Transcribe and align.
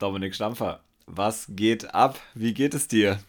Dominik 0.00 0.34
Stampfer. 0.34 0.80
Was 1.06 1.46
geht 1.50 1.94
ab? 1.94 2.18
Wie 2.34 2.54
geht 2.54 2.72
es 2.72 2.88
dir? 2.88 3.20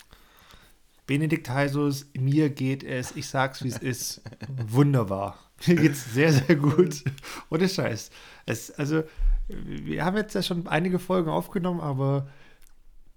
Benedikt 1.05 1.49
Heisus, 1.49 2.05
mir 2.17 2.49
geht 2.49 2.83
es, 2.83 3.13
ich 3.17 3.27
sag's 3.27 3.61
wie 3.63 3.67
es 3.67 3.77
ist, 3.77 4.21
wunderbar. 4.67 5.37
Mir 5.67 5.75
geht's 5.75 6.13
sehr, 6.13 6.31
sehr 6.31 6.55
gut. 6.55 7.03
Ohne 7.49 7.67
Scheiß. 7.67 8.09
Es, 8.45 8.71
also, 8.71 9.03
wir 9.49 10.05
haben 10.05 10.15
jetzt 10.15 10.33
ja 10.33 10.41
schon 10.41 10.65
einige 10.67 10.97
Folgen 10.97 11.29
aufgenommen, 11.29 11.81
aber 11.81 12.29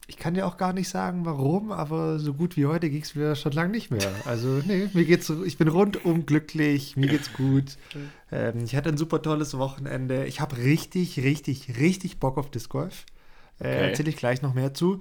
ich 0.09 0.16
kann 0.16 0.34
dir 0.34 0.47
auch 0.47 0.56
gar 0.56 0.73
nicht 0.73 0.89
sagen, 0.89 1.25
warum, 1.25 1.70
aber 1.70 2.19
so 2.19 2.34
gut 2.34 2.56
wie 2.56 2.66
heute 2.66 2.91
ging 2.91 3.02
es 3.02 3.14
mir 3.14 3.36
schon 3.36 3.52
lange 3.52 3.70
nicht 3.70 3.92
mehr. 3.92 4.11
Also, 4.25 4.62
nee, 4.66 4.89
mir 4.92 5.05
geht's, 5.05 5.30
ich 5.30 5.56
bin 5.59 5.69
rundum 5.69 6.27
glücklich, 6.27 6.97
mir 6.97 7.06
geht's 7.06 7.33
gut. 7.33 7.77
Ähm, 8.33 8.64
ich 8.64 8.75
hatte 8.75 8.89
ein 8.89 8.98
super 8.98 9.23
tolles 9.23 9.56
Wochenende. 9.56 10.27
Ich 10.27 10.41
habe 10.41 10.56
richtig, 10.56 11.20
richtig, 11.20 11.78
richtig 11.78 12.19
Bock 12.19 12.36
auf 12.36 12.50
Disc 12.50 12.69
Golf. 12.69 13.06
Äh, 13.60 13.68
okay. 13.68 13.88
Erzähle 13.88 14.10
ich 14.10 14.16
gleich 14.16 14.42
noch 14.42 14.54
mehr 14.54 14.74
zu. 14.74 15.00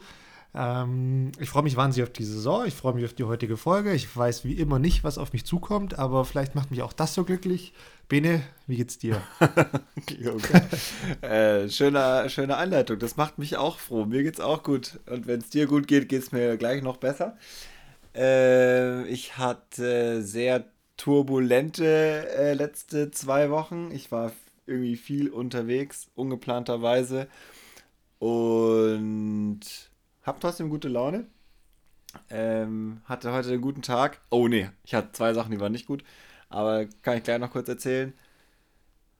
Ähm, 0.55 1.31
ich 1.39 1.49
freue 1.49 1.63
mich 1.63 1.75
wahnsinnig 1.75 2.07
auf 2.07 2.13
die 2.13 2.25
Saison. 2.25 2.65
Ich 2.65 2.75
freue 2.75 2.93
mich 2.93 3.05
auf 3.05 3.13
die 3.13 3.23
heutige 3.23 3.57
Folge. 3.57 3.93
Ich 3.93 4.15
weiß 4.15 4.45
wie 4.45 4.53
immer 4.53 4.77
nicht, 4.77 5.03
was 5.03 5.17
auf 5.17 5.33
mich 5.33 5.45
zukommt, 5.45 5.97
aber 5.97 6.25
vielleicht 6.25 6.53
macht 6.53 6.69
mich 6.69 6.83
auch 6.83 6.93
das 6.93 7.13
so 7.15 7.23
glücklich. 7.23 7.73
Bene, 8.07 8.43
wie 8.67 8.77
geht's 8.77 8.99
dir? 8.99 9.21
äh, 11.21 11.69
schöne, 11.69 12.29
schöne 12.29 12.57
Anleitung. 12.57 12.99
Das 12.99 13.17
macht 13.17 13.39
mich 13.39 13.57
auch 13.57 13.79
froh. 13.79 14.05
Mir 14.05 14.21
geht's 14.21 14.39
auch 14.39 14.61
gut. 14.61 14.99
Und 15.07 15.25
wenn 15.25 15.39
es 15.39 15.49
dir 15.49 15.65
gut 15.65 15.87
geht, 15.87 16.09
geht 16.09 16.21
es 16.21 16.31
mir 16.31 16.57
gleich 16.57 16.83
noch 16.83 16.97
besser. 16.97 17.35
Äh, 18.15 19.07
ich 19.07 19.37
hatte 19.37 20.21
sehr 20.21 20.65
turbulente 20.97 22.27
äh, 22.37 22.53
letzte 22.53 23.09
zwei 23.09 23.49
Wochen. 23.49 23.89
Ich 23.91 24.11
war 24.11 24.31
irgendwie 24.67 24.95
viel 24.97 25.29
unterwegs, 25.29 26.11
ungeplanterweise. 26.13 27.27
Und 28.23 29.59
hab 30.21 30.39
trotzdem 30.39 30.69
gute 30.69 30.87
Laune. 30.87 31.27
Ähm, 32.29 33.01
hatte 33.03 33.33
heute 33.33 33.49
einen 33.49 33.59
guten 33.59 33.81
Tag. 33.81 34.21
Oh 34.29 34.47
nee, 34.47 34.69
ich 34.85 34.93
hatte 34.93 35.11
zwei 35.11 35.33
Sachen, 35.33 35.51
die 35.51 35.59
waren 35.59 35.73
nicht 35.73 35.87
gut. 35.87 36.05
Aber 36.47 36.85
kann 37.01 37.17
ich 37.17 37.23
gleich 37.23 37.39
noch 37.39 37.51
kurz 37.51 37.67
erzählen. 37.67 38.13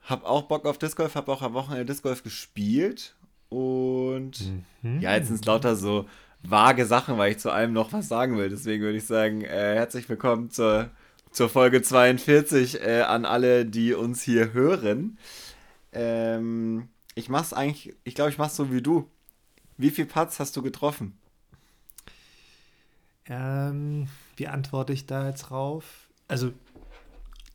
Hab 0.03 0.23
auch 0.23 0.43
Bock 0.43 0.65
auf 0.65 0.77
Disc 0.77 0.95
Golf, 0.95 1.15
hab 1.15 1.27
auch 1.27 1.41
am 1.41 1.53
Wochenende 1.53 1.83
Disc 1.83 2.01
Golf 2.01 2.23
gespielt. 2.23 3.17
Und 3.49 4.39
mhm. 4.83 5.01
ja, 5.01 5.13
jetzt 5.15 5.27
sind 5.27 5.41
es 5.41 5.45
lauter 5.45 5.75
so 5.75 6.07
vage 6.41 6.85
Sachen, 6.85 7.17
weil 7.17 7.33
ich 7.33 7.39
zu 7.39 7.51
allem 7.51 7.73
noch 7.73 7.91
was 7.91 8.07
sagen 8.07 8.37
will. 8.37 8.47
Deswegen 8.47 8.83
würde 8.83 8.99
ich 8.99 9.05
sagen, 9.05 9.41
äh, 9.41 9.75
herzlich 9.75 10.07
willkommen 10.07 10.49
zur, 10.49 10.91
zur 11.29 11.49
Folge 11.49 11.81
42 11.81 12.81
äh, 12.81 13.01
an 13.01 13.25
alle, 13.25 13.65
die 13.65 13.95
uns 13.95 14.21
hier 14.21 14.53
hören. 14.53 15.17
Ähm, 15.91 16.87
ich 17.15 17.29
mach's 17.29 17.53
eigentlich, 17.53 17.95
ich 18.03 18.15
glaube, 18.15 18.31
ich 18.31 18.37
mach's 18.37 18.55
so 18.55 18.71
wie 18.71 18.81
du. 18.81 19.09
Wie 19.77 19.89
viel 19.89 20.05
Putts 20.05 20.39
hast 20.39 20.55
du 20.55 20.61
getroffen? 20.61 21.17
Ähm, 23.25 24.07
wie 24.35 24.47
antworte 24.47 24.93
ich 24.93 25.05
da 25.05 25.27
jetzt 25.27 25.43
drauf? 25.43 26.07
Also, 26.27 26.51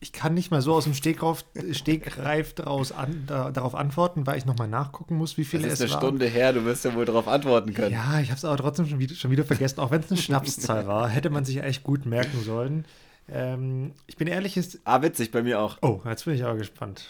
ich 0.01 0.13
kann 0.13 0.35
nicht 0.35 0.51
mal 0.51 0.63
so 0.63 0.75
aus 0.75 0.85
dem 0.85 0.95
Stegreif, 0.95 1.45
Stegreif 1.73 2.55
daraus 2.55 2.93
an, 2.93 3.25
da, 3.27 3.51
darauf 3.51 3.75
antworten, 3.75 4.27
weil 4.27 4.39
ich 4.39 4.47
nochmal 4.47 4.69
nachgucken 4.69 5.17
muss, 5.17 5.37
wie 5.37 5.45
viele 5.45 5.67
es 5.67 5.71
waren. 5.71 5.71
Das 5.71 5.81
ist 5.81 5.93
eine 5.93 6.01
Stunde 6.01 6.27
her, 6.27 6.53
du 6.53 6.65
wirst 6.65 6.85
ja 6.85 6.95
wohl 6.95 7.05
darauf 7.05 7.27
antworten 7.27 7.75
können. 7.75 7.93
Ja, 7.93 8.21
ich 8.21 8.31
habe 8.31 8.39
es 8.39 8.45
aber 8.45 8.57
trotzdem 8.57 8.87
schon 8.87 8.99
wieder, 8.99 9.15
schon 9.15 9.31
wieder 9.31 9.45
vergessen. 9.45 9.81
Auch 9.81 9.91
wenn 9.91 10.01
es 10.01 10.11
eine 10.11 10.21
Schnapszahl 10.21 10.87
war, 10.87 11.09
hätte 11.09 11.31
man 11.31 11.45
sich 11.45 11.63
echt 11.63 11.83
gut 11.83 12.07
merken 12.07 12.43
sollen. 12.43 12.85
Ähm, 13.31 13.93
ich 14.07 14.17
bin 14.17 14.29
ehrlich, 14.29 14.57
ist. 14.57 14.79
Ah, 14.85 15.03
witzig, 15.03 15.33
bei 15.33 15.43
mir 15.43 15.61
auch. 15.61 15.79
Oh, 15.83 16.01
jetzt 16.05 16.25
bin 16.25 16.35
ich 16.35 16.45
aber 16.45 16.57
gespannt. 16.57 17.07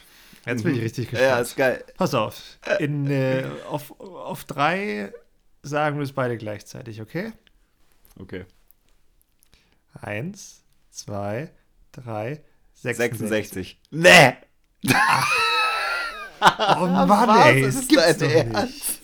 Jetzt 0.48 0.62
bin 0.62 0.72
ich 0.72 0.78
mhm. 0.78 0.84
richtig 0.84 1.10
gespannt. 1.10 1.30
Ja, 1.30 1.40
ist 1.40 1.56
geil. 1.56 1.84
Pass 1.96 2.14
auf. 2.14 2.40
In, 2.78 3.10
äh, 3.10 3.44
auf, 3.68 3.98
auf 4.00 4.44
drei 4.44 5.12
sagen 5.62 5.98
wir 5.98 6.04
es 6.04 6.12
beide 6.12 6.38
gleichzeitig, 6.38 7.02
okay? 7.02 7.32
Okay. 8.18 8.46
Eins, 10.00 10.64
zwei, 10.90 11.50
drei, 11.92 12.42
66. 12.74 13.28
66. 13.28 13.80
Nee! 13.90 14.36
oh 16.40 16.86
Mann, 16.86 17.08
Was 17.08 17.46
ey, 17.46 17.62
das 17.62 17.74
ist 17.74 17.88
gibt's 17.88 18.18
doch 18.18 18.30
Ernst? 18.30 19.00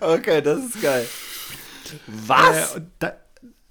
okay, 0.00 0.42
das 0.42 0.64
ist 0.64 0.82
geil. 0.82 1.06
Was? 2.06 2.76
Äh, 2.76 2.80
da, 2.98 3.12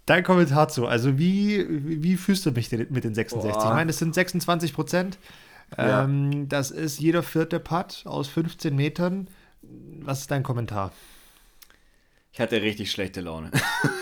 dein 0.05 0.23
Kommentar 0.23 0.69
zu. 0.69 0.87
Also, 0.87 1.17
wie, 1.17 1.65
wie 2.01 2.17
fühlst 2.17 2.45
du 2.45 2.51
mich 2.51 2.71
mit 2.71 3.03
den 3.03 3.15
66? 3.15 3.53
Boah. 3.53 3.69
Ich 3.69 3.73
meine, 3.73 3.89
es 3.89 3.99
sind 3.99 4.13
26 4.13 4.73
Prozent. 4.73 5.17
Ja. 5.77 6.03
Ähm, 6.03 6.47
das 6.49 6.71
ist 6.71 6.99
jeder 6.99 7.23
vierte 7.23 7.59
Putt 7.59 8.03
aus 8.05 8.27
15 8.27 8.75
Metern. 8.75 9.27
Was 9.61 10.21
ist 10.21 10.31
dein 10.31 10.43
Kommentar? 10.43 10.91
Ich 12.31 12.39
hatte 12.39 12.61
richtig 12.61 12.91
schlechte 12.91 13.21
Laune. 13.21 13.51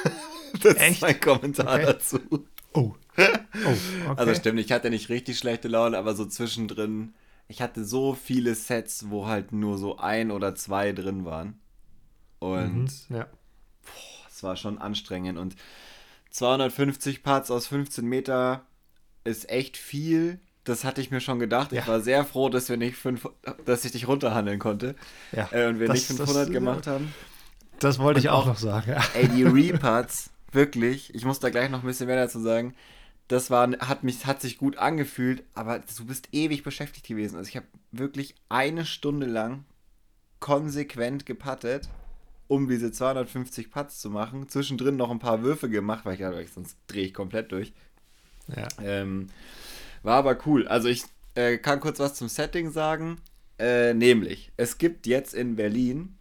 das 0.63 0.75
Echt? 0.75 0.91
ist 0.91 1.01
mein 1.01 1.19
Kommentar 1.19 1.75
okay. 1.75 1.85
dazu. 1.85 2.19
Oh. 2.73 2.93
oh 3.17 3.17
okay. 3.17 4.15
Also 4.15 4.35
stimmt, 4.35 4.59
ich 4.59 4.71
hatte 4.71 4.89
nicht 4.89 5.09
richtig 5.09 5.37
schlechte 5.37 5.67
Laune, 5.67 5.97
aber 5.97 6.15
so 6.15 6.25
zwischendrin, 6.25 7.13
ich 7.47 7.61
hatte 7.61 7.83
so 7.83 8.13
viele 8.13 8.55
Sets, 8.55 9.09
wo 9.09 9.27
halt 9.27 9.51
nur 9.51 9.77
so 9.77 9.97
ein 9.97 10.31
oder 10.31 10.55
zwei 10.55 10.93
drin 10.93 11.25
waren. 11.25 11.59
Und 12.39 12.85
mhm, 13.09 13.15
ja. 13.15 13.25
boah, 13.25 14.27
es 14.29 14.43
war 14.43 14.55
schon 14.55 14.77
anstrengend. 14.77 15.37
Und 15.37 15.55
250 16.31 17.23
Parts 17.23 17.51
aus 17.51 17.67
15 17.67 18.05
Meter 18.05 18.65
ist 19.23 19.49
echt 19.49 19.77
viel. 19.77 20.39
Das 20.63 20.83
hatte 20.83 21.01
ich 21.01 21.11
mir 21.11 21.21
schon 21.21 21.39
gedacht. 21.39 21.71
Ja. 21.71 21.81
Ich 21.81 21.87
war 21.87 22.01
sehr 22.01 22.25
froh, 22.25 22.49
dass 22.49 22.69
wir 22.69 22.77
nicht 22.77 22.95
fünf, 22.95 23.27
dass 23.65 23.85
ich 23.85 23.91
dich 23.91 24.07
runterhandeln 24.07 24.59
konnte. 24.59 24.95
Ja, 25.31 25.49
äh, 25.51 25.67
und 25.67 25.79
wir 25.79 25.87
das, 25.87 25.95
nicht 25.95 26.07
500 26.07 26.35
das, 26.47 26.51
gemacht 26.51 26.87
haben. 26.87 27.13
Das 27.79 27.99
wollte 27.99 28.19
und 28.19 28.25
ich 28.25 28.29
auch, 28.29 28.45
noch 28.45 28.57
sagen. 28.57 28.95
Ey, 29.13 29.27
die 29.27 29.43
Reparts, 29.71 30.29
wirklich, 30.51 31.13
ich 31.15 31.25
muss 31.25 31.39
da 31.39 31.49
gleich 31.49 31.69
noch 31.69 31.83
ein 31.83 31.87
bisschen 31.87 32.07
mehr 32.07 32.15
dazu 32.15 32.39
sagen. 32.39 32.75
Das 33.27 33.49
war, 33.49 33.71
hat, 33.79 34.03
mich, 34.03 34.25
hat 34.25 34.41
sich 34.41 34.57
gut 34.57 34.77
angefühlt, 34.77 35.43
aber 35.53 35.79
du 35.79 36.05
bist 36.05 36.29
ewig 36.31 36.63
beschäftigt 36.63 37.07
gewesen. 37.07 37.37
Also 37.37 37.49
ich 37.49 37.55
habe 37.55 37.65
wirklich 37.91 38.35
eine 38.49 38.85
Stunde 38.85 39.25
lang 39.25 39.65
konsequent 40.39 41.25
gepattet 41.25 41.87
um 42.51 42.67
diese 42.67 42.91
250 42.91 43.71
Putts 43.71 44.01
zu 44.01 44.09
machen. 44.09 44.49
Zwischendrin 44.49 44.97
noch 44.97 45.09
ein 45.09 45.19
paar 45.19 45.41
Würfe 45.41 45.69
gemacht, 45.69 46.03
weil 46.03 46.15
ich 46.15 46.19
dachte, 46.19 46.45
sonst 46.53 46.75
drehe 46.87 47.05
ich 47.05 47.13
komplett 47.13 47.53
durch. 47.53 47.71
Ja. 48.53 48.67
Ähm, 48.83 49.27
war 50.03 50.17
aber 50.17 50.37
cool. 50.45 50.67
Also 50.67 50.89
ich 50.89 51.03
äh, 51.35 51.57
kann 51.59 51.79
kurz 51.79 51.99
was 51.99 52.15
zum 52.15 52.27
Setting 52.27 52.69
sagen. 52.69 53.21
Äh, 53.57 53.93
nämlich, 53.93 54.51
es 54.57 54.77
gibt 54.77 55.07
jetzt 55.07 55.33
in 55.33 55.55
Berlin 55.55 56.17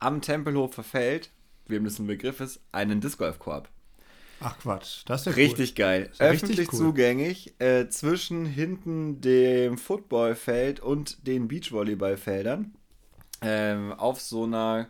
am 0.00 0.22
Tempelhofer 0.22 0.82
Feld, 0.82 1.28
wem 1.66 1.84
das 1.84 1.98
ein 1.98 2.06
Begriff 2.06 2.40
ist, 2.40 2.60
einen 2.72 3.02
Disc 3.02 3.18
Golf 3.18 3.38
Korb. 3.38 3.68
Ach 4.40 4.58
Quatsch, 4.58 5.02
das 5.04 5.20
ist 5.20 5.26
ja 5.26 5.32
Richtig 5.32 5.70
cool. 5.72 5.76
geil. 5.76 6.10
Ja 6.18 6.26
Öffentlich 6.28 6.72
cool. 6.72 6.78
zugänglich, 6.78 7.54
äh, 7.60 7.88
zwischen 7.90 8.46
hinten 8.46 9.20
dem 9.20 9.76
Footballfeld 9.76 10.80
und 10.80 11.26
den 11.26 11.46
Beachvolleyballfeldern. 11.46 12.74
Ähm, 13.42 13.92
auf 13.92 14.18
so 14.22 14.44
einer 14.44 14.88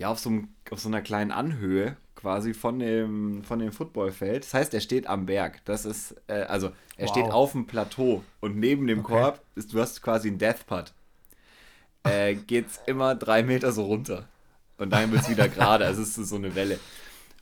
ja, 0.00 0.08
auf 0.08 0.18
so, 0.18 0.30
einem, 0.30 0.48
auf 0.70 0.80
so 0.80 0.88
einer 0.88 1.02
kleinen 1.02 1.30
Anhöhe 1.30 1.94
quasi 2.16 2.54
von 2.54 2.78
dem, 2.78 3.44
von 3.44 3.58
dem 3.58 3.70
Footballfeld. 3.70 4.44
Das 4.44 4.54
heißt, 4.54 4.74
er 4.74 4.80
steht 4.80 5.06
am 5.06 5.26
Berg. 5.26 5.62
Das 5.66 5.84
ist, 5.84 6.14
äh, 6.26 6.42
also 6.42 6.70
er 6.96 7.06
wow. 7.06 7.10
steht 7.10 7.30
auf 7.30 7.52
dem 7.52 7.66
Plateau 7.66 8.24
und 8.40 8.56
neben 8.56 8.86
dem 8.86 9.00
okay. 9.00 9.12
Korb 9.12 9.42
ist, 9.56 9.74
du 9.74 9.80
hast 9.80 10.00
quasi 10.00 10.28
einen 10.28 10.38
Death 10.38 10.66
Putt. 10.66 10.94
Äh, 12.04 12.34
geht's 12.34 12.80
immer 12.86 13.14
drei 13.14 13.42
Meter 13.42 13.72
so 13.72 13.84
runter. 13.84 14.26
Und 14.78 14.90
dann 14.90 15.12
wird 15.12 15.22
es 15.22 15.28
wieder 15.28 15.48
gerade. 15.48 15.84
Also 15.84 16.00
es 16.00 16.16
ist 16.16 16.30
so 16.30 16.36
eine 16.36 16.54
Welle. 16.54 16.80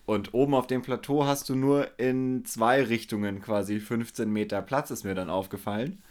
Und 0.04 0.34
oben 0.34 0.54
auf 0.54 0.66
dem 0.66 0.82
Plateau 0.82 1.26
hast 1.26 1.48
du 1.48 1.54
nur 1.54 1.96
in 2.00 2.44
zwei 2.44 2.82
Richtungen 2.82 3.40
quasi 3.40 3.78
15 3.78 4.28
Meter 4.32 4.62
Platz, 4.62 4.90
ist 4.90 5.04
mir 5.04 5.14
dann 5.14 5.30
aufgefallen. 5.30 6.02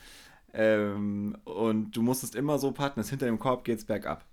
Ähm, 0.54 1.38
und 1.44 1.92
du 1.92 2.02
musstest 2.02 2.36
immer 2.36 2.58
so 2.58 2.72
putten, 2.72 3.02
dass 3.02 3.10
hinter 3.10 3.26
dem 3.26 3.38
Korb 3.38 3.66
geht's 3.66 3.84
bergab. 3.84 4.24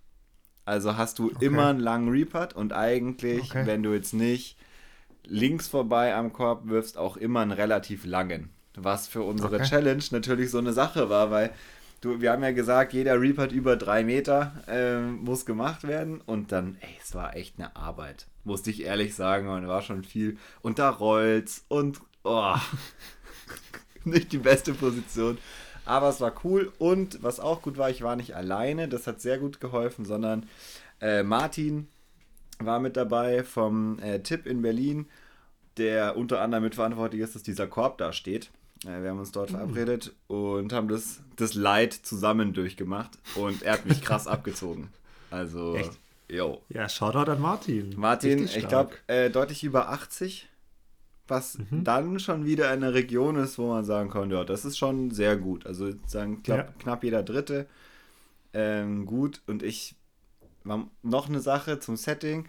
Also 0.64 0.96
hast 0.96 1.18
du 1.18 1.26
okay. 1.26 1.44
immer 1.44 1.68
einen 1.68 1.80
langen 1.80 2.08
Reputt 2.08 2.54
und 2.54 2.72
eigentlich, 2.72 3.50
okay. 3.50 3.66
wenn 3.66 3.82
du 3.82 3.92
jetzt 3.92 4.14
nicht 4.14 4.56
links 5.26 5.68
vorbei 5.68 6.14
am 6.14 6.32
Korb 6.32 6.68
wirfst, 6.68 6.96
auch 6.98 7.16
immer 7.16 7.40
einen 7.40 7.52
relativ 7.52 8.04
langen. 8.04 8.50
Was 8.76 9.06
für 9.06 9.22
unsere 9.22 9.56
okay. 9.56 9.64
Challenge 9.64 10.02
natürlich 10.10 10.50
so 10.50 10.58
eine 10.58 10.72
Sache 10.72 11.08
war, 11.08 11.30
weil 11.30 11.52
du, 12.00 12.20
wir 12.20 12.32
haben 12.32 12.42
ja 12.42 12.52
gesagt, 12.52 12.92
jeder 12.92 13.20
Reputt 13.20 13.52
über 13.52 13.76
drei 13.76 14.04
Meter 14.04 14.52
äh, 14.66 15.00
muss 15.00 15.46
gemacht 15.46 15.86
werden 15.86 16.20
und 16.20 16.52
dann, 16.52 16.76
ey, 16.80 16.96
es 17.02 17.14
war 17.14 17.36
echt 17.36 17.58
eine 17.58 17.76
Arbeit, 17.76 18.26
musste 18.42 18.70
ich 18.70 18.84
ehrlich 18.84 19.14
sagen, 19.14 19.48
und 19.48 19.68
war 19.68 19.82
schon 19.82 20.02
viel. 20.02 20.38
Und 20.60 20.78
da 20.78 20.90
rollt's 20.90 21.64
und, 21.68 22.00
oh, 22.24 22.56
nicht 24.04 24.32
die 24.32 24.38
beste 24.38 24.74
Position. 24.74 25.38
Aber 25.84 26.08
es 26.08 26.20
war 26.20 26.32
cool 26.44 26.72
und 26.78 27.22
was 27.22 27.40
auch 27.40 27.62
gut 27.62 27.76
war, 27.76 27.90
ich 27.90 28.02
war 28.02 28.16
nicht 28.16 28.34
alleine, 28.34 28.88
das 28.88 29.06
hat 29.06 29.20
sehr 29.20 29.38
gut 29.38 29.60
geholfen, 29.60 30.04
sondern 30.04 30.46
äh, 31.00 31.22
Martin 31.22 31.88
war 32.58 32.80
mit 32.80 32.96
dabei 32.96 33.44
vom 33.44 33.98
äh, 33.98 34.20
Tipp 34.20 34.46
in 34.46 34.62
Berlin, 34.62 35.06
der 35.76 36.16
unter 36.16 36.40
anderem 36.40 36.64
mitverantwortlich 36.64 37.20
ist, 37.20 37.34
dass 37.34 37.42
dieser 37.42 37.66
Korb 37.66 37.98
da 37.98 38.12
steht. 38.12 38.50
Äh, 38.84 39.02
wir 39.02 39.10
haben 39.10 39.18
uns 39.18 39.32
dort 39.32 39.50
mhm. 39.50 39.56
verabredet 39.56 40.12
und 40.26 40.72
haben 40.72 40.88
das, 40.88 41.20
das 41.36 41.54
Leid 41.54 41.92
zusammen 41.92 42.52
durchgemacht 42.52 43.18
und 43.34 43.62
er 43.62 43.74
hat 43.74 43.86
mich 43.86 44.02
krass 44.02 44.26
abgezogen. 44.26 44.88
Also, 45.30 45.74
Echt? 45.74 45.98
yo. 46.28 46.62
Ja, 46.68 46.88
Shoutout 46.88 47.30
an 47.30 47.40
Martin. 47.40 47.94
Martin, 47.96 48.44
ich 48.44 48.68
glaube, 48.68 48.94
äh, 49.06 49.30
deutlich 49.30 49.64
über 49.64 49.90
80, 49.90 50.48
was 51.26 51.58
mhm. 51.58 51.84
dann 51.84 52.18
schon 52.18 52.44
wieder 52.44 52.70
eine 52.70 52.94
Region 52.94 53.36
ist, 53.36 53.58
wo 53.58 53.68
man 53.68 53.84
sagen 53.84 54.10
kann, 54.10 54.30
ja, 54.30 54.44
das 54.44 54.64
ist 54.64 54.78
schon 54.78 55.10
sehr 55.10 55.36
gut. 55.36 55.66
Also, 55.66 55.92
sagen, 56.06 56.42
glaub, 56.42 56.58
ja. 56.58 56.68
knapp 56.78 57.04
jeder 57.04 57.22
Dritte 57.22 57.66
ähm, 58.52 59.06
gut 59.06 59.42
und 59.46 59.62
ich 59.62 59.96
noch 61.02 61.28
eine 61.28 61.40
Sache 61.40 61.78
zum 61.78 61.96
Setting. 61.96 62.46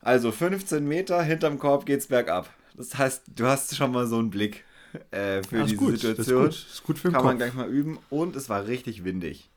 Also 0.00 0.30
15 0.32 0.86
Meter 0.86 1.22
hinterm 1.22 1.58
Korb 1.58 1.86
geht's 1.86 2.06
bergab. 2.06 2.50
Das 2.76 2.96
heißt, 2.96 3.24
du 3.34 3.46
hast 3.46 3.74
schon 3.74 3.92
mal 3.92 4.06
so 4.06 4.18
einen 4.18 4.30
Blick 4.30 4.64
äh, 5.10 5.42
für 5.42 5.64
diese 5.64 5.76
gut, 5.76 5.98
Situation. 5.98 6.46
Das 6.46 6.56
ist 6.56 6.64
gut, 6.64 6.72
ist 6.72 6.84
gut 6.84 6.98
für 6.98 7.08
den 7.08 7.12
Kann 7.14 7.22
Kopf. 7.22 7.30
man 7.30 7.38
gleich 7.38 7.54
mal 7.54 7.68
üben. 7.68 7.98
Und 8.10 8.36
es 8.36 8.48
war 8.48 8.66
richtig 8.66 9.04
windig. 9.04 9.50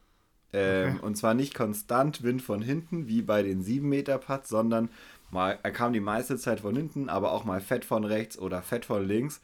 Ähm, 0.53 0.95
okay. 0.95 1.05
Und 1.05 1.15
zwar 1.15 1.33
nicht 1.33 1.53
konstant 1.53 2.23
Wind 2.23 2.41
von 2.41 2.61
hinten, 2.61 3.07
wie 3.07 3.21
bei 3.21 3.43
den 3.43 3.61
7 3.63 3.87
Meter 3.87 4.17
Putts, 4.17 4.49
sondern 4.49 4.89
mal, 5.33 5.59
er 5.63 5.71
kam 5.71 5.93
die 5.93 5.99
meiste 5.99 6.37
Zeit 6.37 6.61
von 6.61 6.75
hinten, 6.75 7.09
aber 7.09 7.31
auch 7.31 7.43
mal 7.43 7.61
fett 7.61 7.85
von 7.85 8.03
rechts 8.03 8.37
oder 8.37 8.61
fett 8.61 8.85
von 8.85 9.05
links. 9.05 9.41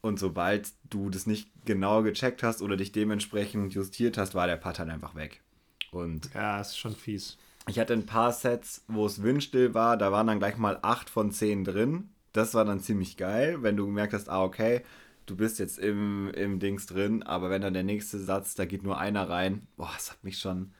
Und 0.00 0.18
sobald 0.18 0.72
du 0.88 1.10
das 1.10 1.26
nicht 1.26 1.50
genau 1.64 2.02
gecheckt 2.02 2.42
hast 2.42 2.62
oder 2.62 2.76
dich 2.76 2.92
dementsprechend 2.92 3.74
justiert 3.74 4.18
hast, 4.18 4.34
war 4.34 4.46
der 4.46 4.56
Putt 4.56 4.78
dann 4.78 4.90
einfach 4.90 5.14
weg. 5.14 5.42
Und 5.90 6.32
ja, 6.34 6.60
ist 6.60 6.78
schon 6.78 6.94
fies. 6.94 7.38
Ich 7.68 7.78
hatte 7.78 7.94
ein 7.94 8.06
paar 8.06 8.32
Sets, 8.32 8.84
wo 8.86 9.06
es 9.06 9.22
windstill 9.22 9.74
war, 9.74 9.96
da 9.96 10.12
waren 10.12 10.28
dann 10.28 10.38
gleich 10.38 10.56
mal 10.56 10.78
8 10.82 11.10
von 11.10 11.32
10 11.32 11.64
drin. 11.64 12.10
Das 12.32 12.54
war 12.54 12.64
dann 12.64 12.80
ziemlich 12.80 13.16
geil, 13.16 13.62
wenn 13.62 13.76
du 13.76 13.86
gemerkt 13.86 14.12
hast, 14.12 14.28
ah, 14.28 14.44
okay, 14.44 14.82
du 15.26 15.36
bist 15.36 15.58
jetzt 15.58 15.78
im, 15.78 16.30
im 16.34 16.60
Dings 16.60 16.86
drin, 16.86 17.22
aber 17.22 17.50
wenn 17.50 17.62
dann 17.62 17.74
der 17.74 17.82
nächste 17.82 18.18
Satz, 18.18 18.54
da 18.54 18.64
geht 18.64 18.84
nur 18.84 18.98
einer 18.98 19.28
rein, 19.28 19.66
boah, 19.76 19.90
das 19.94 20.12
hat 20.12 20.22
mich 20.22 20.38
schon, 20.38 20.72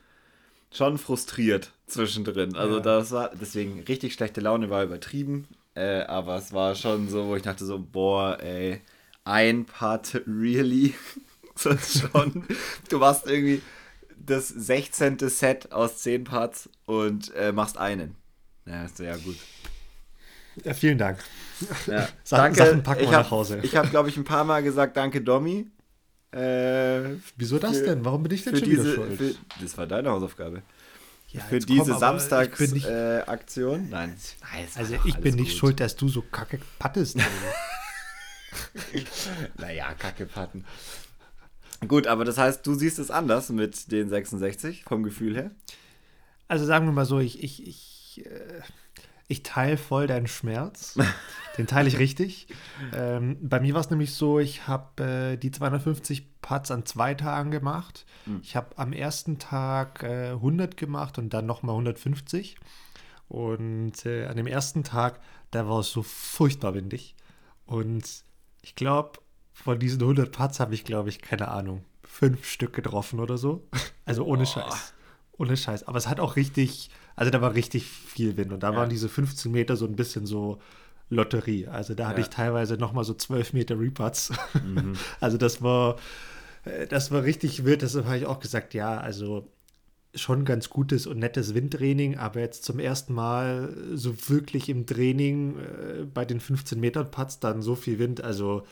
schon 0.77 0.99
frustriert 0.99 1.73
zwischendrin. 1.87 2.55
Also 2.57 2.77
ja. 2.77 2.81
das 2.83 3.11
war, 3.11 3.31
deswegen 3.35 3.81
richtig 3.81 4.15
schlechte 4.15 4.41
Laune 4.41 4.71
war 4.71 4.83
übertrieben, 4.83 5.47
äh, 5.75 6.03
aber 6.03 6.37
es 6.37 6.53
war 6.53 6.75
schon 6.75 7.09
so, 7.09 7.27
wo 7.27 7.37
ich 7.37 7.43
dachte 7.43 7.65
so, 7.65 7.79
boah, 7.79 8.39
ey, 8.41 8.81
ein 9.25 9.65
Part, 9.65 10.23
really? 10.27 10.95
schon, 11.57 12.45
du 12.89 13.01
warst 13.01 13.27
irgendwie 13.27 13.63
das 14.19 14.49
16. 14.49 15.19
Set 15.29 15.73
aus 15.73 15.99
10 15.99 16.25
Parts 16.25 16.69
und 16.85 17.35
äh, 17.35 17.53
machst 17.53 17.79
einen. 17.79 18.17
Ja, 18.67 18.85
ist 18.85 18.99
ja 18.99 19.17
gut. 19.17 19.37
Ja, 20.65 20.75
vielen 20.75 20.99
Dank. 20.99 21.19
Ja. 21.87 22.09
Sachen, 22.25 22.55
danke. 22.55 22.65
Sachen 22.65 22.83
packen 22.83 23.01
wir 23.03 23.11
nach 23.11 23.31
Hause. 23.31 23.61
Ich 23.63 23.77
habe, 23.77 23.89
glaube 23.89 24.09
ich, 24.09 24.17
ein 24.17 24.25
paar 24.25 24.45
Mal 24.45 24.63
gesagt, 24.63 24.97
danke 24.97 25.21
Domi. 25.21 25.71
Äh, 26.37 27.17
Wieso 27.37 27.59
das 27.59 27.79
für, 27.79 27.85
denn? 27.85 28.05
Warum 28.05 28.23
bin 28.23 28.33
ich 28.33 28.45
denn 28.45 28.57
schon 28.57 28.69
diese, 28.69 28.85
wieder 28.85 28.95
schuld? 28.95 29.17
Für, 29.17 29.35
das 29.63 29.79
war 29.79 29.87
deine 29.87 30.11
Hausaufgabe. 30.11 30.63
Ja, 31.29 31.41
für 31.41 31.59
diese 31.59 31.99
Samstagsaktion? 31.99 33.87
Äh, 33.87 33.91
Nein. 33.91 34.17
also 34.75 34.95
ich 35.05 35.17
bin 35.17 35.37
nicht 35.37 35.53
gut. 35.53 35.59
schuld, 35.59 35.81
dass 35.81 35.97
du 35.97 36.09
so 36.09 36.23
kacke 36.23 36.61
pattest. 36.79 37.17
naja, 39.59 39.95
kacke 39.95 40.27
patten. 40.27 40.65
Gut, 41.89 42.07
aber 42.07 42.25
das 42.25 42.39
heißt, 42.39 42.67
du 42.67 42.75
siehst 42.75 42.99
es 42.99 43.11
anders 43.11 43.51
mit 43.51 43.91
den 43.91 44.09
66 44.09 44.85
vom 44.85 45.03
Gefühl 45.03 45.37
her? 45.37 45.51
Also 46.49 46.65
sagen 46.65 46.87
wir 46.87 46.93
mal 46.93 47.07
so, 47.07 47.19
ich, 47.19 47.43
ich, 47.43 47.67
ich, 47.67 48.27
äh, 48.27 48.61
ich 49.29 49.43
teile 49.43 49.77
voll 49.77 50.07
deinen 50.07 50.27
Schmerz. 50.27 50.97
Den 51.59 51.67
teile 51.67 51.89
ich 51.89 51.99
richtig. 51.99 52.49
Ähm, 52.93 53.39
bei 53.41 53.61
mir 53.61 53.75
war 53.75 53.81
es 53.81 53.91
nämlich 53.91 54.13
so, 54.15 54.39
ich 54.39 54.69
habe 54.69 55.03
äh, 55.33 55.37
die 55.37 55.51
250 55.51 56.41
Putts 56.43 56.71
an 56.71 56.85
zwei 56.85 57.15
Tagen 57.15 57.51
gemacht. 57.51 58.05
Mhm. 58.27 58.41
Ich 58.43 58.57
habe 58.57 58.77
am 58.77 58.93
ersten 58.93 59.39
Tag 59.39 60.03
äh, 60.03 60.31
100 60.31 60.77
gemacht 60.77 61.19
und 61.19 61.33
dann 61.35 61.47
nochmal 61.47 61.75
150. 61.75 62.57
Und 63.29 64.07
äh, 64.07 64.27
an 64.27 64.37
dem 64.37 64.47
ersten 64.47 64.85
Tag, 64.85 65.21
da 65.51 65.69
war 65.69 65.81
es 65.81 65.91
so 65.91 66.03
furchtbar 66.03 66.75
windig. 66.75 67.17
Und 67.65 68.05
ich 68.63 68.75
glaube, 68.77 69.19
von 69.53 69.79
diesen 69.79 70.03
100 70.03 70.31
Putts 70.31 70.61
habe 70.61 70.75
ich, 70.75 70.85
glaube 70.85 71.09
ich, 71.09 71.21
keine 71.21 71.49
Ahnung, 71.49 71.85
fünf 72.05 72.45
Stück 72.47 72.73
getroffen 72.75 73.21
oder 73.21 73.39
so. 73.39 73.67
Also 74.09 74.25
ohne 74.25 74.43
oh. 74.43 74.47
Scheiß. 74.47 74.95
Ohne 75.39 75.57
Scheiß. 75.57 75.87
Aber 75.87 75.99
es 75.99 76.09
hat 76.09 76.21
auch 76.21 76.37
richtig, 76.37 76.91
also 77.15 77.31
da 77.31 77.41
war 77.41 77.55
richtig 77.55 77.87
viel 77.87 78.37
Wind. 78.37 78.53
Und 78.53 78.63
da 78.63 78.73
ja. 78.73 78.77
waren 78.77 78.89
diese 78.89 79.09
15 79.09 79.51
Meter 79.53 79.77
so 79.77 79.87
ein 79.87 79.97
bisschen 79.97 80.27
so 80.27 80.59
Lotterie. 81.09 81.69
Also 81.69 81.95
da 81.95 82.09
hatte 82.09 82.21
ja. 82.21 82.27
ich 82.27 82.31
teilweise 82.31 82.77
nochmal 82.77 83.05
so 83.05 83.15
12 83.15 83.53
Meter 83.53 83.79
Reputts. 83.79 84.33
Mhm. 84.55 84.95
also 85.21 85.37
das 85.37 85.63
war, 85.63 85.97
äh, 86.65 86.87
das 86.87 87.11
war 87.11 87.23
richtig 87.23 87.65
wild. 87.65 87.83
Deshalb 87.83 88.07
habe 88.07 88.19
ich 88.19 88.27
auch 88.27 88.41
gesagt, 88.41 88.75
ja, 88.75 88.99
also 88.99 89.49
schon 90.15 90.45
ganz 90.45 90.71
gutes 90.71 91.07
und 91.07 91.19
nettes 91.19 91.55
Windtraining, 91.55 92.17
aber 92.17 92.41
jetzt 92.41 92.65
zum 92.65 92.79
ersten 92.79 93.13
Mal 93.13 93.77
so 93.95 94.15
wirklich 94.29 94.69
im 94.71 94.87
Training 94.87 95.59
äh, 95.59 96.05
bei 96.05 96.25
den 96.25 96.41
15 96.41 96.81
Metern 96.81 97.11
Putts 97.11 97.39
dann 97.39 97.63
so 97.63 97.75
viel 97.75 97.99
Wind. 97.99 98.23
Also 98.23 98.65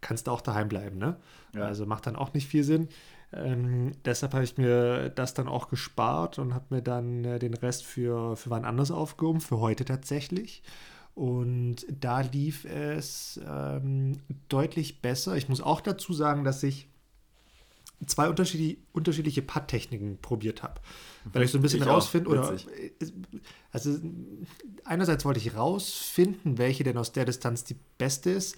kannst 0.00 0.26
du 0.26 0.30
auch 0.30 0.40
daheim 0.40 0.68
bleiben, 0.68 0.98
ne? 0.98 1.16
Ja. 1.54 1.62
Also 1.62 1.86
macht 1.86 2.06
dann 2.06 2.16
auch 2.16 2.32
nicht 2.34 2.46
viel 2.46 2.64
Sinn. 2.64 2.88
Ähm, 3.32 3.92
deshalb 4.04 4.34
habe 4.34 4.44
ich 4.44 4.58
mir 4.58 5.08
das 5.10 5.34
dann 5.34 5.48
auch 5.48 5.68
gespart 5.68 6.38
und 6.38 6.54
habe 6.54 6.66
mir 6.70 6.82
dann 6.82 7.24
äh, 7.24 7.38
den 7.38 7.54
Rest 7.54 7.84
für, 7.84 8.36
für 8.36 8.50
wann 8.50 8.64
anders 8.64 8.90
aufgehoben, 8.90 9.40
für 9.40 9.60
heute 9.60 9.84
tatsächlich. 9.84 10.62
Und 11.14 11.86
da 11.88 12.20
lief 12.20 12.64
es 12.64 13.40
ähm, 13.46 14.18
deutlich 14.48 15.02
besser. 15.02 15.36
Ich 15.36 15.48
muss 15.48 15.60
auch 15.60 15.80
dazu 15.80 16.12
sagen, 16.12 16.44
dass 16.44 16.62
ich 16.62 16.88
zwei 18.06 18.28
unterschiedliche, 18.28 18.78
unterschiedliche 18.92 19.42
Putt-Techniken 19.42 20.18
probiert 20.20 20.62
habe. 20.62 20.80
Weil 21.32 21.42
ich 21.42 21.50
so 21.50 21.58
ein 21.58 21.62
bisschen 21.62 21.82
rausfinde, 21.82 22.30
oder. 22.30 22.54
Äh, 22.54 22.90
also, 23.70 23.98
einerseits 24.84 25.24
wollte 25.24 25.40
ich 25.40 25.54
rausfinden, 25.54 26.58
welche 26.58 26.84
denn 26.84 26.96
aus 26.96 27.12
der 27.12 27.26
Distanz 27.26 27.64
die 27.64 27.76
beste 27.98 28.30
ist. 28.30 28.56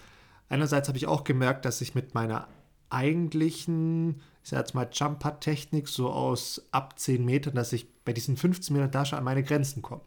Einerseits 0.49 0.89
habe 0.89 0.99
ich 0.99 1.07
auch 1.07 1.25
gemerkt, 1.25 1.65
dass 1.65 1.81
ich 1.81 1.95
mit 1.95 2.15
meiner 2.15 2.49
eigentlichen, 2.93 4.21
ich 4.43 4.51
sage 4.51 4.61
jetzt 4.61 4.75
mal 4.75 4.89
Jump-Putt-Technik 4.91 5.89
so 5.89 6.11
aus 6.11 6.67
ab 6.71 6.99
10 6.99 7.25
Metern, 7.25 7.55
dass 7.55 7.73
ich 7.73 7.87
bei 8.05 8.13
diesen 8.13 8.37
15 8.37 8.75
Metern 8.75 8.91
da 8.91 9.05
schon 9.05 9.19
an 9.19 9.25
meine 9.25 9.43
Grenzen 9.43 9.83
komme. 9.83 10.03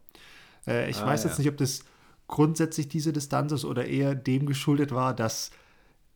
Äh, 0.68 0.90
ich 0.90 0.98
ah, 0.98 1.06
weiß 1.06 1.24
ja. 1.24 1.30
jetzt 1.30 1.40
nicht, 1.40 1.50
ob 1.50 1.58
das 1.58 1.82
grundsätzlich 2.28 2.88
diese 2.88 3.14
Distanz 3.14 3.52
ist 3.52 3.66
oder 3.66 3.86
eher 3.86 4.16
dem 4.16 4.46
geschuldet 4.46 4.92
war, 4.92 5.14
dass 5.14 5.52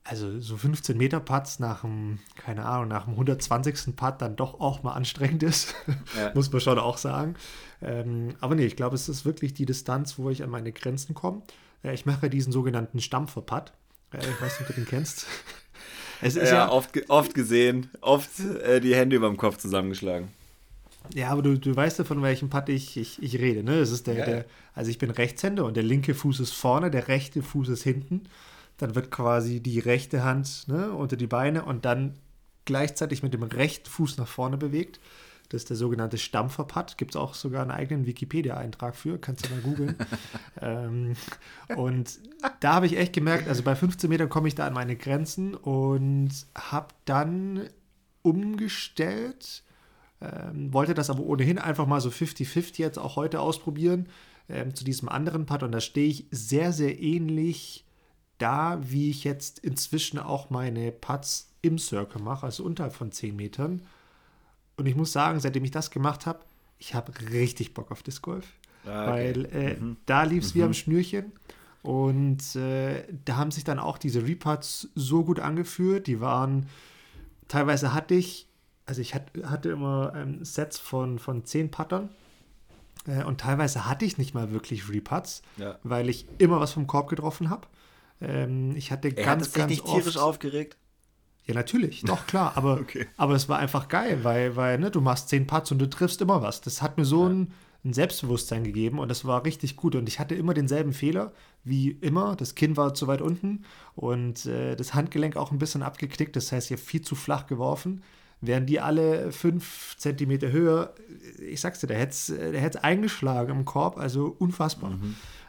also 0.03 0.39
so 0.39 0.57
15 0.57 0.97
Meter 0.97 1.19
Putts 1.19 1.59
nach 1.59 1.81
dem, 1.81 2.19
keine 2.35 2.65
Ahnung, 2.65 2.87
nach 2.87 3.03
dem 3.03 3.13
120. 3.13 3.95
Putt 3.95 4.15
dann 4.19 4.35
doch 4.35 4.59
auch 4.59 4.81
mal 4.81 4.93
anstrengend 4.93 5.43
ist. 5.43 5.75
Ja. 6.17 6.31
Muss 6.35 6.51
man 6.51 6.61
schon 6.61 6.79
auch 6.79 6.97
sagen. 6.97 7.35
Ähm, 7.81 8.35
aber 8.39 8.55
nee, 8.55 8.65
ich 8.65 8.75
glaube, 8.75 8.95
es 8.95 9.07
ist 9.07 9.25
wirklich 9.25 9.53
die 9.53 9.65
Distanz, 9.65 10.17
wo 10.17 10.29
ich 10.29 10.43
an 10.43 10.49
meine 10.49 10.71
Grenzen 10.71 11.13
komme. 11.13 11.43
Äh, 11.83 11.93
ich 11.93 12.05
mache 12.05 12.29
diesen 12.29 12.51
sogenannten 12.51 12.99
Stampfer-Putt. 12.99 13.73
Ja, 14.13 14.19
ich 14.19 14.41
weiß 14.41 14.59
nicht, 14.59 14.61
ob 14.61 14.67
du 14.67 14.81
den 14.81 14.87
kennst. 14.87 15.27
Es 16.21 16.35
ist 16.35 16.49
ja, 16.49 16.65
ja 16.65 16.71
oft, 16.71 17.09
oft 17.09 17.33
gesehen, 17.33 17.89
oft 18.01 18.29
äh, 18.39 18.79
die 18.81 18.95
Hände 18.95 19.15
über 19.15 19.27
dem 19.27 19.37
Kopf 19.37 19.57
zusammengeschlagen. 19.57 20.29
Ja, 21.13 21.29
aber 21.29 21.41
du, 21.41 21.57
du 21.57 21.75
weißt 21.75 21.99
ja, 21.99 22.05
von 22.05 22.21
welchem 22.21 22.49
Putt 22.49 22.69
ich, 22.69 22.97
ich, 22.97 23.21
ich 23.23 23.39
rede, 23.39 23.63
ne? 23.63 23.79
Das 23.79 23.91
ist 23.91 24.07
der, 24.07 24.15
ja, 24.15 24.25
der, 24.25 24.45
also 24.75 24.91
ich 24.91 24.97
bin 24.97 25.09
Rechtshänder 25.09 25.65
und 25.65 25.75
der 25.75 25.83
linke 25.83 26.13
Fuß 26.13 26.39
ist 26.39 26.53
vorne, 26.53 26.91
der 26.91 27.07
rechte 27.07 27.41
Fuß 27.41 27.69
ist 27.69 27.83
hinten. 27.83 28.25
Dann 28.77 28.95
wird 28.95 29.11
quasi 29.11 29.59
die 29.59 29.79
rechte 29.79 30.23
Hand 30.23 30.65
ne, 30.67 30.91
unter 30.91 31.17
die 31.17 31.27
Beine 31.27 31.65
und 31.65 31.85
dann 31.85 32.15
gleichzeitig 32.65 33.23
mit 33.23 33.33
dem 33.33 33.43
rechten 33.43 33.89
Fuß 33.89 34.17
nach 34.17 34.27
vorne 34.27 34.57
bewegt. 34.57 34.99
Das 35.49 35.63
ist 35.63 35.69
der 35.69 35.77
sogenannte 35.77 36.19
Stampferpad. 36.19 36.97
Gibt 36.97 37.11
es 37.11 37.15
auch 37.15 37.33
sogar 37.33 37.63
einen 37.63 37.71
eigenen 37.71 38.05
Wikipedia-Eintrag 38.05 38.95
für. 38.95 39.17
Kannst 39.17 39.45
du 39.45 39.49
mal 39.49 39.61
googeln. 39.61 39.95
ähm, 40.61 41.15
und 41.75 42.19
da 42.59 42.75
habe 42.75 42.85
ich 42.85 42.97
echt 42.97 43.13
gemerkt, 43.13 43.47
also 43.47 43.63
bei 43.63 43.75
15 43.75 44.09
Metern 44.09 44.29
komme 44.29 44.47
ich 44.47 44.55
da 44.55 44.67
an 44.67 44.73
meine 44.73 44.95
Grenzen 44.95 45.55
und 45.55 46.31
habe 46.55 46.89
dann 47.05 47.67
umgestellt. 48.21 49.63
Ähm, 50.21 50.71
wollte 50.71 50.93
das 50.93 51.09
aber 51.09 51.23
ohnehin 51.23 51.57
einfach 51.57 51.87
mal 51.87 52.01
so 52.01 52.09
50-50 52.09 52.77
jetzt 52.79 52.99
auch 52.99 53.15
heute 53.15 53.39
ausprobieren 53.39 54.07
ähm, 54.49 54.75
zu 54.75 54.83
diesem 54.83 55.09
anderen 55.09 55.47
Pad. 55.47 55.63
Und 55.63 55.71
da 55.71 55.79
stehe 55.79 56.09
ich 56.09 56.27
sehr, 56.29 56.73
sehr 56.73 57.01
ähnlich 57.01 57.85
da, 58.37 58.79
wie 58.83 59.09
ich 59.09 59.23
jetzt 59.23 59.59
inzwischen 59.59 60.19
auch 60.19 60.51
meine 60.51 60.91
Pads 60.91 61.53
im 61.61 61.79
Circle 61.79 62.21
mache, 62.21 62.45
also 62.45 62.63
unterhalb 62.63 62.93
von 62.93 63.11
10 63.11 63.35
Metern. 63.35 63.81
Und 64.79 64.85
ich 64.85 64.95
muss 64.95 65.11
sagen, 65.11 65.39
seitdem 65.41 65.65
ich 65.65 65.71
das 65.71 65.91
gemacht 65.91 66.25
habe, 66.25 66.39
ich 66.77 66.93
habe 66.93 67.11
richtig 67.31 67.73
Bock 67.73 67.91
auf 67.91 68.01
Disc 68.01 68.21
Golf. 68.21 68.47
Ah, 68.85 69.03
okay. 69.03 69.11
Weil 69.11 69.45
äh, 69.53 69.75
mhm. 69.75 69.97
da 70.05 70.23
lief 70.23 70.45
es 70.45 70.55
mhm. 70.55 70.59
wie 70.59 70.63
am 70.63 70.73
Schnürchen. 70.73 71.33
Und 71.81 72.55
äh, 72.55 73.03
da 73.25 73.35
haben 73.35 73.51
sich 73.51 73.65
dann 73.65 73.77
auch 73.77 73.97
diese 73.97 74.25
Reparts 74.25 74.87
so 74.95 75.25
gut 75.25 75.41
angeführt. 75.41 76.07
Die 76.07 76.21
waren, 76.21 76.67
teilweise 77.49 77.93
hatte 77.93 78.15
ich, 78.15 78.47
also 78.85 79.01
ich 79.01 79.15
hatte 79.15 79.69
immer 79.69 80.13
ähm, 80.15 80.45
Sets 80.45 80.79
von, 80.79 81.19
von 81.19 81.43
zehn 81.43 81.71
Puttern. 81.71 82.09
Äh, 83.05 83.25
und 83.25 83.41
teilweise 83.41 83.85
hatte 83.85 84.05
ich 84.05 84.17
nicht 84.17 84.33
mal 84.33 84.51
wirklich 84.51 84.89
Reparts, 84.89 85.41
ja. 85.57 85.77
weil 85.83 86.07
ich 86.07 86.25
immer 86.37 86.61
was 86.61 86.71
vom 86.71 86.87
Korb 86.87 87.09
getroffen 87.09 87.49
habe. 87.49 87.67
Ähm, 88.21 88.77
ich 88.77 88.93
hatte 88.93 89.09
Er 89.09 89.25
ganz, 89.25 89.47
hat 89.47 89.53
ganz 89.55 89.81
oft, 89.81 89.93
tierisch 89.93 90.17
aufgeregt. 90.17 90.77
Ja, 91.49 91.55
natürlich, 91.55 92.03
doch, 92.03 92.27
klar. 92.27 92.53
Aber, 92.55 92.73
Okay. 92.81 93.07
aber 93.17 93.33
es 93.33 93.49
war 93.49 93.57
einfach 93.57 93.87
geil, 93.87 94.19
weil, 94.23 94.55
weil 94.55 94.77
ne, 94.77 94.91
du 94.91 95.01
machst 95.01 95.29
zehn 95.29 95.47
Putts 95.47 95.71
und 95.71 95.79
du 95.79 95.89
triffst 95.89 96.21
immer 96.21 96.41
was. 96.43 96.61
Das 96.61 96.81
hat 96.83 96.97
mir 96.97 97.05
so 97.05 97.27
ein, 97.27 97.51
ein 97.83 97.93
Selbstbewusstsein 97.93 98.63
gegeben 98.63 98.99
und 98.99 99.09
das 99.09 99.25
war 99.25 99.43
richtig 99.45 99.75
gut. 99.75 99.95
Und 99.95 100.07
ich 100.07 100.19
hatte 100.19 100.35
immer 100.35 100.53
denselben 100.53 100.93
Fehler 100.93 101.31
wie 101.63 101.89
immer. 101.89 102.35
Das 102.35 102.53
Kinn 102.53 102.77
war 102.77 102.93
zu 102.93 103.07
weit 103.07 103.21
unten 103.21 103.63
und 103.95 104.45
äh, 104.45 104.75
das 104.75 104.93
Handgelenk 104.93 105.37
auch 105.37 105.51
ein 105.51 105.57
bisschen 105.57 105.81
abgeknickt. 105.81 106.35
Das 106.35 106.51
heißt, 106.51 106.69
ich 106.69 106.77
habe 106.77 106.85
viel 106.85 107.01
zu 107.01 107.15
flach 107.15 107.47
geworfen. 107.47 108.03
Wären 108.41 108.65
die 108.67 108.79
alle 108.79 109.31
fünf 109.31 109.95
Zentimeter 109.97 110.51
höher, 110.51 110.93
ich 111.45 111.59
sag's 111.59 111.79
dir, 111.81 111.87
der 111.87 111.97
hätte 111.97 112.13
es 112.29 112.75
eingeschlagen 112.77 113.51
im 113.57 113.65
Korb, 113.65 113.97
also 113.97 114.33
unfassbar. 114.39 114.97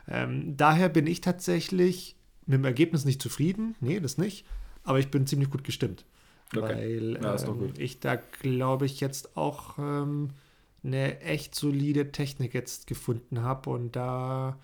Ähm, 0.09 0.57
daher 0.57 0.89
bin 0.89 1.07
ich 1.07 1.21
tatsächlich 1.21 2.17
mit 2.47 2.55
dem 2.59 2.65
Ergebnis 2.65 3.05
nicht 3.05 3.23
zufrieden. 3.23 3.77
Nee, 3.81 4.01
das 4.01 4.19
nicht. 4.19 4.45
Aber 4.85 4.99
ich 4.99 5.11
bin 5.11 5.27
ziemlich 5.27 5.51
gut 5.51 5.65
gestimmt. 5.65 6.05
Okay. 6.57 6.75
Weil 6.75 7.15
doch 7.45 7.61
ähm, 7.61 7.75
ich 7.79 8.01
da, 8.01 8.17
glaube 8.17 8.87
ich, 8.87 9.01
jetzt 9.01 9.37
auch 9.37 9.79
ähm, 9.79 10.31
eine 10.83 11.21
echt 11.21 11.55
solide 11.55 12.13
Technik 12.13 12.55
jetzt 12.55 12.87
gefunden 12.87 13.43
habe. 13.43 13.71
Und 13.71 13.95
da, 13.97 14.59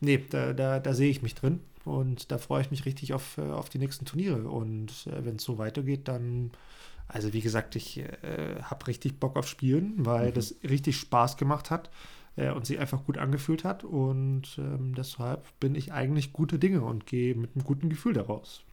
nee, 0.00 0.18
da, 0.30 0.52
da, 0.52 0.80
da 0.80 0.94
sehe 0.94 1.10
ich 1.10 1.22
mich 1.22 1.34
drin. 1.34 1.60
Und 1.84 2.32
da 2.32 2.38
freue 2.38 2.62
ich 2.62 2.70
mich 2.70 2.86
richtig 2.86 3.14
auf, 3.14 3.38
äh, 3.38 3.42
auf 3.42 3.68
die 3.70 3.78
nächsten 3.78 4.04
Turniere. 4.06 4.48
Und 4.48 5.06
äh, 5.08 5.24
wenn 5.24 5.36
es 5.36 5.44
so 5.44 5.58
weitergeht, 5.58 6.08
dann, 6.08 6.52
also 7.08 7.32
wie 7.32 7.40
gesagt, 7.42 7.76
ich 7.76 7.98
äh, 8.00 8.62
habe 8.62 8.86
richtig 8.88 9.20
Bock 9.20 9.36
auf 9.36 9.48
Spielen, 9.48 9.94
weil 10.06 10.32
Mhm. 10.32 10.34
das 10.34 10.56
richtig 10.64 10.98
Spaß 10.98 11.36
gemacht 11.36 11.70
hat 11.70 11.90
äh, 12.36 12.50
und 12.52 12.66
sich 12.66 12.78
einfach 12.78 13.04
gut 13.04 13.18
angefühlt 13.18 13.64
hat. 13.64 13.84
Und 13.84 14.56
ähm, 14.58 14.94
deshalb 14.96 15.46
bin 15.60 15.74
ich 15.74 15.92
eigentlich 15.92 16.32
gute 16.32 16.58
Dinge 16.58 16.82
und 16.82 17.06
gehe 17.06 17.34
mit 17.34 17.54
einem 17.56 17.64
guten 17.64 17.88
Gefühl 17.90 18.14
daraus. 18.14 18.64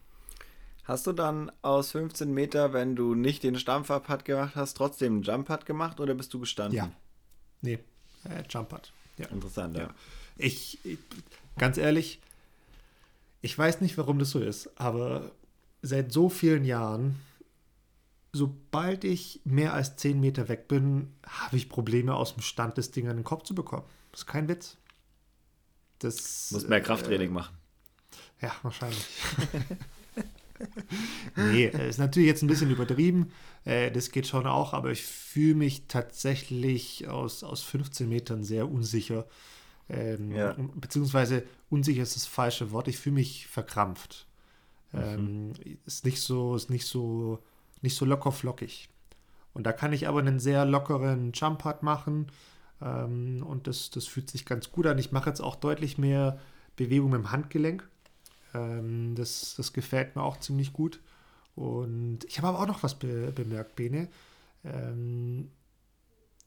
Hast 0.84 1.06
du 1.06 1.12
dann 1.12 1.52
aus 1.62 1.92
15 1.92 2.32
Meter, 2.32 2.72
wenn 2.72 2.96
du 2.96 3.14
nicht 3.14 3.44
den 3.44 3.56
Stampfer-Putt 3.56 4.24
gemacht 4.24 4.56
hast, 4.56 4.74
trotzdem 4.74 5.14
einen 5.14 5.22
Jump-Putt 5.22 5.64
gemacht 5.64 6.00
oder 6.00 6.14
bist 6.14 6.34
du 6.34 6.40
gestanden? 6.40 6.76
Ja. 6.76 6.90
Nee, 7.60 7.78
äh, 8.24 8.42
Jumpert. 8.48 8.92
Ja. 9.16 9.28
Interessant, 9.28 9.76
ja. 9.76 9.90
Ich, 10.36 10.84
ich, 10.84 10.98
ganz 11.56 11.78
ehrlich, 11.78 12.20
ich 13.42 13.56
weiß 13.56 13.80
nicht, 13.80 13.96
warum 13.96 14.18
das 14.18 14.30
so 14.30 14.40
ist, 14.40 14.70
aber 14.80 15.30
seit 15.82 16.12
so 16.12 16.28
vielen 16.28 16.64
Jahren, 16.64 17.20
sobald 18.32 19.04
ich 19.04 19.40
mehr 19.44 19.74
als 19.74 19.96
10 19.96 20.20
Meter 20.20 20.48
weg 20.48 20.66
bin, 20.66 21.12
habe 21.24 21.56
ich 21.56 21.68
Probleme, 21.68 22.14
aus 22.14 22.34
dem 22.34 22.42
Stand 22.42 22.76
das 22.76 22.90
Ding 22.90 23.08
an 23.08 23.16
den 23.16 23.24
Kopf 23.24 23.44
zu 23.44 23.54
bekommen. 23.54 23.84
Das 24.10 24.22
ist 24.22 24.26
kein 24.26 24.48
Witz. 24.48 24.76
Das, 26.00 26.50
Muss 26.50 26.66
mehr 26.66 26.78
äh, 26.78 26.82
Krafttraining 26.82 27.32
machen. 27.32 27.56
Ja, 28.40 28.52
wahrscheinlich. 28.62 29.06
nee, 31.36 31.66
äh, 31.66 31.88
ist 31.88 31.98
natürlich 31.98 32.28
jetzt 32.28 32.42
ein 32.42 32.48
bisschen 32.48 32.70
übertrieben. 32.70 33.30
Äh, 33.64 33.90
das 33.90 34.10
geht 34.10 34.26
schon 34.26 34.46
auch, 34.46 34.72
aber 34.74 34.90
ich 34.90 35.02
fühle 35.04 35.54
mich 35.54 35.86
tatsächlich 35.88 37.08
aus, 37.08 37.42
aus 37.44 37.62
15 37.62 38.08
Metern 38.08 38.44
sehr 38.44 38.70
unsicher. 38.70 39.26
Ähm, 39.88 40.32
Ja. 40.32 40.56
Beziehungsweise 40.74 41.44
unsicher 41.70 42.02
ist 42.02 42.16
das 42.16 42.26
falsche 42.26 42.72
Wort. 42.72 42.88
Ich 42.88 42.98
fühle 42.98 43.14
mich 43.16 43.46
verkrampft. 43.48 44.26
Mhm. 44.92 45.00
Ähm, 45.00 45.52
ist 45.86 46.04
nicht 46.04 46.20
so, 46.20 46.54
ist 46.56 46.70
nicht 46.70 46.86
so, 46.86 47.40
nicht 47.82 47.96
so 47.96 48.04
locker 48.04 48.32
flockig. 48.32 48.88
Und 49.54 49.64
da 49.66 49.72
kann 49.72 49.92
ich 49.92 50.08
aber 50.08 50.20
einen 50.20 50.40
sehr 50.40 50.64
lockeren 50.64 51.32
Jump 51.34 51.60
Putt 51.62 51.82
machen. 51.82 52.28
Ähm, 52.80 53.42
und 53.46 53.66
das, 53.66 53.90
das 53.90 54.06
fühlt 54.06 54.30
sich 54.30 54.46
ganz 54.46 54.70
gut 54.72 54.86
an. 54.86 54.98
Ich 54.98 55.12
mache 55.12 55.30
jetzt 55.30 55.40
auch 55.40 55.56
deutlich 55.56 55.98
mehr 55.98 56.40
Bewegung 56.76 57.14
im 57.14 57.30
Handgelenk. 57.32 57.88
Ähm, 58.54 59.14
das, 59.14 59.54
das 59.56 59.72
gefällt 59.72 60.16
mir 60.16 60.22
auch 60.22 60.38
ziemlich 60.38 60.72
gut. 60.72 61.00
Und 61.54 62.20
ich 62.26 62.38
habe 62.38 62.48
aber 62.48 62.60
auch 62.60 62.66
noch 62.66 62.82
was 62.82 62.98
be 62.98 63.32
bemerkt, 63.34 63.76
Bene. 63.76 64.08
Ähm, 64.64 65.50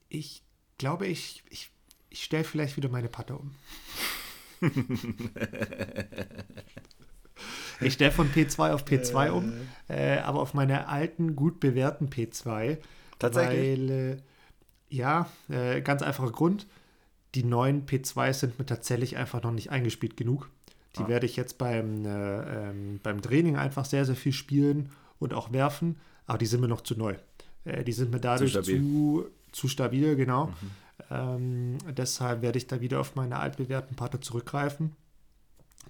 ich 0.10 0.44
glaube, 0.78 1.08
ich, 1.08 1.44
ich, 1.50 1.70
ich 2.10 2.24
stelle 2.24 2.44
vielleicht 2.44 2.78
wieder 2.78 2.90
meine 2.90 3.10
Patte 3.10 3.38
um. 3.38 3.56
ich 7.82 7.94
stelle 7.94 8.12
von 8.12 8.32
P2 8.32 8.74
auf 8.74 8.86
P2 8.86 9.30
um, 9.30 9.54
äh, 9.90 10.18
aber 10.20 10.40
auf 10.42 10.54
meine 10.54 10.88
alten, 10.88 11.36
gut 11.36 11.60
bewährten 11.60 12.10
P2. 12.10 12.78
Tatsächlich? 13.20 13.80
Weil, 13.80 13.90
äh, 13.90 14.18
ja, 14.90 15.30
äh, 15.50 15.82
ganz 15.82 16.02
einfacher 16.02 16.32
Grund. 16.32 16.68
Die 17.36 17.44
neuen 17.44 17.86
P2s 17.86 18.34
sind 18.34 18.58
mir 18.60 18.66
tatsächlich 18.66 19.18
einfach 19.18 19.44
noch 19.44 19.52
nicht 19.52 19.70
eingespielt 19.70 20.16
genug. 20.16 20.50
Die 20.98 21.04
Ah. 21.04 21.08
werde 21.08 21.26
ich 21.26 21.36
jetzt 21.36 21.58
beim, 21.58 22.06
äh, 22.06 22.70
ähm, 22.70 23.00
beim 23.04 23.22
Training 23.22 23.58
einfach 23.58 23.86
sehr, 23.86 24.06
sehr 24.06 24.16
viel 24.16 24.34
spielen 24.34 24.90
und 25.20 25.34
auch 25.34 25.52
werfen, 25.52 25.98
aber 26.28 26.38
die 26.38 26.46
sind 26.46 26.62
mir 26.62 26.68
noch 26.68 26.82
zu 26.82 26.96
neu. 26.96 27.16
Äh, 27.66 27.84
die 27.84 27.94
sind 27.94 28.12
mir 28.12 28.20
dadurch 28.20 28.54
zu, 28.54 28.62
stabil. 28.64 29.26
zu, 29.52 29.68
stabil, 29.68 30.16
genau. 30.16 30.54
Ähm, 31.12 31.78
deshalb 31.96 32.42
werde 32.42 32.58
ich 32.58 32.68
da 32.68 32.80
wieder 32.82 33.00
auf 33.00 33.16
meine 33.16 33.38
altbewährten 33.40 33.96
Patte 33.96 34.20
zurückgreifen, 34.20 34.96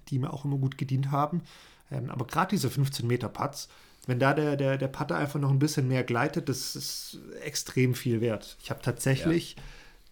die 0.08 0.18
mir 0.18 0.32
auch 0.32 0.44
immer 0.44 0.56
gut 0.58 0.76
gedient 0.78 1.10
haben. 1.10 1.42
Ähm, 1.90 2.10
aber 2.10 2.26
gerade 2.26 2.50
diese 2.50 2.68
15 2.70 3.06
Meter 3.06 3.28
Putts, 3.28 3.68
wenn 4.06 4.18
da 4.18 4.34
der, 4.34 4.56
der, 4.56 4.76
der 4.78 4.88
Putter 4.88 5.16
einfach 5.16 5.40
noch 5.40 5.50
ein 5.50 5.58
bisschen 5.58 5.88
mehr 5.88 6.04
gleitet, 6.04 6.48
das 6.48 6.76
ist 6.76 7.18
extrem 7.42 7.94
viel 7.94 8.20
wert. 8.20 8.56
Ich 8.62 8.70
habe 8.70 8.80
tatsächlich 8.82 9.56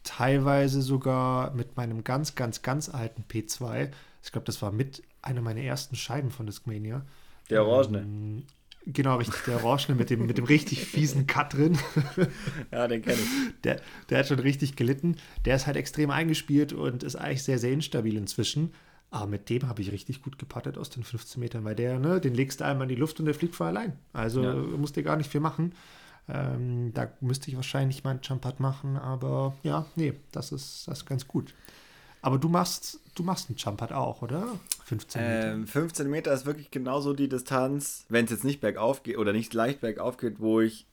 teilweise 0.05 0.83
sogar 0.83 1.53
mit 1.55 1.77
meinem 1.77 2.05
ganz, 2.05 2.35
ganz, 2.35 2.63
ganz 2.63 2.89
alten 2.89 3.25
P2, 3.29 3.91
ich 4.25 4.33
glaube, 4.33 4.47
das 4.47 4.61
war 4.63 4.73
mit 4.73 5.03
einer 5.23 5.41
meiner 5.43 5.61
ersten 5.61 5.97
Scheiben 5.97 6.31
von 6.31 6.47
Discmania. 6.47 7.05
Der 7.51 7.65
Orangene. 7.67 7.99
Ähm, 8.01 8.45
genau, 8.87 9.17
richtig, 9.17 9.43
der 9.47 9.63
Orangene 9.65 9.97
mit 9.97 10.11
dem, 10.11 10.27
mit 10.27 10.39
dem 10.39 10.45
richtig 10.47 10.85
fiesen 10.85 11.27
Cut 11.27 11.55
drin. 11.55 11.79
Ja, 12.73 12.89
den 12.89 13.03
kenne 13.03 13.19
ich. 13.19 13.61
Der, 13.63 13.81
der 14.09 14.19
hat 14.19 14.27
schon 14.29 14.39
richtig 14.39 14.77
gelitten. 14.77 15.17
Der 15.45 15.57
ist 15.57 15.67
halt 15.67 15.77
extrem 15.77 16.11
eingespielt 16.11 16.73
und 16.73 17.03
ist 17.03 17.17
eigentlich 17.17 17.43
sehr, 17.45 17.59
sehr 17.59 17.73
instabil 17.73 18.17
inzwischen. 18.17 18.73
Aber 19.11 19.27
mit 19.27 19.49
dem 19.49 19.69
habe 19.69 19.81
ich 19.81 19.93
richtig 19.93 20.23
gut 20.23 20.39
gepattet 20.39 20.77
aus 20.77 20.91
den 20.91 21.05
15 21.05 21.39
Metern, 21.39 21.65
weil 21.65 21.77
der, 21.77 22.01
ne, 22.01 22.21
den 22.21 22.35
legst 22.35 22.61
du 22.61 22.65
einmal 22.65 22.87
in 22.87 22.95
die 22.97 23.01
Luft 23.01 23.21
und 23.21 23.27
der 23.27 23.35
fliegt 23.35 23.55
von 23.55 23.69
allein. 23.69 23.93
Also 24.13 24.43
Ja. 24.43 24.55
musst 24.55 24.97
dir 24.97 25.05
gar 25.05 25.17
nicht 25.17 25.31
viel 25.31 25.41
machen. 25.41 25.73
Ähm, 26.29 26.93
da 26.95 27.13
müsste 27.21 27.51
ich 27.51 27.57
wahrscheinlich 27.57 28.03
mal 28.03 28.11
einen 28.13 28.21
Jump-Putt 28.23 28.59
machen, 28.59 28.97
aber 28.97 29.55
ja, 29.63 29.85
nee, 29.95 30.15
das 30.33 30.51
ist, 30.53 30.89
das 30.89 30.99
ist 31.01 31.07
ganz 31.07 31.29
gut. 31.29 31.55
Aber 32.23 32.39
du 32.39 32.49
machst, 32.49 32.99
du 33.15 33.23
machst 33.23 33.49
einen 33.49 33.57
Jump-Putt 33.57 33.93
auch, 33.93 34.23
oder? 34.23 34.59
15 34.85 35.23
Meter. 35.23 35.53
Ähm, 35.53 35.67
15 35.67 36.11
Meter 36.11 36.33
ist 36.33 36.47
wirklich 36.47 36.71
genauso 36.71 37.13
die 37.15 37.29
Distanz, 37.29 38.05
wenn 38.09 38.25
es 38.27 38.31
jetzt 38.31 38.45
nicht 38.45 38.61
bergauf 38.61 39.03
geht 39.03 39.19
oder 39.19 39.33
nicht 39.33 39.55
leicht 39.55 39.81
bergauf 39.81 40.17
geht, 40.17 40.41
wo 40.41 40.61
ich 40.61 40.87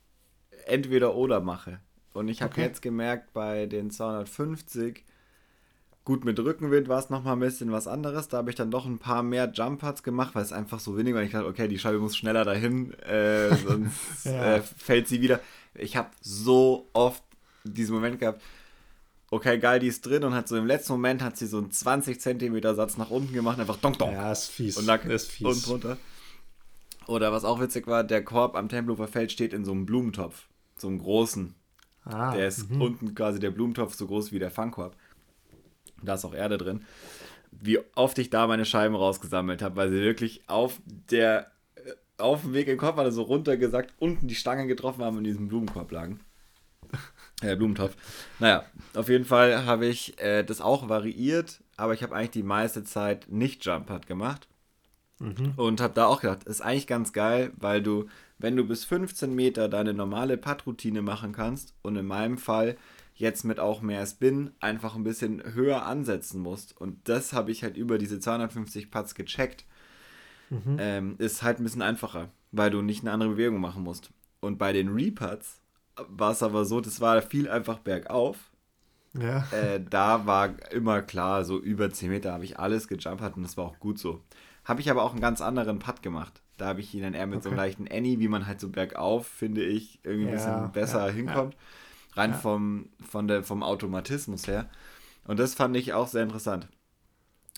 entweder 0.65 1.15
oder 1.15 1.41
mache. 1.41 1.79
Und 2.13 2.27
ich 2.27 2.41
habe 2.41 2.53
Okay. 2.53 2.61
jetzt 2.63 2.81
gemerkt, 2.81 3.33
bei 3.33 3.65
den 3.65 3.89
250, 3.91 5.05
gut 6.03 6.25
mit 6.25 6.39
Rückenwind 6.39 6.87
war 6.87 6.99
es 6.99 7.09
nochmal 7.09 7.33
ein 7.33 7.39
bisschen 7.39 7.71
was 7.71 7.87
anderes. 7.87 8.27
Da 8.27 8.37
habe 8.37 8.49
ich 8.49 8.55
dann 8.55 8.71
doch 8.71 8.85
ein 8.85 8.99
paar 8.99 9.23
mehr 9.23 9.51
Jump-Putts 9.51 10.03
gemacht, 10.03 10.35
weil 10.35 10.43
es 10.43 10.51
einfach 10.51 10.79
so 10.79 10.97
wenig 10.97 11.13
war. 11.13 11.21
Ich 11.23 11.31
dachte, 11.31 11.47
okay, 11.47 11.67
die 11.67 11.79
Scheibe 11.79 11.99
muss 11.99 12.17
schneller 12.17 12.43
dahin, 12.43 12.93
äh, 13.01 13.55
sonst 13.63 14.25
Ja. 14.25 14.57
äh, 14.57 14.61
fällt 14.61 15.07
sie 15.07 15.21
wieder. 15.21 15.39
Ich 15.73 15.95
habe 15.95 16.09
so 16.21 16.89
oft 16.93 17.23
diesen 17.63 17.95
Moment 17.95 18.19
gehabt, 18.19 18.41
okay, 19.31 19.57
geil, 19.57 19.79
die 19.79 19.87
ist 19.87 20.05
drin 20.05 20.23
und 20.23 20.35
hat 20.35 20.47
so 20.47 20.55
im 20.57 20.67
letzten 20.67 20.93
Moment 20.93 21.23
hat 21.23 21.37
sie 21.37 21.47
so 21.47 21.57
einen 21.57 21.71
20 21.71 22.21
Zentimeter 22.21 22.75
Satz 22.75 22.97
nach 22.97 23.09
unten 23.09 23.33
gemacht, 23.33 23.59
einfach 23.59 23.77
donk, 23.77 23.97
donk. 23.97 24.11
ja, 24.11 24.31
ist 24.31 24.49
fies. 24.49 24.77
Und 24.77 24.85
lag 24.85 25.03
ist 25.05 25.31
fies. 25.31 25.47
und 25.47 25.65
drunter. 25.65 25.97
Oder 27.07 27.31
was 27.31 27.43
auch 27.45 27.59
witzig 27.59 27.87
war, 27.87 28.03
der 28.03 28.23
Korb 28.23 28.55
am 28.55 28.69
Tempelhofer 28.69 29.07
Feld 29.07 29.31
steht 29.31 29.53
in 29.53 29.65
so 29.65 29.71
einem 29.71 29.85
Blumentopf. 29.85 30.47
So 30.77 30.87
einem 30.87 30.99
großen. 30.99 31.55
ah, 32.05 32.35
Der 32.35 32.47
ist 32.47 32.69
mhm. 32.69 32.81
unten 32.81 33.15
quasi 33.15 33.39
der 33.39 33.51
Blumentopf 33.51 33.95
so 33.95 34.05
groß 34.05 34.31
wie 34.31 34.39
der 34.39 34.51
Fangkorb. 34.51 34.95
Da 36.03 36.13
ist 36.15 36.25
auch 36.25 36.33
Erde 36.33 36.57
drin. 36.57 36.85
Wie 37.51 37.79
oft 37.95 38.17
ich 38.17 38.29
da 38.29 38.47
meine 38.47 38.65
Scheiben 38.65 38.95
rausgesammelt 38.95 39.61
habe, 39.61 39.75
weil 39.75 39.89
sie 39.89 40.01
wirklich 40.01 40.41
auf 40.47 40.79
der 40.85 41.51
äh, 41.75 41.91
auf 42.17 42.41
dem 42.41 42.53
Weg 42.53 42.67
in 42.67 42.73
den 42.73 42.77
Korb 42.79 42.97
alle 42.97 43.11
so 43.11 43.23
runtergesackt, 43.23 43.93
unten 43.99 44.27
die 44.27 44.35
Stangen 44.35 44.67
getroffen 44.67 45.03
haben 45.03 45.17
und 45.17 45.25
in 45.25 45.31
diesem 45.31 45.47
Blumenkorb 45.47 45.91
lagen. 45.91 46.19
Äh, 47.41 47.55
Blumentopf. 47.55 47.95
Naja, 48.39 48.63
auf 48.93 49.09
jeden 49.09 49.25
Fall 49.25 49.65
habe 49.65 49.87
ich 49.87 50.19
äh, 50.21 50.43
das 50.43 50.61
auch 50.61 50.89
variiert, 50.89 51.61
aber 51.75 51.93
ich 51.93 52.03
habe 52.03 52.15
eigentlich 52.15 52.31
die 52.31 52.43
meiste 52.43 52.83
Zeit 52.83 53.27
nicht 53.29 53.65
Jump 53.65 54.07
gemacht. 54.07 54.47
Mhm. 55.19 55.53
Und 55.55 55.81
habe 55.81 55.93
da 55.93 56.07
auch 56.07 56.21
gedacht, 56.21 56.43
ist 56.45 56.61
eigentlich 56.61 56.87
ganz 56.87 57.13
geil, 57.13 57.51
weil 57.57 57.83
du, 57.83 58.07
wenn 58.39 58.55
du 58.55 58.65
bis 58.65 58.85
15 58.85 59.33
Meter 59.33 59.69
deine 59.69 59.93
normale 59.93 60.35
Putt-Routine 60.35 61.03
machen 61.03 61.31
kannst 61.31 61.75
und 61.83 61.95
in 61.95 62.07
meinem 62.07 62.39
Fall 62.39 62.75
jetzt 63.13 63.43
mit 63.43 63.59
auch 63.59 63.81
mehr 63.81 64.05
Spin 64.07 64.51
einfach 64.59 64.95
ein 64.95 65.03
bisschen 65.03 65.43
höher 65.53 65.85
ansetzen 65.85 66.41
musst. 66.41 66.75
Und 66.75 67.07
das 67.07 67.33
habe 67.33 67.51
ich 67.51 67.61
halt 67.63 67.77
über 67.77 67.99
diese 67.99 68.19
250 68.19 68.89
Putts 68.89 69.13
gecheckt. 69.13 69.65
Mhm. 70.49 70.77
Ähm, 70.79 71.15
ist 71.19 71.43
halt 71.43 71.59
ein 71.59 71.63
bisschen 71.63 71.83
einfacher, 71.83 72.29
weil 72.51 72.71
du 72.71 72.81
nicht 72.81 73.01
eine 73.01 73.11
andere 73.11 73.31
Bewegung 73.31 73.61
machen 73.61 73.83
musst. 73.83 74.09
Und 74.39 74.57
bei 74.57 74.73
den 74.73 74.89
Reputts 74.89 75.60
war 76.09 76.31
es 76.31 76.43
aber 76.43 76.65
so, 76.65 76.81
das 76.81 77.01
war 77.01 77.21
viel 77.21 77.49
einfach 77.49 77.79
bergauf. 77.79 78.37
Ja. 79.13 79.45
Äh, 79.51 79.81
da 79.89 80.25
war 80.25 80.71
immer 80.71 81.01
klar, 81.01 81.43
so 81.43 81.59
über 81.59 81.89
10 81.91 82.09
Meter 82.09 82.31
habe 82.31 82.45
ich 82.45 82.59
alles 82.59 82.87
gejumpert 82.87 83.35
und 83.35 83.43
das 83.43 83.57
war 83.57 83.65
auch 83.65 83.79
gut 83.79 83.99
so. 83.99 84.21
Habe 84.63 84.81
ich 84.81 84.89
aber 84.89 85.03
auch 85.03 85.11
einen 85.11 85.21
ganz 85.21 85.41
anderen 85.41 85.79
Putt 85.79 86.01
gemacht. 86.01 86.41
Da 86.57 86.67
habe 86.67 86.81
ich 86.81 86.93
ihn 86.93 87.01
dann 87.01 87.13
eher 87.13 87.25
mit 87.25 87.37
okay. 87.37 87.43
so 87.43 87.49
einem 87.49 87.57
leichten 87.57 87.87
Annie, 87.91 88.19
wie 88.19 88.27
man 88.27 88.45
halt 88.45 88.59
so 88.59 88.69
bergauf, 88.69 89.27
finde 89.27 89.63
ich, 89.63 89.99
irgendwie 90.03 90.27
ein 90.27 90.33
ja, 90.33 90.35
bisschen 90.35 90.71
besser 90.71 91.07
ja, 91.07 91.13
hinkommt. 91.13 91.57
Rein 92.13 92.33
Vom, 92.33 92.89
von 93.09 93.27
der, 93.27 93.43
vom 93.43 93.63
Automatismus 93.63 94.47
her. 94.47 94.69
Und 95.25 95.39
das 95.39 95.55
fand 95.55 95.75
ich 95.77 95.93
auch 95.93 96.07
sehr 96.07 96.23
interessant. 96.23 96.67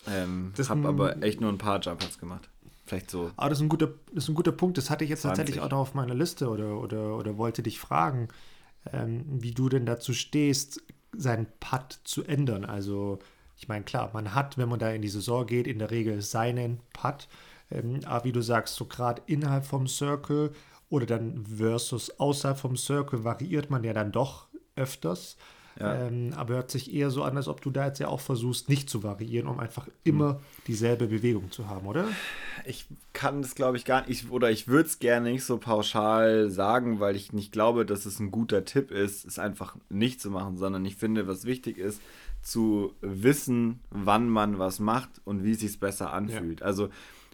Ähm, 0.07 0.53
habe 0.57 0.87
aber 0.87 1.23
echt 1.23 1.41
nur 1.41 1.51
ein 1.51 1.57
paar 1.57 1.79
Jumpers 1.79 2.17
gemacht. 2.19 2.49
Vielleicht 2.85 3.09
so. 3.09 3.31
Aber 3.37 3.49
das 3.49 3.59
ist 3.59 3.63
ein 3.63 3.69
guter, 3.69 3.93
das 4.13 4.25
ist 4.25 4.29
ein 4.29 4.35
guter 4.35 4.51
Punkt. 4.51 4.77
Das 4.77 4.89
hatte 4.89 5.03
ich 5.03 5.09
jetzt 5.09 5.21
20. 5.21 5.37
tatsächlich 5.37 5.63
auch 5.63 5.71
noch 5.71 5.79
auf 5.79 5.93
meiner 5.93 6.15
Liste 6.15 6.49
oder, 6.49 6.79
oder, 6.79 7.17
oder 7.17 7.37
wollte 7.37 7.63
dich 7.63 7.79
fragen, 7.79 8.27
ähm, 8.91 9.23
wie 9.27 9.51
du 9.51 9.69
denn 9.69 9.85
dazu 9.85 10.13
stehst, 10.13 10.81
seinen 11.15 11.47
Putt 11.59 11.99
zu 12.03 12.23
ändern. 12.23 12.65
Also, 12.65 13.19
ich 13.57 13.67
meine, 13.67 13.85
klar, 13.85 14.11
man 14.13 14.35
hat, 14.35 14.57
wenn 14.57 14.69
man 14.69 14.79
da 14.79 14.91
in 14.91 15.01
die 15.01 15.09
Saison 15.09 15.45
geht, 15.45 15.67
in 15.67 15.79
der 15.79 15.91
Regel 15.91 16.21
seinen 16.21 16.79
Putt. 16.91 17.27
Ähm, 17.71 18.01
aber 18.05 18.25
wie 18.25 18.31
du 18.31 18.41
sagst, 18.41 18.75
so 18.75 18.85
gerade 18.85 19.21
innerhalb 19.27 19.65
vom 19.65 19.87
Circle 19.87 20.51
oder 20.89 21.05
dann 21.05 21.45
versus 21.45 22.19
außerhalb 22.19 22.57
vom 22.57 22.75
Circle 22.75 23.23
variiert 23.23 23.69
man 23.69 23.83
ja 23.83 23.93
dann 23.93 24.11
doch 24.11 24.47
öfters. 24.75 25.37
Ja. 25.79 26.07
Ähm, 26.07 26.33
aber 26.35 26.55
hört 26.55 26.71
sich 26.71 26.93
eher 26.93 27.09
so 27.09 27.23
an, 27.23 27.35
als 27.35 27.47
ob 27.47 27.61
du 27.61 27.71
da 27.71 27.87
jetzt 27.87 27.99
ja 27.99 28.07
auch 28.07 28.19
versuchst, 28.19 28.69
nicht 28.69 28.89
zu 28.89 29.01
variieren, 29.01 29.47
um 29.47 29.59
einfach 29.59 29.87
immer 30.03 30.39
dieselbe 30.67 31.07
Bewegung 31.07 31.51
zu 31.51 31.67
haben, 31.67 31.87
oder? 31.87 32.05
Ich 32.65 32.85
kann 33.13 33.41
das, 33.41 33.55
glaube 33.55 33.77
ich, 33.77 33.85
gar 33.85 34.07
nicht, 34.07 34.29
oder 34.29 34.51
ich 34.51 34.67
würde 34.67 34.87
es 34.87 34.99
gerne 34.99 35.31
nicht 35.31 35.43
so 35.43 35.57
pauschal 35.57 36.51
sagen, 36.51 36.99
weil 36.99 37.15
ich 37.15 37.33
nicht 37.33 37.51
glaube, 37.51 37.85
dass 37.85 38.05
es 38.05 38.19
ein 38.19 38.31
guter 38.31 38.65
Tipp 38.65 38.91
ist, 38.91 39.25
es 39.25 39.39
einfach 39.39 39.75
nicht 39.89 40.21
zu 40.21 40.29
machen, 40.29 40.57
sondern 40.57 40.85
ich 40.85 40.95
finde, 40.95 41.27
was 41.27 41.45
wichtig 41.45 41.77
ist, 41.77 42.01
zu 42.43 42.93
wissen, 43.01 43.79
wann 43.89 44.29
man 44.29 44.59
was 44.59 44.79
macht 44.79 45.09
und 45.23 45.43
wie 45.43 45.53
es 45.53 45.61
sich 45.61 45.79
besser 45.79 46.13
anfühlt. 46.13 46.59
Ja. 46.59 46.65
Also 46.65 46.89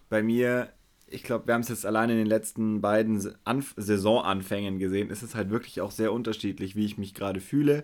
bei 0.07 0.23
mir, 0.23 0.69
ich 1.07 1.23
glaube, 1.23 1.47
wir 1.47 1.55
haben 1.55 1.61
es 1.61 1.69
jetzt 1.69 1.85
allein 1.85 2.09
in 2.09 2.17
den 2.17 2.27
letzten 2.27 2.79
beiden 2.79 3.33
Anf 3.43 3.73
Saisonanfängen 3.75 4.79
gesehen, 4.79 5.09
ist 5.09 5.23
es 5.23 5.35
halt 5.35 5.49
wirklich 5.49 5.81
auch 5.81 5.91
sehr 5.91 6.13
unterschiedlich, 6.13 6.75
wie 6.75 6.85
ich 6.85 6.97
mich 6.97 7.13
gerade 7.13 7.41
fühle 7.41 7.83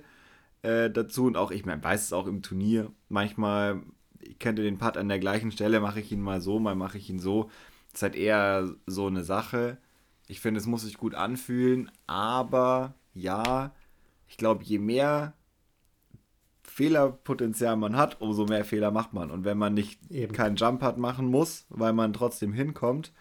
äh, 0.66 0.92
dazu. 0.92 1.26
Und 1.26 1.38
auch, 1.38 1.52
ich 1.52 1.66
mein, 1.66 1.84
weiß 1.84 2.04
es 2.04 2.14
auch 2.14 2.28
im 2.28 2.42
Turnier, 2.42 2.92
manchmal, 3.10 3.82
ich 4.20 4.40
könnte 4.40 4.64
den 4.64 4.78
Putt 4.78 4.98
an 4.98 5.10
der 5.10 5.20
gleichen 5.20 5.52
Stelle, 5.52 5.80
mache 5.80 6.00
ich 6.00 6.12
ihn 6.12 6.22
mal 6.22 6.42
so, 6.42 6.60
mal 6.60 6.76
mache 6.76 6.98
ich 6.98 7.10
ihn 7.10 7.20
so. 7.20 7.50
Das 7.92 8.00
ist 8.00 8.04
halt 8.04 8.16
eher 8.16 8.76
so 8.86 9.08
eine 9.08 9.24
Sache. 9.24 9.78
Ich 10.28 10.42
finde, 10.42 10.60
es 10.60 10.66
muss 10.66 10.82
sich 10.82 10.98
gut 10.98 11.16
anfühlen, 11.16 11.92
aber 12.08 12.96
ja, 13.14 13.74
ich 14.28 14.38
glaube, 14.38 14.64
je 14.64 14.80
mehr 14.80 15.34
Fehlerpotenzial 16.64 17.78
man 17.78 17.96
hat, 17.96 18.20
umso 18.20 18.46
mehr 18.46 18.66
Fehler 18.66 18.92
macht 18.92 19.14
man. 19.14 19.32
Und 19.32 19.46
wenn 19.46 19.58
man 19.58 19.74
nicht 19.74 20.00
Eben. 20.12 20.34
keinen 20.34 20.56
Jump 20.58 20.82
hat 20.82 20.98
machen 20.98 21.28
muss, 21.28 21.66
weil 21.70 21.94
man 21.94 22.12
trotzdem 22.12 22.52
hinkommt, 22.52 23.14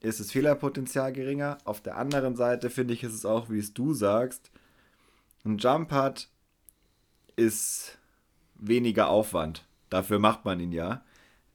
ist 0.00 0.20
das 0.20 0.30
Fehlerpotenzial 0.30 1.12
geringer. 1.12 1.58
Auf 1.64 1.82
der 1.82 1.96
anderen 1.96 2.36
Seite 2.36 2.70
finde 2.70 2.94
ich, 2.94 3.02
ist 3.02 3.12
es 3.12 3.26
auch, 3.26 3.50
wie 3.50 3.58
es 3.58 3.74
du 3.74 3.92
sagst, 3.92 4.50
ein 5.44 5.58
Jump 5.58 5.90
hat 5.90 6.30
ist 7.40 7.98
weniger 8.54 9.08
Aufwand. 9.08 9.64
Dafür 9.88 10.18
macht 10.18 10.44
man 10.44 10.60
ihn 10.60 10.72
ja. 10.72 11.02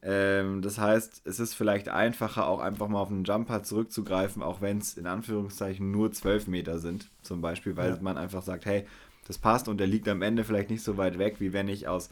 Ähm, 0.02 0.62
das 0.62 0.78
heißt, 0.78 1.22
es 1.26 1.40
ist 1.40 1.54
vielleicht 1.54 1.90
einfacher, 1.90 2.48
auch 2.48 2.60
einfach 2.60 2.88
mal 2.88 3.00
auf 3.00 3.12
einen 3.12 3.24
Jumper 3.24 3.64
zurückzugreifen, 3.64 4.44
auch 4.44 4.62
wenn 4.62 4.80
es 4.80 4.98
in 4.98 5.08
Anführungszeichen 5.08 5.92
nur 5.92 6.12
12 6.12 6.48
Meter 6.48 6.80
sind, 6.80 7.10
zum 7.22 7.42
Beispiel, 7.42 7.78
weil 7.78 7.92
ja. 7.92 7.98
man 8.02 8.18
einfach 8.18 8.42
sagt, 8.42 8.66
hey, 8.66 8.86
das 9.28 9.38
passt 9.38 9.68
und 9.68 9.78
der 9.78 9.88
liegt 9.88 10.08
am 10.08 10.22
Ende 10.22 10.44
vielleicht 10.44 10.70
nicht 10.70 10.84
so 10.84 10.98
weit 10.98 11.18
weg, 11.18 11.40
wie 11.40 11.54
wenn 11.54 11.68
ich 11.68 11.88
aus 11.88 12.10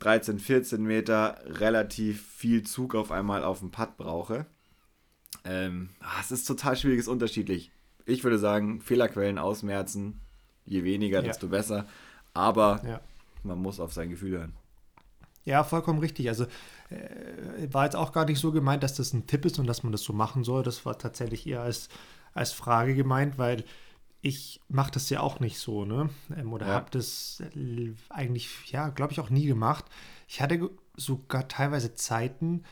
13, 0.00 0.38
14 0.38 0.82
Meter 0.82 1.38
relativ 1.46 2.24
viel 2.26 2.62
Zug 2.64 2.94
auf 2.94 3.10
einmal 3.10 3.42
auf 3.42 3.60
den 3.60 3.70
Putt 3.70 3.96
brauche. 3.96 4.46
Ähm, 5.44 5.90
ah, 6.00 6.20
es 6.20 6.30
ist 6.30 6.44
total 6.44 6.76
schwierig, 6.76 6.98
ist 6.98 7.08
unterschiedlich. 7.08 7.70
Ich 8.04 8.22
würde 8.24 8.38
sagen, 8.38 8.80
Fehlerquellen 8.80 9.38
ausmerzen, 9.38 10.20
je 10.64 10.84
weniger, 10.84 11.18
ja. 11.18 11.24
desto 11.24 11.48
besser. 11.48 11.86
Aber 12.36 12.82
ja. 12.86 13.00
man 13.42 13.58
muss 13.58 13.80
auf 13.80 13.92
sein 13.92 14.10
Gefühl 14.10 14.38
hören. 14.38 14.52
Ja, 15.44 15.62
vollkommen 15.64 16.00
richtig. 16.00 16.28
Also 16.28 16.44
äh, 16.90 17.72
war 17.72 17.84
jetzt 17.84 17.96
auch 17.96 18.12
gar 18.12 18.24
nicht 18.24 18.40
so 18.40 18.52
gemeint, 18.52 18.82
dass 18.82 18.94
das 18.94 19.12
ein 19.12 19.26
Tipp 19.26 19.44
ist 19.44 19.58
und 19.58 19.66
dass 19.66 19.82
man 19.82 19.92
das 19.92 20.02
so 20.02 20.12
machen 20.12 20.44
soll. 20.44 20.62
Das 20.62 20.84
war 20.84 20.98
tatsächlich 20.98 21.46
eher 21.46 21.62
als, 21.62 21.88
als 22.34 22.52
Frage 22.52 22.94
gemeint, 22.94 23.38
weil 23.38 23.64
ich 24.22 24.60
mache 24.68 24.90
das 24.90 25.08
ja 25.08 25.20
auch 25.20 25.38
nicht 25.38 25.58
so, 25.58 25.84
ne? 25.84 26.10
Ähm, 26.36 26.52
oder 26.52 26.66
ja. 26.66 26.74
habe 26.74 26.90
das 26.90 27.42
eigentlich, 28.08 28.50
ja, 28.72 28.88
glaube 28.88 29.12
ich, 29.12 29.20
auch 29.20 29.30
nie 29.30 29.46
gemacht. 29.46 29.84
Ich 30.26 30.40
hatte 30.40 30.68
sogar 30.96 31.46
teilweise 31.46 31.94
Zeiten, 31.94 32.64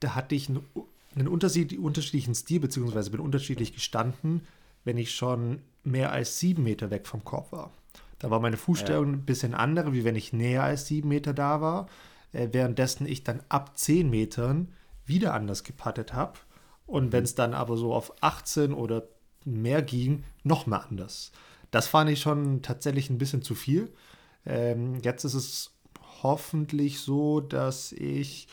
da 0.00 0.14
hatte 0.16 0.34
ich 0.34 0.48
einen, 0.48 0.66
einen 1.14 1.28
unterschiedlichen 1.28 2.34
Stil, 2.34 2.60
beziehungsweise 2.60 3.10
bin 3.10 3.20
unterschiedlich 3.20 3.72
gestanden, 3.72 4.42
wenn 4.84 4.98
ich 4.98 5.14
schon 5.14 5.62
mehr 5.84 6.10
als 6.10 6.40
sieben 6.40 6.64
Meter 6.64 6.90
weg 6.90 7.06
vom 7.06 7.24
Korb 7.24 7.52
war. 7.52 7.70
Da 8.18 8.30
war 8.30 8.40
meine 8.40 8.56
Fußstellung 8.56 9.06
ja. 9.06 9.12
ein 9.12 9.24
bisschen 9.24 9.54
andere, 9.54 9.92
wie 9.92 10.04
wenn 10.04 10.16
ich 10.16 10.32
näher 10.32 10.62
als 10.62 10.86
sieben 10.86 11.08
Meter 11.08 11.34
da 11.34 11.60
war. 11.60 11.88
Äh, 12.32 12.48
währenddessen 12.52 13.06
ich 13.06 13.24
dann 13.24 13.42
ab 13.48 13.76
zehn 13.78 14.10
Metern 14.10 14.72
wieder 15.04 15.34
anders 15.34 15.64
gepattet 15.64 16.12
habe. 16.12 16.38
Und 16.86 17.06
mhm. 17.06 17.12
wenn 17.12 17.24
es 17.24 17.34
dann 17.34 17.54
aber 17.54 17.76
so 17.76 17.94
auf 17.94 18.12
18 18.22 18.72
oder 18.72 19.04
mehr 19.44 19.82
ging, 19.82 20.24
noch 20.42 20.66
mal 20.66 20.78
anders. 20.78 21.32
Das 21.70 21.86
fand 21.86 22.10
ich 22.10 22.20
schon 22.20 22.62
tatsächlich 22.62 23.10
ein 23.10 23.18
bisschen 23.18 23.42
zu 23.42 23.54
viel. 23.54 23.92
Ähm, 24.44 25.00
jetzt 25.02 25.24
ist 25.24 25.34
es 25.34 25.72
hoffentlich 26.22 27.00
so, 27.00 27.40
dass 27.40 27.92
ich 27.92 28.48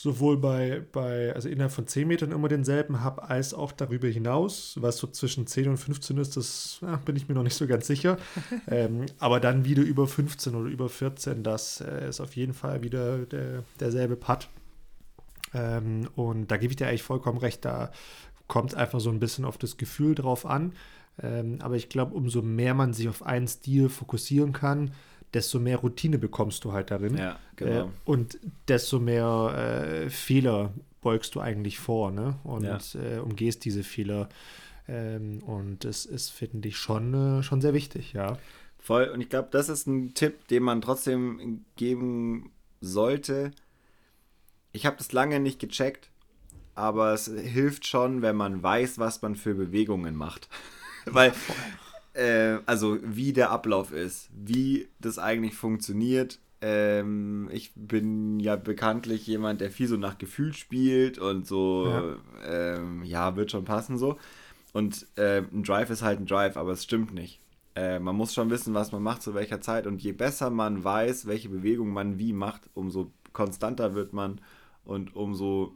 sowohl 0.00 0.36
bei, 0.36 0.84
bei, 0.92 1.34
also 1.34 1.48
innerhalb 1.48 1.72
von 1.72 1.88
10 1.88 2.06
Metern 2.06 2.30
immer 2.30 2.46
denselben 2.46 3.00
habe, 3.00 3.24
als 3.24 3.52
auch 3.52 3.72
darüber 3.72 4.06
hinaus. 4.06 4.76
Was 4.80 4.98
so 4.98 5.08
zwischen 5.08 5.48
10 5.48 5.70
und 5.70 5.76
15 5.76 6.18
ist, 6.18 6.36
das 6.36 6.78
ja, 6.82 6.96
bin 6.96 7.16
ich 7.16 7.28
mir 7.28 7.34
noch 7.34 7.42
nicht 7.42 7.56
so 7.56 7.66
ganz 7.66 7.88
sicher. 7.88 8.16
ähm, 8.68 9.06
aber 9.18 9.40
dann 9.40 9.64
wieder 9.64 9.82
über 9.82 10.06
15 10.06 10.54
oder 10.54 10.70
über 10.70 10.88
14, 10.88 11.42
das 11.42 11.80
äh, 11.80 12.08
ist 12.08 12.20
auf 12.20 12.36
jeden 12.36 12.54
Fall 12.54 12.82
wieder 12.84 13.18
der, 13.26 13.64
derselbe 13.80 14.14
Putt. 14.14 14.48
Ähm, 15.52 16.08
und 16.14 16.48
da 16.48 16.58
gebe 16.58 16.70
ich 16.72 16.76
dir 16.76 16.86
eigentlich 16.86 17.02
vollkommen 17.02 17.38
recht, 17.38 17.64
da 17.64 17.90
kommt 18.46 18.70
es 18.70 18.76
einfach 18.76 19.00
so 19.00 19.10
ein 19.10 19.18
bisschen 19.18 19.44
auf 19.44 19.58
das 19.58 19.78
Gefühl 19.78 20.14
drauf 20.14 20.46
an. 20.46 20.74
Ähm, 21.20 21.58
aber 21.60 21.74
ich 21.74 21.88
glaube, 21.88 22.14
umso 22.14 22.40
mehr 22.40 22.74
man 22.74 22.92
sich 22.92 23.08
auf 23.08 23.24
einen 23.24 23.48
Stil 23.48 23.88
fokussieren 23.88 24.52
kann, 24.52 24.92
desto 25.34 25.58
mehr 25.58 25.78
Routine 25.78 26.18
bekommst 26.18 26.64
du 26.64 26.72
halt 26.72 26.90
darin. 26.90 27.16
Ja, 27.16 27.38
genau. 27.56 27.86
Äh, 27.86 27.90
und 28.04 28.38
desto 28.66 28.98
mehr 28.98 30.04
äh, 30.06 30.10
Fehler 30.10 30.72
beugst 31.00 31.34
du 31.34 31.40
eigentlich 31.40 31.78
vor, 31.78 32.10
ne? 32.10 32.38
Und 32.44 32.64
ja. 32.64 32.78
äh, 32.94 33.18
umgehst 33.18 33.64
diese 33.64 33.84
Fehler. 33.84 34.28
Ähm, 34.88 35.42
und 35.44 35.84
das 35.84 36.06
ist, 36.06 36.30
finde 36.30 36.68
ich, 36.68 36.76
schon, 36.76 37.14
äh, 37.14 37.42
schon 37.42 37.60
sehr 37.60 37.74
wichtig, 37.74 38.14
ja. 38.14 38.38
Voll. 38.78 39.08
Und 39.08 39.20
ich 39.20 39.28
glaube, 39.28 39.48
das 39.50 39.68
ist 39.68 39.86
ein 39.86 40.14
Tipp, 40.14 40.48
den 40.48 40.62
man 40.62 40.80
trotzdem 40.80 41.64
geben 41.76 42.52
sollte. 42.80 43.50
Ich 44.72 44.86
habe 44.86 44.96
das 44.96 45.12
lange 45.12 45.40
nicht 45.40 45.58
gecheckt, 45.58 46.10
aber 46.74 47.12
es 47.12 47.26
hilft 47.26 47.86
schon, 47.86 48.22
wenn 48.22 48.36
man 48.36 48.62
weiß, 48.62 48.98
was 48.98 49.20
man 49.20 49.36
für 49.36 49.54
Bewegungen 49.54 50.14
macht. 50.14 50.48
Weil 51.04 51.32
äh, 52.14 52.58
also 52.66 52.98
wie 53.02 53.32
der 53.32 53.50
Ablauf 53.50 53.92
ist, 53.92 54.30
wie 54.32 54.88
das 55.00 55.18
eigentlich 55.18 55.54
funktioniert. 55.54 56.38
Ähm, 56.60 57.48
ich 57.52 57.72
bin 57.76 58.40
ja 58.40 58.56
bekanntlich 58.56 59.26
jemand, 59.26 59.60
der 59.60 59.70
viel 59.70 59.86
so 59.86 59.96
nach 59.96 60.18
Gefühl 60.18 60.52
spielt 60.54 61.18
und 61.18 61.46
so, 61.46 61.86
ja, 61.86 62.76
ähm, 62.76 63.04
ja 63.04 63.36
wird 63.36 63.50
schon 63.50 63.64
passen 63.64 63.96
so. 63.96 64.18
Und 64.72 65.06
äh, 65.16 65.42
ein 65.42 65.62
Drive 65.62 65.90
ist 65.90 66.02
halt 66.02 66.20
ein 66.20 66.26
Drive, 66.26 66.56
aber 66.56 66.72
es 66.72 66.84
stimmt 66.84 67.14
nicht. 67.14 67.40
Äh, 67.74 68.00
man 68.00 68.16
muss 68.16 68.34
schon 68.34 68.50
wissen, 68.50 68.74
was 68.74 68.92
man 68.92 69.02
macht, 69.02 69.22
zu 69.22 69.34
welcher 69.34 69.60
Zeit. 69.60 69.86
Und 69.86 70.02
je 70.02 70.12
besser 70.12 70.50
man 70.50 70.82
weiß, 70.82 71.26
welche 71.26 71.48
Bewegung 71.48 71.90
man 71.92 72.18
wie 72.18 72.32
macht, 72.32 72.62
umso 72.74 73.12
konstanter 73.32 73.94
wird 73.94 74.12
man 74.12 74.40
und 74.84 75.14
umso 75.14 75.74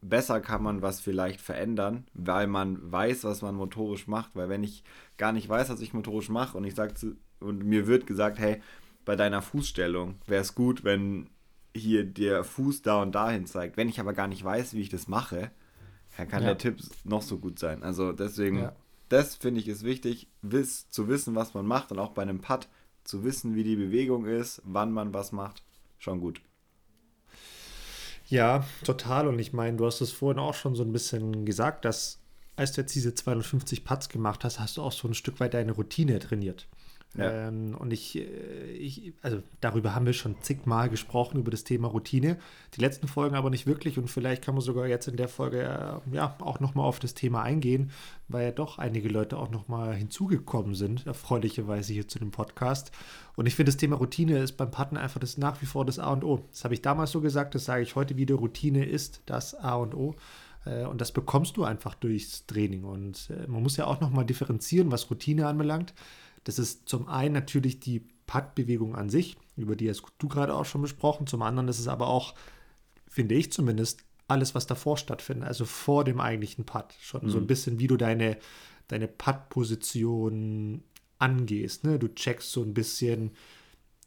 besser 0.00 0.40
kann 0.40 0.62
man 0.62 0.82
was 0.82 1.00
vielleicht 1.00 1.40
verändern, 1.40 2.06
weil 2.14 2.46
man 2.46 2.92
weiß, 2.92 3.24
was 3.24 3.42
man 3.42 3.54
motorisch 3.54 4.06
macht. 4.06 4.34
Weil 4.34 4.48
wenn 4.48 4.64
ich 4.64 4.84
gar 5.16 5.32
nicht 5.32 5.48
weiß, 5.48 5.70
was 5.70 5.80
ich 5.80 5.94
motorisch 5.94 6.28
mache 6.28 6.56
und 6.56 6.64
ich 6.64 6.74
sage 6.74 7.16
und 7.40 7.64
mir 7.64 7.86
wird 7.86 8.06
gesagt, 8.06 8.38
hey, 8.38 8.60
bei 9.04 9.16
deiner 9.16 9.42
Fußstellung 9.42 10.16
wäre 10.26 10.42
es 10.42 10.54
gut, 10.54 10.84
wenn 10.84 11.30
hier 11.74 12.04
der 12.04 12.44
Fuß 12.44 12.82
da 12.82 13.02
und 13.02 13.14
dahin 13.14 13.46
zeigt. 13.46 13.76
Wenn 13.76 13.88
ich 13.88 14.00
aber 14.00 14.12
gar 14.12 14.28
nicht 14.28 14.44
weiß, 14.44 14.74
wie 14.74 14.80
ich 14.80 14.88
das 14.90 15.08
mache, 15.08 15.50
dann 16.16 16.28
kann 16.28 16.42
ja. 16.42 16.48
der 16.48 16.58
Tipp 16.58 16.80
noch 17.04 17.22
so 17.22 17.38
gut 17.38 17.58
sein. 17.58 17.82
Also 17.82 18.12
deswegen, 18.12 18.58
ja. 18.58 18.76
das 19.08 19.36
finde 19.36 19.60
ich 19.60 19.68
ist 19.68 19.84
wichtig, 19.84 20.28
wiss, 20.42 20.90
zu 20.90 21.08
wissen, 21.08 21.34
was 21.34 21.54
man 21.54 21.66
macht 21.66 21.92
und 21.92 21.98
auch 21.98 22.10
bei 22.10 22.22
einem 22.22 22.40
Putt 22.40 22.68
zu 23.04 23.24
wissen, 23.24 23.54
wie 23.54 23.64
die 23.64 23.76
Bewegung 23.76 24.26
ist, 24.26 24.60
wann 24.64 24.92
man 24.92 25.14
was 25.14 25.32
macht, 25.32 25.62
schon 25.98 26.20
gut. 26.20 26.42
Ja, 28.28 28.64
total. 28.84 29.26
Und 29.28 29.38
ich 29.38 29.52
meine, 29.52 29.76
du 29.76 29.86
hast 29.86 30.00
es 30.00 30.12
vorhin 30.12 30.38
auch 30.38 30.54
schon 30.54 30.74
so 30.74 30.82
ein 30.82 30.92
bisschen 30.92 31.44
gesagt, 31.44 31.84
dass 31.84 32.20
als 32.56 32.72
du 32.72 32.80
jetzt 32.80 32.94
diese 32.94 33.14
250 33.14 33.84
Putts 33.84 34.08
gemacht 34.08 34.44
hast, 34.44 34.58
hast 34.58 34.76
du 34.76 34.82
auch 34.82 34.92
so 34.92 35.08
ein 35.08 35.14
Stück 35.14 35.40
weit 35.40 35.54
deine 35.54 35.72
Routine 35.72 36.18
trainiert. 36.18 36.66
Ja. 37.16 37.48
Ähm, 37.48 37.74
und 37.78 37.92
ich, 37.92 38.16
äh, 38.16 38.70
ich, 38.72 39.14
also 39.22 39.42
darüber 39.60 39.94
haben 39.94 40.06
wir 40.06 40.12
schon 40.12 40.40
zigmal 40.42 40.90
gesprochen, 40.90 41.40
über 41.40 41.50
das 41.50 41.64
Thema 41.64 41.88
Routine. 41.88 42.38
Die 42.74 42.80
letzten 42.80 43.08
Folgen 43.08 43.34
aber 43.34 43.50
nicht 43.50 43.66
wirklich 43.66 43.98
und 43.98 44.08
vielleicht 44.08 44.44
kann 44.44 44.54
man 44.54 44.60
sogar 44.60 44.86
jetzt 44.86 45.08
in 45.08 45.16
der 45.16 45.28
Folge 45.28 45.62
äh, 45.62 46.14
ja 46.14 46.36
auch 46.40 46.60
nochmal 46.60 46.84
auf 46.84 47.00
das 47.00 47.14
Thema 47.14 47.42
eingehen, 47.42 47.90
weil 48.28 48.44
ja 48.44 48.52
doch 48.52 48.78
einige 48.78 49.08
Leute 49.08 49.38
auch 49.38 49.50
nochmal 49.50 49.94
hinzugekommen 49.94 50.74
sind, 50.74 51.06
erfreulicherweise 51.06 51.92
hier 51.94 52.06
zu 52.06 52.18
dem 52.18 52.30
Podcast. 52.30 52.92
Und 53.36 53.46
ich 53.46 53.54
finde, 53.54 53.72
das 53.72 53.78
Thema 53.78 53.96
Routine 53.96 54.38
ist 54.38 54.56
beim 54.56 54.70
Patten 54.70 54.96
einfach 54.96 55.20
das 55.20 55.38
nach 55.38 55.62
wie 55.62 55.66
vor 55.66 55.86
das 55.86 55.98
A 55.98 56.12
und 56.12 56.24
O. 56.24 56.44
Das 56.50 56.64
habe 56.64 56.74
ich 56.74 56.82
damals 56.82 57.10
so 57.10 57.20
gesagt, 57.20 57.54
das 57.54 57.64
sage 57.64 57.82
ich 57.82 57.96
heute 57.96 58.16
wieder. 58.16 58.34
Routine 58.34 58.84
ist 58.84 59.22
das 59.26 59.54
A 59.54 59.76
und 59.76 59.94
O. 59.94 60.14
Äh, 60.66 60.84
und 60.84 61.00
das 61.00 61.12
bekommst 61.12 61.56
du 61.56 61.64
einfach 61.64 61.94
durchs 61.94 62.44
Training. 62.46 62.84
Und 62.84 63.32
man 63.46 63.62
muss 63.62 63.78
ja 63.78 63.86
auch 63.86 64.00
nochmal 64.00 64.26
differenzieren, 64.26 64.92
was 64.92 65.10
Routine 65.10 65.46
anbelangt. 65.46 65.94
Das 66.48 66.58
ist 66.58 66.88
zum 66.88 67.08
einen 67.08 67.34
natürlich 67.34 67.78
die 67.78 68.06
Putt-Bewegung 68.26 68.96
an 68.96 69.10
sich, 69.10 69.36
über 69.58 69.76
die 69.76 69.90
hast 69.90 70.02
du 70.16 70.28
gerade 70.28 70.54
auch 70.54 70.64
schon 70.64 70.80
besprochen. 70.80 71.26
Zum 71.26 71.42
anderen 71.42 71.68
ist 71.68 71.78
es 71.78 71.88
aber 71.88 72.06
auch, 72.06 72.34
finde 73.06 73.34
ich 73.34 73.52
zumindest, 73.52 74.00
alles, 74.28 74.54
was 74.54 74.66
davor 74.66 74.96
stattfindet, 74.96 75.46
also 75.46 75.66
vor 75.66 76.04
dem 76.04 76.20
eigentlichen 76.20 76.64
Putt. 76.64 76.94
Schon 77.02 77.26
mhm. 77.26 77.28
so 77.28 77.36
ein 77.36 77.42
mhm. 77.42 77.48
bisschen, 77.48 77.78
wie 77.80 77.86
du 77.86 77.98
deine, 77.98 78.38
deine 78.86 79.08
Putt-Position 79.08 80.82
angehst. 81.18 81.84
Ne? 81.84 81.98
Du 81.98 82.08
checkst 82.08 82.50
so 82.50 82.62
ein 82.62 82.72
bisschen, 82.72 83.32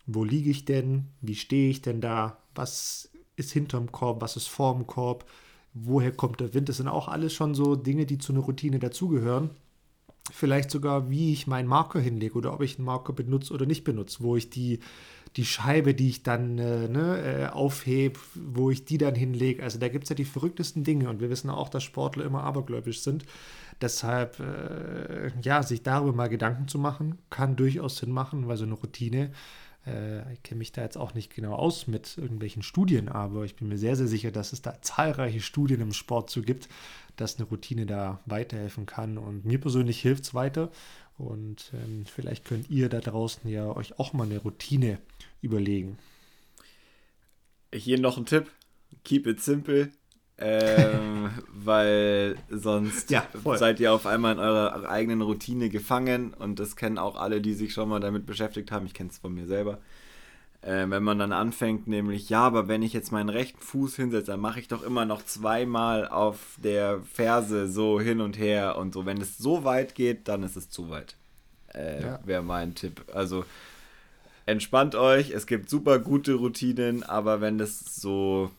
wo 0.08 0.24
liege 0.24 0.50
ich 0.50 0.66
denn, 0.66 1.10
wie 1.22 1.36
stehe 1.36 1.70
ich 1.70 1.84
denn 1.84 2.02
da, 2.02 2.40
was 2.56 3.12
ist 3.36 3.52
hinterm 3.52 3.92
Korb, 3.92 4.20
was 4.20 4.36
ist 4.36 4.48
vorm 4.48 4.88
Korb, 4.88 5.30
woher 5.76 6.12
kommt 6.12 6.40
der 6.40 6.56
Wind. 6.56 6.70
Das 6.70 6.78
sind 6.78 6.88
auch 6.88 7.08
alles 7.08 7.34
schon 7.34 7.54
so 7.54 7.76
Dinge, 7.76 8.08
die 8.08 8.18
zu 8.18 8.34
einer 8.34 8.42
Routine 8.42 8.80
dazugehören 8.80 9.52
vielleicht 10.32 10.70
sogar, 10.70 11.10
wie 11.10 11.34
ich 11.34 11.48
meinen 11.48 11.68
Marker 11.68 12.00
hinlege 12.00 12.36
oder 12.36 12.54
ob 12.54 12.62
ich 12.62 12.78
einen 12.78 12.86
Marker 12.86 13.14
benutze 13.14 13.54
oder 13.54 13.66
nicht 13.66 13.84
benutze, 13.84 14.22
wo 14.22 14.36
ich 14.36 14.50
die, 14.50 14.80
die 15.36 15.46
Scheibe, 15.46 15.94
die 15.94 16.10
ich 16.10 16.24
dann 16.24 16.58
äh, 16.58 16.88
ne, 16.88 17.22
äh, 17.22 17.48
aufhebe, 17.48 18.20
wo 18.36 18.70
ich 18.70 18.86
die 18.86 18.98
dann 18.98 19.16
hinlege. 19.16 19.64
Also 19.64 19.80
da 19.80 19.88
gibt 19.88 20.04
es 20.04 20.10
ja 20.10 20.16
die 20.16 20.26
verrücktesten 20.26 20.84
Dinge 20.84 21.10
und 21.10 21.22
wir 21.22 21.30
wissen 21.30 21.50
auch, 21.50 21.70
dass 21.70 21.84
Sportler 21.84 22.26
immer 22.26 22.44
abergläubisch 22.44 23.02
sind. 23.02 23.26
Deshalb, 23.82 24.40
äh, 24.40 25.32
ja, 25.42 25.64
sich 25.64 25.82
darüber 25.82 26.14
mal 26.14 26.30
Gedanken 26.30 26.68
zu 26.68 26.78
machen, 26.78 27.18
kann 27.30 27.56
durchaus 27.56 27.98
Sinn 27.98 28.12
machen, 28.12 28.48
weil 28.48 28.58
so 28.58 28.66
eine 28.66 28.76
Routine, 28.76 29.32
äh, 29.88 30.34
ich 30.34 30.44
kenne 30.44 30.60
mich 30.60 30.72
da 30.72 30.82
jetzt 30.82 30.98
auch 30.98 31.14
nicht 31.14 31.34
genau 31.34 31.56
aus 31.56 31.88
mit 31.88 32.18
irgendwelchen 32.18 32.62
Studien, 32.62 33.10
aber 33.10 33.44
ich 33.44 33.56
bin 33.56 33.70
mir 33.70 33.78
sehr, 33.78 33.96
sehr 33.96 34.08
sicher, 34.08 34.32
dass 34.32 34.54
es 34.54 34.62
da 34.62 34.82
zahlreiche 34.82 35.42
Studien 35.42 35.82
im 35.82 35.94
Sport 35.94 36.30
zu 36.30 36.42
gibt, 36.42 36.70
dass 37.22 37.38
eine 37.38 37.48
Routine 37.48 37.86
da 37.86 38.20
weiterhelfen 38.26 38.86
kann. 38.86 39.18
Und 39.18 39.46
mir 39.46 39.60
persönlich 39.60 40.02
hilft 40.02 40.24
es 40.26 40.34
weiter. 40.34 40.72
Und 41.18 41.72
ähm, 41.74 42.06
vielleicht 42.06 42.46
könnt 42.46 42.70
ihr 42.70 42.90
da 42.90 43.00
draußen 43.00 43.50
ja 43.50 43.76
euch 43.76 44.00
auch 44.00 44.14
mal 44.14 44.24
eine 44.24 44.40
Routine 44.40 44.98
überlegen. 45.42 45.98
Hier 47.74 48.00
noch 48.00 48.18
ein 48.18 48.26
Tipp: 48.26 48.50
Keep 49.04 49.28
it 49.28 49.42
simple. 49.42 49.92
ähm, 50.38 51.30
weil 51.54 52.36
sonst 52.50 53.12
ja, 53.12 53.28
seid 53.56 53.80
ihr 53.80 53.94
auf 53.94 54.08
einmal 54.08 54.34
in 54.34 54.40
eurer 54.40 54.90
eigenen 54.90 55.22
Routine 55.22 55.70
gefangen 55.70 56.34
und 56.34 56.60
das 56.60 56.76
kennen 56.76 56.98
auch 56.98 57.16
alle, 57.16 57.42
die 57.42 57.54
sich 57.54 57.74
schon 57.74 57.90
mal 57.90 58.00
damit 58.00 58.26
beschäftigt 58.26 58.72
haben. 58.72 58.88
Ich 58.88 58.96
kenne 58.96 59.12
es 59.12 59.20
von 59.20 59.34
mir 59.34 59.46
selber. 59.46 59.80
Äh, 60.62 60.86
wenn 60.90 61.04
man 61.04 61.18
dann 61.18 61.32
anfängt, 61.32 61.88
nämlich, 61.88 62.30
ja, 62.30 62.42
aber 62.42 62.68
wenn 62.68 62.84
ich 62.84 62.94
jetzt 62.94 63.12
meinen 63.12 63.30
rechten 63.30 63.60
Fuß 63.60 63.96
hinsetze, 63.96 64.32
dann 64.32 64.40
mache 64.40 64.60
ich 64.60 64.68
doch 64.68 64.84
immer 64.84 65.06
noch 65.06 65.26
zweimal 65.26 66.08
auf 66.08 66.58
der 66.64 67.02
Ferse 67.02 67.68
so 67.68 68.00
hin 68.00 68.22
und 68.22 68.38
her 68.38 68.78
und 68.78 68.94
so. 68.94 69.06
Wenn 69.06 69.20
es 69.20 69.38
so 69.38 69.64
weit 69.64 69.96
geht, 69.96 70.28
dann 70.28 70.44
ist 70.44 70.56
es 70.56 70.70
zu 70.70 70.90
weit. 70.90 71.16
Äh, 71.74 72.04
ja. 72.04 72.20
Wäre 72.26 72.44
mein 72.44 72.76
Tipp. 72.76 73.06
Also 73.12 73.44
entspannt 74.46 74.94
euch, 74.94 75.32
es 75.32 75.48
gibt 75.48 75.70
super 75.70 75.98
gute 75.98 76.36
Routinen, 76.36 77.04
aber 77.04 77.42
wenn 77.42 77.58
das 77.58 77.80
so 77.96 78.52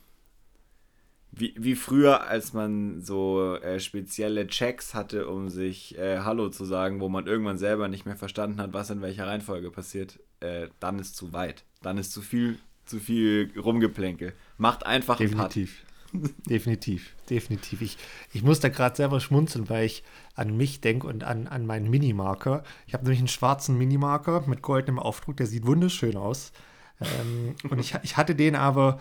wie, 1.31 1.55
wie 1.57 1.77
früher, 1.77 2.27
als 2.27 2.53
man 2.53 3.01
so 3.01 3.57
äh, 3.57 3.81
spezielle 3.81 4.47
Checks 4.49 4.93
hatte, 4.93 5.29
um 5.29 5.49
sich 5.49 5.97
äh, 5.99 6.19
Hallo 6.19 6.51
zu 6.51 6.65
sagen, 6.65 7.01
wo 7.01 7.09
man 7.09 7.27
irgendwann 7.27 7.57
selber 7.57 7.89
nicht 7.89 8.05
mehr 8.05 8.17
verstanden 8.17 8.61
hat, 8.61 8.75
was 8.75 8.91
in 8.91 9.01
welcher 9.01 9.27
Reihenfolge 9.27 9.71
passiert, 9.71 10.21
äh, 10.41 10.69
dann 10.79 10.99
ist 10.99 11.17
zu 11.17 11.33
weit. 11.33 11.65
Dann 11.83 11.99
ist 11.99 12.13
zu 12.13 12.23
viel, 12.23 12.59
zu 12.87 12.99
viel 12.99 13.53
Rumgeplänkel. 13.59 14.35
Macht 14.59 14.87
einfach 14.87 15.17
Definitiv. 15.17 15.85
definitiv, 16.47 17.15
definitiv. 17.31 17.81
Ich, 17.81 17.97
ich 18.33 18.43
muss 18.43 18.61
da 18.61 18.69
gerade 18.69 18.97
selber 18.97 19.21
schmunzeln, 19.21 19.69
weil 19.71 19.87
ich 19.87 20.03
an 20.35 20.57
mich 20.57 20.81
denke 20.81 21.07
und 21.07 21.25
an, 21.25 21.47
an 21.47 21.67
meinen 21.67 21.89
Minimarker. 21.91 22.65
Ich 22.87 22.95
habe 22.95 23.05
nämlich 23.05 23.21
einen 23.21 23.29
schwarzen 23.29 23.79
Minimarker 23.79 24.45
mit 24.47 24.63
goldenem 24.63 24.99
Aufdruck, 24.99 25.37
der 25.39 25.47
sieht 25.47 25.67
wunderschön 25.67 26.17
aus. 26.17 26.53
Ähm, 27.01 27.55
und 27.71 27.79
ich, 27.79 27.95
ich 28.03 28.17
hatte 28.17 28.35
den 28.35 28.57
aber 28.57 29.01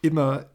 immer 0.00 0.46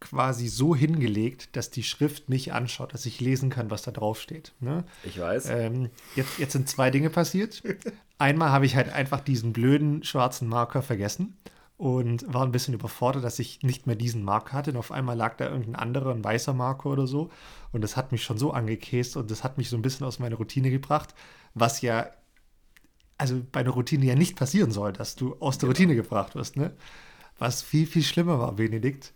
quasi 0.00 0.48
so 0.48 0.74
hingelegt, 0.74 1.56
dass 1.56 1.70
die 1.70 1.82
Schrift 1.82 2.28
mich 2.28 2.52
anschaut, 2.52 2.92
dass 2.92 3.06
ich 3.06 3.20
lesen 3.20 3.50
kann, 3.50 3.70
was 3.70 3.82
da 3.82 3.90
drauf 3.90 4.20
steht. 4.20 4.52
Ne? 4.60 4.84
Ich 5.02 5.18
weiß. 5.18 5.48
Ähm, 5.50 5.90
jetzt, 6.14 6.38
jetzt 6.38 6.52
sind 6.52 6.68
zwei 6.68 6.90
Dinge 6.90 7.10
passiert. 7.10 7.62
Einmal 8.18 8.50
habe 8.50 8.66
ich 8.66 8.76
halt 8.76 8.92
einfach 8.92 9.20
diesen 9.20 9.52
blöden 9.52 10.02
schwarzen 10.04 10.48
Marker 10.48 10.82
vergessen 10.82 11.36
und 11.76 12.32
war 12.32 12.44
ein 12.44 12.52
bisschen 12.52 12.74
überfordert, 12.74 13.24
dass 13.24 13.38
ich 13.38 13.62
nicht 13.62 13.86
mehr 13.86 13.96
diesen 13.96 14.22
Marker 14.22 14.52
hatte. 14.52 14.70
Und 14.70 14.76
auf 14.76 14.92
einmal 14.92 15.16
lag 15.16 15.36
da 15.36 15.48
irgendein 15.48 15.76
anderer, 15.76 16.12
ein 16.12 16.22
weißer 16.22 16.54
Marker 16.54 16.90
oder 16.90 17.06
so. 17.06 17.30
Und 17.72 17.82
das 17.82 17.96
hat 17.96 18.12
mich 18.12 18.22
schon 18.22 18.38
so 18.38 18.52
angekäst 18.52 19.16
und 19.16 19.30
das 19.30 19.42
hat 19.42 19.58
mich 19.58 19.68
so 19.68 19.76
ein 19.76 19.82
bisschen 19.82 20.06
aus 20.06 20.18
meiner 20.18 20.36
Routine 20.36 20.70
gebracht, 20.70 21.14
was 21.54 21.80
ja, 21.80 22.06
also 23.18 23.42
bei 23.50 23.60
einer 23.60 23.70
Routine 23.70 24.04
ja 24.06 24.14
nicht 24.14 24.36
passieren 24.36 24.70
soll, 24.70 24.92
dass 24.92 25.16
du 25.16 25.36
aus 25.40 25.58
der 25.58 25.68
genau. 25.68 25.78
Routine 25.78 25.94
gebracht 25.96 26.34
wirst. 26.36 26.56
Ne? 26.56 26.72
Was 27.38 27.62
viel, 27.62 27.86
viel 27.86 28.02
schlimmer 28.02 28.38
war, 28.38 28.52
Benedikt, 28.52 29.12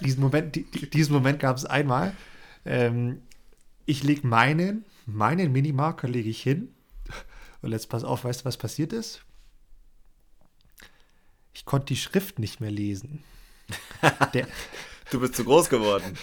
diesen 0.00 0.20
Moment, 0.20 0.54
die, 0.54 0.64
diesen 0.90 1.12
Moment 1.12 1.40
gab 1.40 1.56
es 1.56 1.64
einmal. 1.64 2.14
Ähm, 2.64 3.22
ich 3.86 4.02
lege 4.02 4.26
meinen, 4.26 4.84
meinen 5.06 5.52
Minimarker 5.52 6.08
lege 6.08 6.30
ich 6.30 6.42
hin. 6.42 6.74
Und 7.62 7.72
jetzt 7.72 7.88
pass 7.88 8.04
auf, 8.04 8.24
weißt 8.24 8.42
du, 8.42 8.44
was 8.44 8.56
passiert 8.56 8.92
ist? 8.92 9.22
Ich 11.52 11.64
konnte 11.64 11.86
die 11.86 11.96
Schrift 11.96 12.38
nicht 12.38 12.60
mehr 12.60 12.70
lesen. 12.70 13.22
Der, 14.34 14.46
du 15.10 15.20
bist 15.20 15.36
zu 15.36 15.44
groß 15.44 15.70
geworden. 15.70 16.18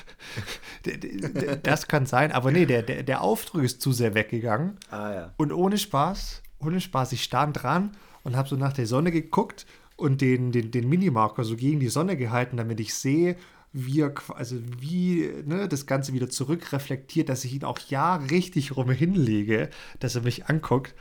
das 1.63 1.87
kann 1.87 2.05
sein, 2.05 2.31
aber 2.31 2.51
nee, 2.51 2.65
der, 2.65 2.83
der, 2.83 3.03
der 3.03 3.21
Aufdruck 3.21 3.63
ist 3.63 3.81
zu 3.81 3.91
sehr 3.91 4.13
weggegangen. 4.13 4.77
Ah, 4.89 5.13
ja. 5.13 5.33
Und 5.37 5.51
ohne 5.51 5.77
Spaß, 5.77 6.43
ohne 6.59 6.81
Spaß, 6.81 7.13
ich 7.13 7.23
stand 7.23 7.63
dran 7.63 7.97
und 8.23 8.35
habe 8.35 8.49
so 8.49 8.55
nach 8.55 8.73
der 8.73 8.85
Sonne 8.85 9.11
geguckt 9.11 9.65
und 9.95 10.21
den, 10.21 10.51
den, 10.51 10.71
den 10.71 10.89
Minimarker 10.89 11.43
so 11.43 11.55
gegen 11.55 11.79
die 11.79 11.89
Sonne 11.89 12.17
gehalten, 12.17 12.57
damit 12.57 12.79
ich 12.79 12.93
sehe, 12.93 13.35
wie 13.73 14.01
er, 14.01 14.13
also 14.35 14.57
wie 14.79 15.29
ne, 15.45 15.67
das 15.67 15.85
Ganze 15.85 16.13
wieder 16.13 16.29
zurückreflektiert, 16.29 17.29
dass 17.29 17.45
ich 17.45 17.53
ihn 17.53 17.63
auch 17.63 17.79
ja 17.89 18.15
richtig 18.15 18.75
rum 18.75 18.89
hinlege, 18.91 19.69
dass 19.99 20.15
er 20.15 20.21
mich 20.21 20.47
anguckt. 20.47 20.93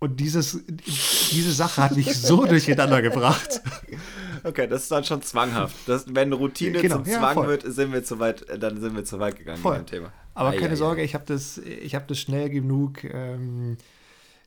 Und 0.00 0.20
dieses, 0.20 0.64
diese 1.32 1.52
Sache 1.52 1.82
hat 1.82 1.96
mich 1.96 2.16
so 2.16 2.46
durcheinander 2.46 3.02
gebracht. 3.02 3.60
Okay, 4.44 4.68
das 4.68 4.82
ist 4.82 4.92
dann 4.92 5.02
schon 5.02 5.22
zwanghaft. 5.22 5.74
Das, 5.86 6.04
wenn 6.14 6.32
Routine 6.32 6.80
genau, 6.80 6.96
zum 6.96 7.04
Zwang 7.04 7.36
ja, 7.36 7.48
wird, 7.48 7.62
sind 7.66 7.92
wir 7.92 8.04
zu 8.04 8.20
weit, 8.20 8.46
dann 8.62 8.80
sind 8.80 8.94
wir 8.94 9.04
zu 9.04 9.18
weit 9.18 9.36
gegangen 9.36 9.60
voll. 9.60 9.78
mit 9.78 9.88
dem 9.88 9.96
Thema. 9.98 10.12
Aber 10.34 10.50
ah, 10.50 10.52
keine 10.52 10.70
ja, 10.70 10.76
Sorge, 10.76 11.00
ja. 11.00 11.04
ich 11.04 11.14
habe 11.14 11.24
das, 11.26 11.60
hab 11.60 12.06
das 12.06 12.20
schnell 12.20 12.48
genug 12.48 13.02
ähm, 13.02 13.72
äh, 13.72 13.76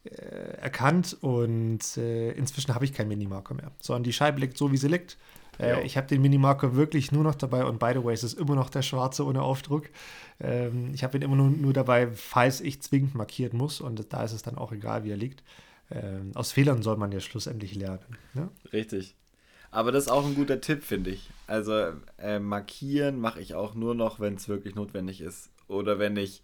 erkannt 0.04 1.18
und 1.22 1.98
äh, 1.98 2.32
inzwischen 2.32 2.74
habe 2.74 2.86
ich 2.86 2.94
keinen 2.94 3.10
Minimarker 3.10 3.54
mehr, 3.54 3.72
sondern 3.80 4.04
die 4.04 4.14
Scheibe 4.14 4.40
liegt 4.40 4.58
so, 4.58 4.72
wie 4.72 4.78
sie 4.78 4.88
liegt. 4.88 5.18
Äh, 5.60 5.86
ich 5.86 5.98
habe 5.98 6.08
den 6.08 6.22
Minimarker 6.22 6.76
wirklich 6.76 7.12
nur 7.12 7.24
noch 7.24 7.36
dabei 7.36 7.66
und 7.66 7.80
by 7.80 7.92
the 7.94 8.04
way, 8.04 8.14
es 8.14 8.24
ist 8.24 8.40
immer 8.40 8.56
noch 8.56 8.70
der 8.70 8.82
schwarze 8.82 9.26
ohne 9.26 9.42
Aufdruck. 9.42 9.90
Ähm, 10.40 10.92
ich 10.94 11.04
habe 11.04 11.18
ihn 11.18 11.22
immer 11.22 11.36
nur, 11.36 11.50
nur, 11.50 11.74
dabei, 11.74 12.08
falls 12.14 12.62
ich 12.62 12.82
zwingend 12.82 13.16
markieren 13.16 13.58
muss 13.58 13.82
und 13.82 14.12
da 14.12 14.24
ist 14.24 14.34
es 14.34 14.42
dann 14.42 14.58
auch 14.58 14.72
egal, 14.72 15.04
wie 15.04 15.12
er 15.12 15.18
liegt. 15.18 15.44
Ähm, 15.92 16.32
aus 16.36 16.52
Fehlern 16.52 16.82
soll 16.82 16.98
man 16.98 17.12
ja 17.12 17.20
schlussendlich 17.20 17.76
lernen. 17.76 18.18
Ne? 18.34 18.50
Richtig. 18.72 19.16
Aber 19.72 19.92
das 19.92 20.06
ist 20.06 20.10
auch 20.10 20.26
ein 20.26 20.36
guter 20.36 20.60
Tipp, 20.62 20.84
finde 20.84 21.12
ich. 21.12 21.30
Also 21.48 21.94
äh, 22.18 22.40
markieren 22.40 23.20
mache 23.20 23.40
ich 23.40 23.56
auch 23.56 23.74
nur 23.76 23.96
noch, 23.96 24.20
wenn 24.20 24.36
es 24.36 24.50
wirklich 24.50 24.76
notwendig 24.76 25.22
ist. 25.22 25.50
Oder 25.68 26.00
wenn 26.00 26.18
ich 26.18 26.42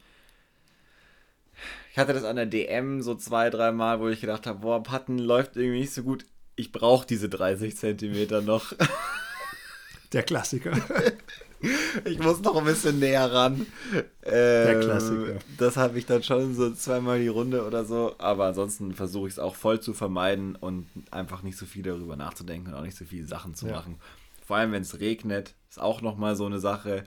ich 1.97 1.99
hatte 1.99 2.13
das 2.13 2.25
an 2.25 2.35
der 2.35 2.45
DM 2.45 3.01
so 3.01 3.15
zwei, 3.15 3.49
dreimal, 3.49 3.99
wo 3.99 4.07
ich 4.07 4.21
gedacht 4.21 4.45
habe, 4.45 4.59
boah, 4.59 4.83
Patten 4.83 5.17
läuft 5.17 5.55
irgendwie 5.55 5.79
nicht 5.79 5.93
so 5.95 6.03
gut. 6.03 6.25
Ich 6.55 6.71
brauche 6.71 7.07
diese 7.07 7.27
30 7.27 7.75
Zentimeter 7.75 8.43
noch. 8.43 8.71
Der 10.13 10.21
Klassiker. 10.21 10.73
Ich 12.05 12.19
muss 12.19 12.39
noch 12.41 12.55
ein 12.55 12.65
bisschen 12.65 12.99
näher 12.99 13.33
ran. 13.33 13.65
Ähm, 13.91 14.05
Der 14.21 14.79
Klassiker. 14.79 15.39
Das 15.57 15.75
habe 15.75 15.97
ich 15.97 16.05
dann 16.05 16.21
schon 16.21 16.53
so 16.53 16.71
zweimal 16.71 17.19
die 17.19 17.29
Runde 17.29 17.65
oder 17.65 17.83
so. 17.83 18.13
Aber 18.19 18.45
ansonsten 18.45 18.93
versuche 18.93 19.27
ich 19.27 19.33
es 19.33 19.39
auch 19.39 19.55
voll 19.55 19.79
zu 19.79 19.95
vermeiden 19.95 20.55
und 20.55 20.85
einfach 21.09 21.41
nicht 21.41 21.57
so 21.57 21.65
viel 21.65 21.81
darüber 21.81 22.15
nachzudenken 22.15 22.67
und 22.67 22.75
auch 22.75 22.83
nicht 22.83 22.95
so 22.95 23.05
viele 23.05 23.25
Sachen 23.25 23.55
zu 23.55 23.65
ja. 23.65 23.73
machen. 23.73 23.97
Vor 24.45 24.57
allem, 24.57 24.71
wenn 24.71 24.83
es 24.83 24.99
regnet, 24.99 25.55
ist 25.67 25.81
auch 25.81 26.03
nochmal 26.03 26.35
so 26.35 26.45
eine 26.45 26.59
Sache 26.59 27.05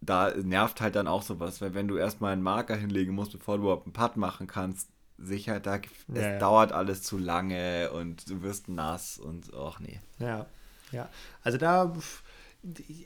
da 0.00 0.32
nervt 0.36 0.80
halt 0.80 0.96
dann 0.96 1.08
auch 1.08 1.22
sowas, 1.22 1.60
weil 1.60 1.74
wenn 1.74 1.88
du 1.88 1.96
erstmal 1.96 2.32
einen 2.32 2.42
Marker 2.42 2.76
hinlegen 2.76 3.14
musst, 3.14 3.32
bevor 3.32 3.56
du 3.56 3.64
überhaupt 3.64 3.86
einen 3.86 3.92
Putt 3.92 4.16
machen 4.16 4.46
kannst, 4.46 4.90
sicher, 5.18 5.60
da, 5.60 5.80
es 6.14 6.14
Ja, 6.22 6.30
ja. 6.32 6.38
dauert 6.38 6.72
alles 6.72 7.02
zu 7.02 7.18
lange 7.18 7.90
und 7.92 8.28
du 8.30 8.42
wirst 8.42 8.68
nass 8.68 9.18
und 9.18 9.52
ach 9.54 9.80
nee. 9.80 10.00
Ja, 10.18 10.46
ja. 10.92 11.08
Also 11.42 11.58
da, 11.58 11.92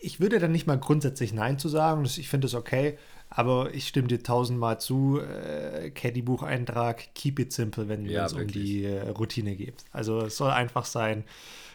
ich 0.01 0.21
würde 0.21 0.39
dann 0.39 0.53
nicht 0.53 0.67
mal 0.67 0.79
grundsätzlich 0.79 1.33
Nein 1.33 1.59
zu 1.59 1.69
sagen. 1.69 2.05
Ich 2.05 2.29
finde 2.29 2.47
es 2.47 2.55
okay, 2.55 2.99
aber 3.29 3.73
ich 3.75 3.87
stimme 3.89 4.09
dir 4.09 4.23
tausendmal 4.23 4.81
zu. 4.81 5.21
Äh, 5.21 5.91
Caddy-Bucheintrag, 5.91 7.15
keep 7.15 7.39
it 7.39 7.53
simple, 7.53 7.89
wenn 7.89 8.05
Ja, 8.07 8.27
es 8.27 8.33
um 8.33 8.47
die 8.47 8.85
äh, 8.85 9.09
Routine 9.11 9.57
geht. 9.57 9.85
Also 9.93 10.23
es 10.23 10.37
soll 10.37 10.51
einfach 10.51 10.85
sein, 10.87 11.25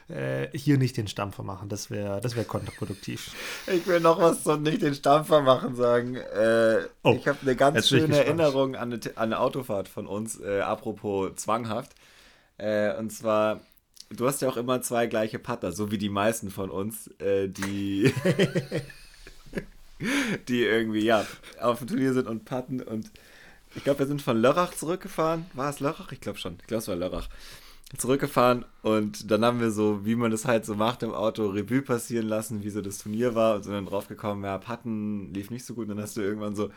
äh, 0.09 0.47
hier 0.57 0.77
nicht 0.77 0.95
den 0.95 1.07
Stampfer 1.07 1.43
machen. 1.43 1.67
Das 1.69 1.89
wäre 1.91 2.21
das 2.21 2.35
wär 2.35 2.45
kontraproduktiv. 2.45 3.31
Ich 3.67 3.85
will 3.87 3.99
noch 3.99 4.19
was 4.21 4.43
zum 4.43 4.63
nicht 4.63 4.81
den 4.81 4.93
Stampfer 4.93 5.41
machen 5.41 5.75
sagen. 5.75 6.15
Äh, 6.15 6.87
Oh, 7.03 7.13
ich 7.13 7.27
habe 7.27 7.39
eine 7.41 7.55
ganz 7.55 7.89
schöne. 7.89 8.17
Erinnerung 8.17 8.75
an 8.75 8.93
eine, 8.93 9.01
an 9.15 9.23
eine 9.33 9.39
Autofahrt 9.39 9.87
von 9.87 10.07
uns, 10.07 10.39
äh, 10.39 10.61
apropos 10.61 11.35
zwanghaft. 11.35 11.91
Äh, 12.57 12.95
und 12.97 13.11
zwar, 13.11 13.61
du 14.09 14.27
hast 14.27 14.41
ja 14.41 14.49
auch 14.49 14.57
immer 14.57 14.81
zwei 14.81 15.07
gleiche 15.07 15.39
Putter, 15.39 15.71
so 15.71 15.91
wie 15.91 15.97
die 15.97 16.09
meisten 16.09 16.49
von 16.51 16.69
uns, 16.69 17.07
äh, 17.19 17.49
die, 17.49 18.13
die 20.47 20.63
irgendwie, 20.63 21.03
ja, 21.03 21.25
auf 21.59 21.79
dem 21.79 21.87
Turnier 21.87 22.13
sind 22.13 22.27
und 22.27 22.45
putten. 22.45 22.81
Und 22.81 23.11
ich 23.75 23.83
glaube, 23.83 23.99
wir 23.99 24.07
sind 24.07 24.21
von 24.21 24.37
Lörrach 24.37 24.73
zurückgefahren. 24.73 25.45
War 25.53 25.69
es 25.69 25.79
Lörrach? 25.79 26.11
Ich 26.11 26.21
glaube 26.21 26.39
schon. 26.39 26.57
Ich 26.61 26.67
glaube, 26.67 26.79
es 26.79 26.87
war 26.87 26.95
Lörrach 26.95 27.27
zurückgefahren 27.95 28.65
und 28.81 29.31
dann 29.31 29.45
haben 29.45 29.61
wir 29.61 29.71
so, 29.71 30.05
wie 30.05 30.15
man 30.15 30.31
das 30.31 30.45
halt 30.45 30.65
so 30.65 30.75
macht 30.75 31.03
im 31.03 31.13
Auto, 31.13 31.47
Revue 31.47 31.81
passieren 31.81 32.27
lassen, 32.27 32.63
wie 32.63 32.69
so 32.69 32.81
das 32.81 32.97
Turnier 32.97 33.33
war 33.33 33.55
und 33.55 33.63
sind 33.63 33.73
dann 33.73 33.85
draufgekommen, 33.85 34.43
ja, 34.43 34.57
Patten 34.57 35.33
lief 35.33 35.49
nicht 35.49 35.65
so 35.65 35.73
gut 35.73 35.83
und 35.87 35.95
dann 35.95 36.03
hast 36.03 36.17
du 36.17 36.21
irgendwann 36.21 36.55
so 36.55 36.69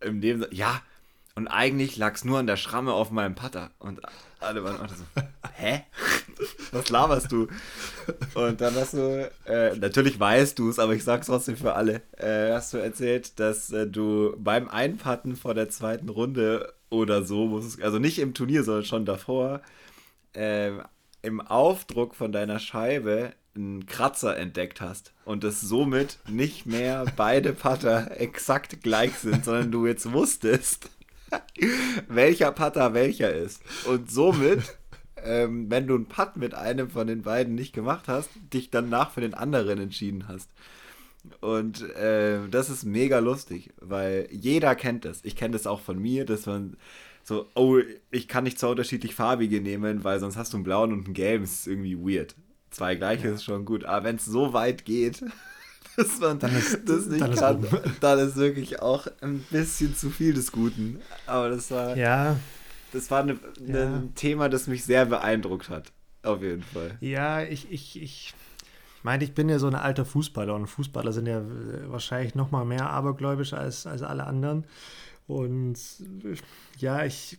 im 0.00 0.20
Leben, 0.20 0.44
ja, 0.50 0.82
und 1.36 1.46
eigentlich 1.46 1.96
lag 1.96 2.14
es 2.14 2.24
nur 2.24 2.40
an 2.40 2.48
der 2.48 2.56
Schramme 2.56 2.92
auf 2.92 3.12
meinem 3.12 3.36
Putter 3.36 3.70
und 3.78 4.00
alle 4.40 4.64
waren 4.64 4.80
auch 4.80 4.88
so, 4.88 5.04
hä? 5.54 5.84
Was 6.72 6.88
laberst 6.88 7.30
du? 7.30 7.48
Und 8.34 8.60
dann 8.60 8.74
hast 8.74 8.94
du, 8.94 9.30
äh, 9.46 9.76
natürlich 9.76 10.18
weißt 10.18 10.58
du 10.58 10.70
es, 10.70 10.78
aber 10.78 10.94
ich 10.94 11.04
sag's 11.04 11.26
trotzdem 11.26 11.56
für 11.56 11.74
alle, 11.74 12.02
äh, 12.16 12.52
hast 12.52 12.72
du 12.72 12.78
erzählt, 12.78 13.38
dass 13.38 13.70
äh, 13.70 13.86
du 13.86 14.34
beim 14.38 14.68
Einpatten 14.68 15.36
vor 15.36 15.54
der 15.54 15.68
zweiten 15.68 16.08
Runde 16.08 16.72
oder 16.90 17.24
so, 17.24 17.46
muss 17.46 17.64
es, 17.64 17.80
also 17.80 17.98
nicht 17.98 18.18
im 18.18 18.34
Turnier, 18.34 18.64
sondern 18.64 18.84
schon 18.84 19.04
davor, 19.06 19.62
ähm, 20.34 20.82
im 21.22 21.40
Aufdruck 21.40 22.14
von 22.14 22.32
deiner 22.32 22.58
Scheibe 22.58 23.32
einen 23.54 23.86
Kratzer 23.86 24.36
entdeckt 24.36 24.80
hast 24.80 25.12
und 25.24 25.44
es 25.44 25.60
somit 25.60 26.18
nicht 26.28 26.66
mehr 26.66 27.04
beide 27.16 27.52
Putter 27.52 28.20
exakt 28.20 28.82
gleich 28.82 29.14
sind, 29.14 29.44
sondern 29.44 29.72
du 29.72 29.86
jetzt 29.86 30.12
wusstest, 30.12 30.90
welcher 32.08 32.52
Putter 32.52 32.94
welcher 32.94 33.32
ist. 33.32 33.62
Und 33.86 34.10
somit, 34.10 34.76
ähm, 35.22 35.70
wenn 35.70 35.86
du 35.86 35.94
einen 35.94 36.06
Putt 36.06 36.36
mit 36.36 36.54
einem 36.54 36.90
von 36.90 37.06
den 37.06 37.22
beiden 37.22 37.54
nicht 37.54 37.72
gemacht 37.72 38.08
hast, 38.08 38.30
dich 38.52 38.70
danach 38.70 39.10
für 39.10 39.20
den 39.20 39.34
anderen 39.34 39.80
entschieden 39.80 40.26
hast. 40.28 40.48
Und 41.40 41.82
äh, 41.96 42.38
das 42.50 42.70
ist 42.70 42.84
mega 42.84 43.18
lustig, 43.18 43.70
weil 43.80 44.26
jeder 44.30 44.74
kennt 44.74 45.04
das. 45.04 45.20
Ich 45.22 45.36
kenne 45.36 45.52
das 45.52 45.66
auch 45.66 45.80
von 45.80 45.98
mir, 45.98 46.24
dass 46.24 46.46
man 46.46 46.76
so, 47.24 47.46
oh, 47.54 47.78
ich 48.10 48.26
kann 48.28 48.44
nicht 48.44 48.58
zwei 48.58 48.68
unterschiedlich 48.68 49.14
farbige 49.14 49.60
nehmen, 49.60 50.02
weil 50.04 50.18
sonst 50.20 50.36
hast 50.36 50.52
du 50.52 50.56
einen 50.56 50.64
blauen 50.64 50.92
und 50.92 51.04
einen 51.04 51.14
gelben. 51.14 51.44
Das 51.44 51.52
ist 51.52 51.66
irgendwie 51.66 51.96
weird. 51.98 52.34
Zwei 52.70 52.94
gleiche 52.94 53.28
ist 53.28 53.44
schon 53.44 53.64
gut, 53.64 53.84
aber 53.84 54.04
wenn 54.04 54.16
es 54.16 54.24
so 54.24 54.52
weit 54.52 54.84
geht, 54.84 55.22
dass 55.96 56.18
man 56.20 56.38
Dann 56.38 56.56
ist- 56.56 56.80
das 56.88 57.06
nicht 57.06 57.20
dann 57.20 57.32
ist 57.32 57.40
kann, 57.40 57.64
rum. 57.64 57.80
dann 58.00 58.18
ist 58.20 58.36
wirklich 58.36 58.80
auch 58.80 59.06
ein 59.20 59.44
bisschen 59.50 59.94
zu 59.96 60.08
viel 60.10 60.32
des 60.34 60.52
Guten. 60.52 61.00
Aber 61.26 61.50
das 61.50 61.70
war, 61.70 61.96
Ja, 61.96 62.36
das 62.92 63.10
war 63.10 63.22
eine, 63.22 63.38
eine, 63.66 63.78
Ja. 63.78 63.96
ein 63.96 64.14
Thema, 64.14 64.48
das 64.48 64.66
mich 64.68 64.84
sehr 64.84 65.04
beeindruckt 65.06 65.68
hat. 65.68 65.92
Auf 66.22 66.42
jeden 66.42 66.62
Fall. 66.62 66.96
Ja, 67.00 67.42
ich, 67.42 67.70
ich, 67.70 68.00
ich 68.00 68.34
meine, 69.02 69.24
ich 69.24 69.34
bin 69.34 69.48
ja 69.48 69.58
so 69.58 69.66
ein 69.66 69.74
alter 69.74 70.04
Fußballer 70.04 70.54
und 70.54 70.66
Fußballer 70.66 71.12
sind 71.12 71.26
ja 71.26 71.40
äh, 71.40 71.90
wahrscheinlich 71.90 72.34
noch 72.34 72.50
mal 72.50 72.64
mehr 72.64 72.90
abergläubisch 72.90 73.52
als, 73.52 73.86
als 73.86 74.02
alle 74.02 74.26
anderen. 74.26 74.64
Und 75.26 75.78
äh, 76.24 76.36
ja, 76.78 77.04
ich, 77.04 77.38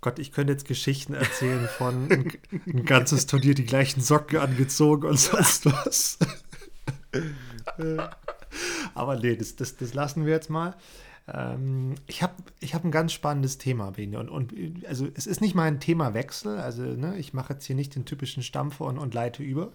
Gott, 0.00 0.18
ich 0.18 0.32
könnte 0.32 0.52
jetzt 0.52 0.66
Geschichten 0.66 1.14
erzählen 1.14 1.68
von 1.78 2.08
ein, 2.10 2.32
ein 2.66 2.84
ganzes 2.84 3.26
Turnier 3.26 3.54
die 3.54 3.64
gleichen 3.64 4.00
Socken 4.00 4.38
angezogen 4.38 5.08
und 5.08 5.18
sonst 5.18 5.66
was. 5.66 6.18
Aber 8.94 9.16
nee, 9.16 9.36
das, 9.36 9.56
das, 9.56 9.76
das 9.76 9.94
lassen 9.94 10.26
wir 10.26 10.32
jetzt 10.32 10.50
mal. 10.50 10.74
Ähm, 11.28 11.94
ich 12.06 12.22
habe 12.22 12.34
ich 12.60 12.74
hab 12.74 12.84
ein 12.84 12.90
ganz 12.90 13.12
spannendes 13.12 13.58
Thema, 13.58 13.90
Bene. 13.92 14.18
Und, 14.18 14.28
und 14.28 14.52
also 14.86 15.06
es 15.14 15.26
ist 15.26 15.40
nicht 15.40 15.54
mal 15.54 15.64
ein 15.64 15.80
Themawechsel. 15.80 16.58
Also 16.58 16.82
ne, 16.82 17.16
ich 17.18 17.32
mache 17.32 17.54
jetzt 17.54 17.64
hier 17.64 17.76
nicht 17.76 17.94
den 17.94 18.04
typischen 18.04 18.42
Stampfer 18.42 18.86
und, 18.86 18.98
und 18.98 19.14
leite 19.14 19.42
über, 19.42 19.72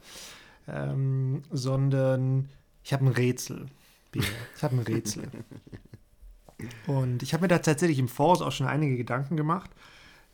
ähm, 0.67 1.43
sondern 1.51 2.49
ich 2.84 2.93
habe 2.93 3.06
ein 3.06 3.12
Rätsel. 3.12 3.67
Ich 4.13 4.63
habe 4.63 4.75
ein 4.75 4.82
Rätsel. 4.82 5.23
Und 6.88 7.21
ich 7.21 7.34
habe 7.34 7.41
mir 7.43 7.47
da 7.47 7.60
tatsächlich 7.60 7.99
im 7.99 8.08
Voraus 8.08 8.41
auch 8.41 8.51
schon 8.51 8.67
einige 8.67 8.97
Gedanken 8.97 9.38
gemacht. 9.38 9.69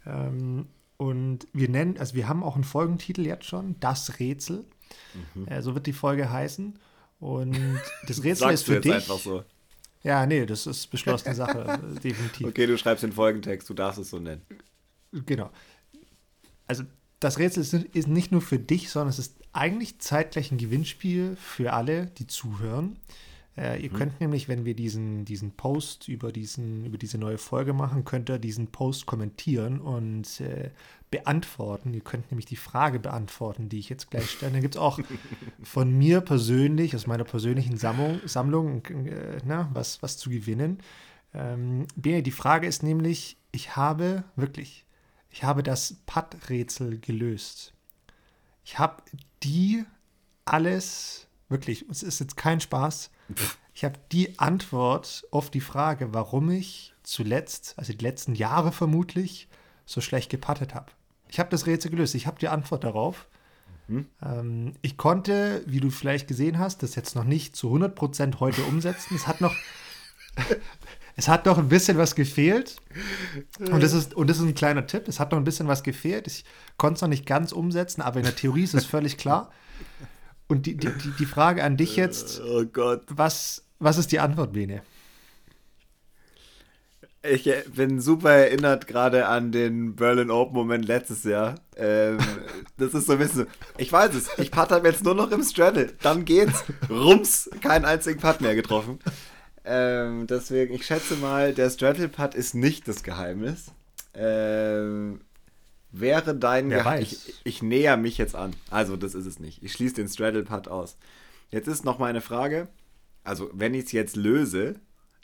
Ähm, 0.05 0.67
und 0.97 1.47
wir 1.51 1.67
nennen, 1.69 1.97
also 1.97 2.15
wir 2.15 2.29
haben 2.29 2.43
auch 2.43 2.55
einen 2.55 2.63
Folgentitel 2.63 3.25
jetzt 3.25 3.45
schon, 3.45 3.75
das 3.81 4.19
Rätsel. 4.19 4.63
Äh, 5.47 5.61
so 5.61 5.75
wird 5.75 5.85
die 5.85 5.93
Folge 5.93 6.31
heißen. 6.31 6.79
Und 7.19 7.57
das 8.07 8.19
Rätsel 8.23 8.47
Sagst 8.47 8.53
ist 8.53 8.67
du 8.67 8.71
für 8.71 8.75
jetzt 8.75 8.85
dich. 8.85 8.93
einfach 8.93 9.19
so. 9.19 9.43
Ja, 10.03 10.25
nee, 10.25 10.45
das 10.45 10.67
ist 10.67 10.87
beschlossene 10.87 11.33
Sache, 11.33 11.79
definitiv. 12.03 12.47
Okay, 12.47 12.67
du 12.67 12.77
schreibst 12.77 13.03
den 13.03 13.13
Folgentext, 13.13 13.69
du 13.69 13.73
darfst 13.73 13.99
es 13.99 14.09
so 14.09 14.19
nennen. 14.19 14.41
Genau. 15.11 15.49
Also 16.67 16.83
das 17.19 17.37
Rätsel 17.37 17.61
ist, 17.61 17.73
ist 17.73 18.07
nicht 18.07 18.31
nur 18.31 18.41
für 18.41 18.59
dich, 18.59 18.89
sondern 18.89 19.09
es 19.09 19.19
ist 19.19 19.42
eigentlich 19.53 19.99
zeitgleich 19.99 20.51
ein 20.51 20.57
Gewinnspiel 20.57 21.35
für 21.35 21.73
alle, 21.73 22.07
die 22.07 22.27
zuhören. 22.27 22.97
Äh, 23.55 23.83
ihr 23.83 23.89
könnt 23.89 24.19
nämlich, 24.19 24.47
wenn 24.47 24.65
wir 24.65 24.75
diesen, 24.75 25.25
diesen 25.25 25.51
Post 25.51 26.07
über, 26.07 26.31
diesen, 26.31 26.85
über 26.87 26.97
diese 26.97 27.19
neue 27.19 27.37
Folge 27.37 27.73
machen, 27.73 28.03
könnt 28.03 28.29
ihr 28.29 28.39
diesen 28.39 28.67
Post 28.67 29.05
kommentieren 29.05 29.79
und 29.79 30.41
äh, 30.41 30.71
beantworten. 31.11 31.93
Ihr 31.93 32.01
könnt 32.01 32.31
nämlich 32.31 32.47
die 32.47 32.55
Frage 32.55 32.99
beantworten, 32.99 33.69
die 33.69 33.77
ich 33.77 33.89
jetzt 33.89 34.09
gleich 34.09 34.31
stelle. 34.31 34.53
Dann 34.53 34.61
gibt 34.61 34.73
es 34.75 34.81
auch 34.81 34.99
von 35.63 35.95
mir 35.95 36.21
persönlich, 36.21 36.95
aus 36.95 37.05
meiner 37.05 37.25
persönlichen 37.25 37.77
Sammlung, 37.77 38.21
Sammlung 38.25 38.85
äh, 38.85 39.37
na, 39.45 39.69
was, 39.73 40.01
was 40.01 40.17
zu 40.17 40.31
gewinnen. 40.31 40.79
Ähm, 41.35 41.85
Bene, 41.95 42.23
die 42.23 42.31
Frage 42.31 42.65
ist 42.65 42.81
nämlich, 42.81 43.37
ich 43.51 43.75
habe 43.75 44.23
wirklich, 44.35 44.85
ich 45.29 45.43
habe 45.43 45.61
das 45.61 45.97
Patt-Rätsel 46.07 46.97
gelöst. 46.97 47.73
Ich 48.63 48.79
habe 48.79 49.03
die 49.43 49.85
alles, 50.45 51.27
wirklich, 51.49 51.85
es 51.89 52.03
ist 52.03 52.19
jetzt 52.19 52.37
kein 52.37 52.59
Spaß, 52.59 53.11
ich 53.73 53.83
habe 53.83 53.99
die 54.11 54.39
Antwort 54.39 55.25
auf 55.31 55.49
die 55.49 55.61
Frage, 55.61 56.13
warum 56.13 56.49
ich 56.51 56.93
zuletzt, 57.03 57.73
also 57.77 57.93
die 57.93 58.03
letzten 58.03 58.35
Jahre 58.35 58.71
vermutlich, 58.71 59.47
so 59.85 59.99
schlecht 59.99 60.29
gepattet 60.29 60.73
habe. 60.73 60.91
Ich 61.27 61.39
habe 61.39 61.49
das 61.49 61.65
Rätsel 61.65 61.91
gelöst, 61.91 62.15
ich 62.15 62.27
habe 62.27 62.39
die 62.39 62.47
Antwort 62.47 62.83
darauf. 62.83 63.27
Ähm, 64.21 64.73
ich 64.81 64.97
konnte, 64.97 65.63
wie 65.65 65.79
du 65.79 65.89
vielleicht 65.89 66.27
gesehen 66.27 66.59
hast, 66.59 66.83
das 66.83 66.95
jetzt 66.95 67.15
noch 67.15 67.23
nicht 67.23 67.55
zu 67.55 67.73
100% 67.73 68.39
heute 68.39 68.63
umsetzen. 68.63 69.15
Es 69.15 69.27
hat 69.27 69.41
noch, 69.41 69.55
es 71.15 71.27
hat 71.27 71.45
noch 71.45 71.57
ein 71.57 71.69
bisschen 71.69 71.97
was 71.97 72.15
gefehlt. 72.15 72.77
Und 73.59 73.83
das, 73.83 73.93
ist, 73.93 74.13
und 74.13 74.29
das 74.29 74.37
ist 74.37 74.43
ein 74.43 74.55
kleiner 74.55 74.87
Tipp. 74.87 75.07
Es 75.07 75.19
hat 75.19 75.31
noch 75.31 75.37
ein 75.37 75.43
bisschen 75.43 75.67
was 75.67 75.83
gefehlt. 75.83 76.27
Ich 76.27 76.43
konnte 76.77 76.95
es 76.95 77.01
noch 77.01 77.09
nicht 77.09 77.25
ganz 77.25 77.51
umsetzen, 77.51 78.01
aber 78.01 78.19
in 78.19 78.25
der 78.25 78.35
Theorie 78.35 78.63
ist 78.63 78.73
es 78.73 78.85
völlig 78.85 79.17
klar. 79.17 79.51
Und 80.47 80.65
die, 80.65 80.75
die, 80.75 80.89
die 81.19 81.25
Frage 81.25 81.63
an 81.63 81.77
dich 81.77 81.95
jetzt, 81.95 82.41
Oh 82.41 82.65
Gott. 82.65 83.03
was, 83.09 83.63
was 83.79 83.97
ist 83.97 84.11
die 84.11 84.19
Antwort, 84.19 84.53
Bene? 84.53 84.81
Ich 87.25 87.47
äh, 87.47 87.63
bin 87.73 88.01
super 88.01 88.31
erinnert 88.31 88.85
gerade 88.85 89.27
an 89.27 89.53
den 89.53 89.95
Berlin 89.95 90.29
Open 90.29 90.55
Moment 90.55 90.85
letztes 90.85 91.23
Jahr. 91.23 91.55
Ähm, 91.77 92.17
das 92.77 92.93
ist 92.93 93.05
so 93.05 93.13
ein 93.13 93.19
bisschen 93.19 93.47
ich 93.77 93.91
weiß 93.91 94.13
es, 94.13 94.27
ich 94.37 94.51
putt 94.51 94.71
halt 94.71 94.83
jetzt 94.83 95.05
nur 95.05 95.15
noch 95.15 95.31
im 95.31 95.41
Straddle. 95.41 95.93
Dann 96.01 96.25
geht's. 96.25 96.65
Rums, 96.89 97.49
keinen 97.61 97.85
einzigen 97.85 98.19
Putt 98.19 98.41
mehr 98.41 98.55
getroffen. 98.55 98.99
Ähm, 99.65 100.27
deswegen, 100.27 100.73
ich 100.73 100.85
schätze 100.85 101.15
mal, 101.15 101.53
der 101.53 101.69
Straddle-Putt 101.69 102.35
ist 102.35 102.53
nicht 102.53 102.87
das 102.87 103.03
Geheimnis. 103.03 103.71
Ähm, 104.13 105.21
wäre 105.91 106.35
dein 106.35 106.69
Wer 106.69 106.77
Ge- 106.79 106.85
weiß. 106.85 107.01
Ich, 107.27 107.41
ich 107.43 107.63
näher 107.63 107.97
mich 107.97 108.17
jetzt 108.17 108.35
an. 108.35 108.53
Also, 108.69 108.97
das 108.97 109.15
ist 109.15 109.25
es 109.25 109.39
nicht. 109.39 109.63
Ich 109.63 109.73
schließe 109.73 109.95
den 109.95 110.07
Straddle-Putt 110.09 110.67
aus. 110.67 110.97
Jetzt 111.49 111.67
ist 111.67 111.85
noch 111.85 111.99
meine 111.99 112.21
Frage. 112.21 112.67
Also, 113.23 113.49
wenn 113.53 113.73
ich 113.73 113.85
es 113.85 113.91
jetzt 113.93 114.15
löse, 114.15 114.75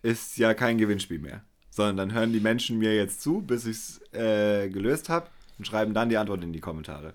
ist 0.04 0.38
ja 0.38 0.54
kein 0.54 0.78
Gewinnspiel 0.78 1.19
mehr. 1.19 1.41
Sondern 1.69 1.97
dann 1.97 2.13
hören 2.13 2.34
die 2.34 2.39
Menschen 2.39 2.78
mir 2.80 2.95
jetzt 2.95 3.21
zu, 3.21 3.41
bis 3.41 3.65
ich 3.65 3.78
es 3.78 4.02
äh, 4.13 4.69
gelöst 4.69 5.10
habe 5.10 5.28
und 5.58 5.67
schreiben 5.67 5.93
dann 5.93 6.10
die 6.10 6.17
Antwort 6.17 6.43
in 6.43 6.54
die 6.54 6.62
Kommentare. 6.62 7.13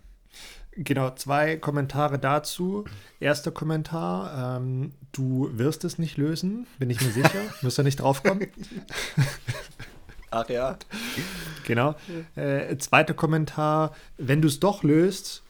Genau, 0.77 1.11
zwei 1.11 1.57
Kommentare 1.57 2.19
dazu. 2.19 2.85
Erster 3.21 3.53
Kommentar, 3.53 4.59
ähm, 4.59 4.93
du 5.13 5.51
wirst 5.53 5.85
es 5.85 5.99
nicht 5.99 6.17
lösen, 6.17 6.67
bin 6.79 6.91
ich 6.91 7.01
mir 7.01 7.11
sicher. 7.11 7.41
Müsst 7.63 7.79
ihr 7.79 7.85
nicht 7.85 8.01
draufkommen. 8.01 8.49
Ach 10.31 10.49
ja. 10.49 10.77
Genau. 11.65 11.95
Äh, 12.35 12.77
zweiter 12.79 13.15
Kommentar, 13.15 13.95
wenn 14.19 14.43
du 14.43 14.49
es 14.49 14.59
doch 14.59 14.83
löst, 14.83 15.45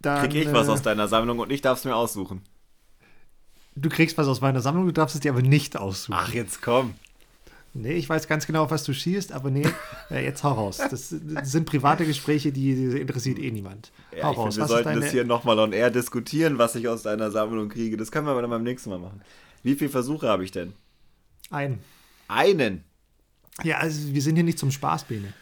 dann. 0.00 0.28
Krieg 0.28 0.46
ich 0.46 0.52
was 0.52 0.68
äh, 0.68 0.72
aus 0.72 0.82
deiner 0.82 1.08
Sammlung 1.08 1.38
und 1.38 1.50
ich 1.50 1.62
darf 1.62 1.78
es 1.78 1.84
mir 1.86 1.96
aussuchen. 1.96 2.42
Du 3.74 3.88
kriegst 3.88 4.18
was 4.18 4.26
aus 4.26 4.40
meiner 4.40 4.60
Sammlung, 4.60 4.86
du 4.86 4.92
darfst 4.92 5.14
es 5.14 5.22
dir 5.22 5.32
aber 5.32 5.40
nicht 5.40 5.78
aussuchen. 5.78 6.16
Ach, 6.18 6.34
jetzt 6.34 6.60
komm. 6.60 6.94
Nee, 7.78 7.94
ich 7.94 8.08
weiß 8.08 8.26
ganz 8.26 8.46
genau, 8.46 8.70
was 8.70 8.84
du 8.84 8.92
schießt, 8.92 9.32
aber 9.32 9.50
nee, 9.50 9.66
äh, 10.10 10.24
jetzt 10.24 10.42
hau 10.42 10.52
raus. 10.52 10.78
Das, 10.78 11.08
sind 11.08 11.64
private 11.64 12.04
Gespräche, 12.04 12.52
die, 12.52 12.74
die 12.74 13.00
interessiert 13.00 13.38
eh 13.38 13.50
niemand. 13.50 13.92
Ja, 14.16 14.24
hau 14.24 14.32
raus. 14.32 14.54
finde, 14.54 14.68
wir 14.68 14.68
sollten 14.68 14.88
deine, 14.88 15.00
das 15.00 15.10
hier 15.10 15.24
nochmal 15.24 15.58
on 15.58 15.72
air 15.72 15.90
diskutieren, 15.90 16.58
was 16.58 16.74
ich 16.74 16.88
aus 16.88 17.02
deiner 17.02 17.30
Sammlung 17.30 17.68
kriege. 17.68 17.96
Das 17.96 18.10
können 18.10 18.26
wir 18.26 18.32
aber 18.32 18.42
dann 18.42 18.50
beim 18.50 18.64
nächsten 18.64 18.90
Mal 18.90 18.98
machen. 18.98 19.22
Wie 19.62 19.74
viele 19.74 19.90
Versuche 19.90 20.28
habe 20.28 20.44
ich 20.44 20.50
denn? 20.50 20.72
Ein. 21.50 21.78
Einen. 22.26 22.84
Ja, 23.62 23.78
also 23.78 24.12
wir 24.12 24.22
sind 24.22 24.34
hier 24.34 24.44
nicht 24.44 24.58
zum 24.58 24.70
Spaß, 24.70 25.04
Bene. 25.04 25.32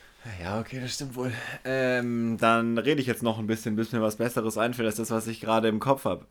Ja, 0.42 0.61
okay, 0.61 0.81
das 0.81 0.94
stimmt 0.94 1.14
wohl. 1.14 1.33
Ähm, 1.64 2.37
dann 2.40 2.79
rede 2.79 3.01
ich 3.01 3.07
jetzt 3.07 3.22
noch 3.22 3.38
ein 3.38 3.46
bisschen, 3.46 3.77
bis 3.77 3.92
mir 3.92 4.03
was 4.03 4.16
Besseres 4.16 4.59
einfällt, 4.59 4.87
als 4.87 4.96
das, 4.96 5.11
was 5.11 5.27
ich 5.27 5.40
gerade 5.40 5.68
im 5.68 5.79
Kopf 5.79 6.05
habe. 6.05 6.27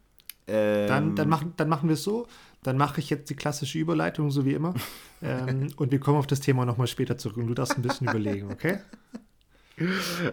Ähm, 0.48 0.88
Dann, 0.88 1.16
dann, 1.16 1.30
machen, 1.30 1.54
dann 1.58 1.70
machen 1.70 1.90
wir 1.90 1.96
es 1.96 2.04
so. 2.04 2.28
Dann 2.66 2.78
mache 2.78 3.00
ich 3.00 3.12
jetzt 3.12 3.30
die 3.30 3.36
klassische 3.36 3.78
Überleitung, 3.78 4.32
so 4.32 4.44
wie 4.44 4.54
immer. 4.54 4.74
ähm, 5.22 5.72
und 5.78 5.92
wir 5.92 6.00
kommen 6.00 6.18
auf 6.18 6.26
das 6.26 6.40
Thema 6.40 6.66
nochmal 6.66 6.88
später 6.88 7.16
zurück. 7.16 7.38
Und 7.38 7.46
du 7.48 7.54
darfst 7.54 7.78
ein 7.78 7.84
bisschen 7.84 8.08
überlegen, 8.08 8.52
okay? 8.52 8.80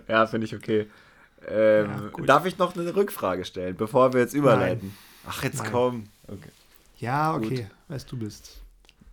Ja, 0.06 0.24
finde 0.28 0.44
ich 0.46 0.54
okay. 0.54 0.86
Ähm, 1.48 1.90
Ja, 1.90 2.08
gut. 2.12 2.28
darf 2.28 2.46
ich 2.46 2.58
noch 2.58 2.76
eine 2.76 2.94
Rückfrage 2.94 3.44
stellen, 3.44 3.76
bevor 3.76 4.12
wir 4.12 4.20
jetzt 4.20 4.34
überleiten? 4.34 4.96
Ach, 5.26 5.42
jetzt 5.42 5.58
Nein. 5.58 5.72
komm. 5.72 6.04
Okay. 6.28 6.50
Ja, 7.00 7.34
okay, 7.34 7.66
weißt 7.88 8.10
du 8.12 8.16
bist. 8.16 8.62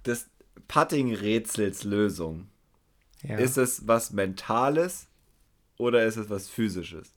Das 0.04 0.28
Putting-Rätsels 0.68 1.84
Lösung. 1.84 2.48
Ja. 3.24 3.38
Ist 3.38 3.58
es 3.58 3.88
was 3.88 4.12
Mentales 4.12 5.08
oder 5.78 6.06
ist 6.06 6.18
es 6.18 6.30
was 6.30 6.48
Physisches? 6.48 7.12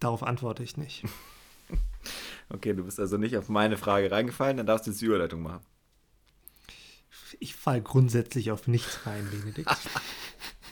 Darauf 0.00 0.24
antworte 0.24 0.64
ich 0.64 0.76
nicht. 0.76 1.04
Okay, 2.52 2.74
du 2.74 2.84
bist 2.84 2.98
also 2.98 3.16
nicht 3.16 3.36
auf 3.36 3.48
meine 3.48 3.76
Frage 3.76 4.10
reingefallen, 4.10 4.56
dann 4.56 4.66
darfst 4.66 4.86
du 4.86 4.90
jetzt 4.90 5.00
die 5.00 5.06
Überleitung 5.06 5.42
machen. 5.42 5.64
Ich 7.38 7.54
falle 7.54 7.80
grundsätzlich 7.80 8.50
auf 8.50 8.66
nichts 8.66 9.06
rein, 9.06 9.26
Benedikt. 9.30 9.70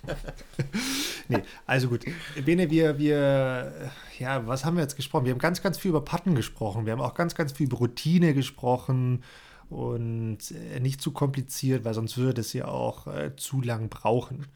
nee, 1.29 1.43
also 1.67 1.89
gut. 1.89 2.05
Bene, 2.45 2.69
wir, 2.71 2.99
wir, 2.99 3.91
ja, 4.19 4.47
was 4.47 4.65
haben 4.65 4.77
wir 4.77 4.83
jetzt 4.83 4.97
gesprochen? 4.97 5.25
Wir 5.25 5.33
haben 5.33 5.39
ganz, 5.39 5.63
ganz 5.63 5.79
viel 5.79 5.91
über 5.91 6.05
Patten 6.05 6.35
gesprochen. 6.35 6.85
Wir 6.85 6.93
haben 6.93 7.01
auch 7.01 7.15
ganz, 7.15 7.35
ganz 7.35 7.53
viel 7.53 7.67
über 7.67 7.79
Routine 7.79 8.35
gesprochen 8.35 9.23
und 9.71 10.39
äh, 10.51 10.81
nicht 10.81 11.01
zu 11.01 11.13
kompliziert, 11.13 11.85
weil 11.85 11.95
sonst 11.95 12.17
würde 12.17 12.41
es 12.41 12.53
ja 12.53 12.67
auch 12.67 13.07
äh, 13.07 13.37
zu 13.37 13.61
lang 13.61 13.89
brauchen. 13.89 14.47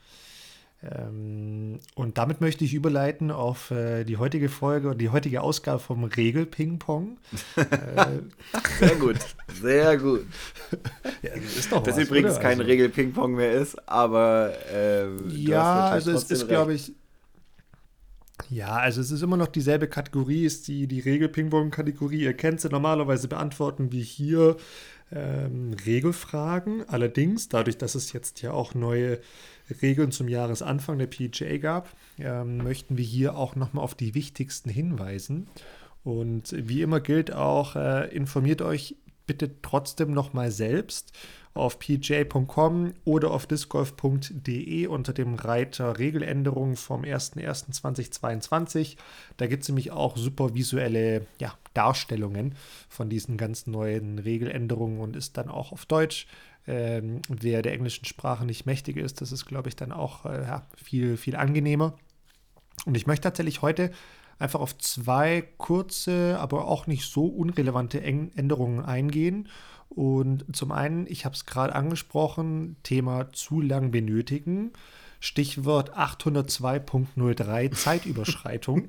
Ähm, 0.84 1.78
und 1.94 2.18
damit 2.18 2.40
möchte 2.40 2.64
ich 2.64 2.74
überleiten 2.74 3.30
auf 3.30 3.70
äh, 3.70 4.02
die 4.04 4.16
heutige 4.16 4.48
Folge 4.48 4.90
und 4.90 4.98
die 4.98 5.10
heutige 5.10 5.40
Ausgabe 5.42 5.78
vom 5.78 6.02
Regel-Ping-Pong. 6.04 7.18
Sehr 8.80 8.96
gut, 8.96 9.16
sehr 9.60 9.96
gut. 9.96 10.26
Ja, 11.22 11.30
das 11.34 11.68
Das 11.68 11.86
was, 11.86 11.98
übrigens 11.98 12.32
oder? 12.32 12.40
kein 12.40 12.58
Also- 12.58 12.62
Regel-Ping-Pong 12.64 13.34
mehr 13.34 13.52
ist, 13.52 13.88
aber 13.88 14.52
ähm, 14.72 15.30
Ja, 15.30 15.90
also 15.90 16.10
es 16.10 16.24
ist, 16.30 16.48
glaube 16.48 16.74
ich. 16.74 16.92
Ja, 18.50 18.70
also 18.76 19.00
es 19.00 19.10
ist 19.12 19.22
immer 19.22 19.36
noch 19.36 19.46
dieselbe 19.46 19.86
Kategorie, 19.86 20.44
ist 20.44 20.66
die, 20.68 20.86
die 20.88 21.00
Regel-Ping-Pong-Kategorie. 21.00 22.22
Ihr 22.22 22.34
kennt 22.34 22.60
sie 22.60 22.68
normalerweise 22.68 23.28
beantworten 23.28 23.92
wir 23.92 24.02
hier 24.02 24.56
ähm, 25.12 25.74
Regelfragen. 25.86 26.88
Allerdings, 26.88 27.48
dadurch, 27.48 27.78
dass 27.78 27.94
es 27.94 28.12
jetzt 28.12 28.42
ja 28.42 28.52
auch 28.52 28.74
neue 28.74 29.20
Regeln 29.80 30.10
zum 30.10 30.28
Jahresanfang 30.28 30.98
der 30.98 31.06
PGA 31.06 31.58
gab, 31.58 31.94
ähm, 32.18 32.58
möchten 32.58 32.96
wir 32.96 33.04
hier 33.04 33.36
auch 33.36 33.56
nochmal 33.56 33.84
auf 33.84 33.94
die 33.94 34.14
wichtigsten 34.14 34.70
hinweisen. 34.70 35.46
Und 36.04 36.52
wie 36.56 36.82
immer 36.82 37.00
gilt 37.00 37.32
auch, 37.32 37.76
äh, 37.76 38.14
informiert 38.14 38.62
euch 38.62 38.96
bitte 39.26 39.62
trotzdem 39.62 40.12
nochmal 40.12 40.50
selbst 40.50 41.12
auf 41.54 41.78
pga.com 41.78 42.94
oder 43.04 43.30
auf 43.30 43.46
discgolf.de 43.46 44.86
unter 44.86 45.12
dem 45.12 45.34
Reiter 45.34 45.98
Regeländerungen 45.98 46.76
vom 46.76 47.02
01.01.2022. 47.02 48.96
Da 49.36 49.46
gibt 49.46 49.62
es 49.62 49.68
nämlich 49.68 49.90
auch 49.90 50.16
super 50.16 50.54
visuelle 50.54 51.26
ja, 51.38 51.54
Darstellungen 51.74 52.54
von 52.88 53.10
diesen 53.10 53.36
ganz 53.36 53.66
neuen 53.66 54.18
Regeländerungen 54.18 55.00
und 55.00 55.14
ist 55.16 55.36
dann 55.36 55.48
auch 55.48 55.72
auf 55.72 55.84
Deutsch. 55.84 56.26
Ähm, 56.66 57.20
wer 57.28 57.60
der 57.60 57.72
englischen 57.72 58.04
Sprache 58.04 58.46
nicht 58.46 58.66
mächtig 58.66 58.96
ist, 58.96 59.20
das 59.20 59.32
ist, 59.32 59.46
glaube 59.46 59.68
ich, 59.68 59.76
dann 59.76 59.92
auch 59.92 60.24
äh, 60.24 60.42
ja, 60.42 60.62
viel, 60.82 61.16
viel 61.16 61.36
angenehmer. 61.36 61.94
Und 62.86 62.96
ich 62.96 63.06
möchte 63.06 63.24
tatsächlich 63.24 63.62
heute 63.62 63.90
einfach 64.38 64.60
auf 64.60 64.76
zwei 64.78 65.42
kurze, 65.58 66.38
aber 66.38 66.66
auch 66.66 66.86
nicht 66.86 67.10
so 67.10 67.26
unrelevante 67.26 68.02
Änderungen 68.02 68.84
eingehen. 68.84 69.48
Und 69.94 70.44
zum 70.56 70.72
einen, 70.72 71.06
ich 71.06 71.24
habe 71.24 71.34
es 71.34 71.44
gerade 71.44 71.74
angesprochen, 71.74 72.76
Thema 72.82 73.30
zu 73.32 73.60
lang 73.60 73.90
benötigen. 73.90 74.72
Stichwort 75.20 75.96
802.03 75.96 77.70
Zeitüberschreitung. 77.72 78.88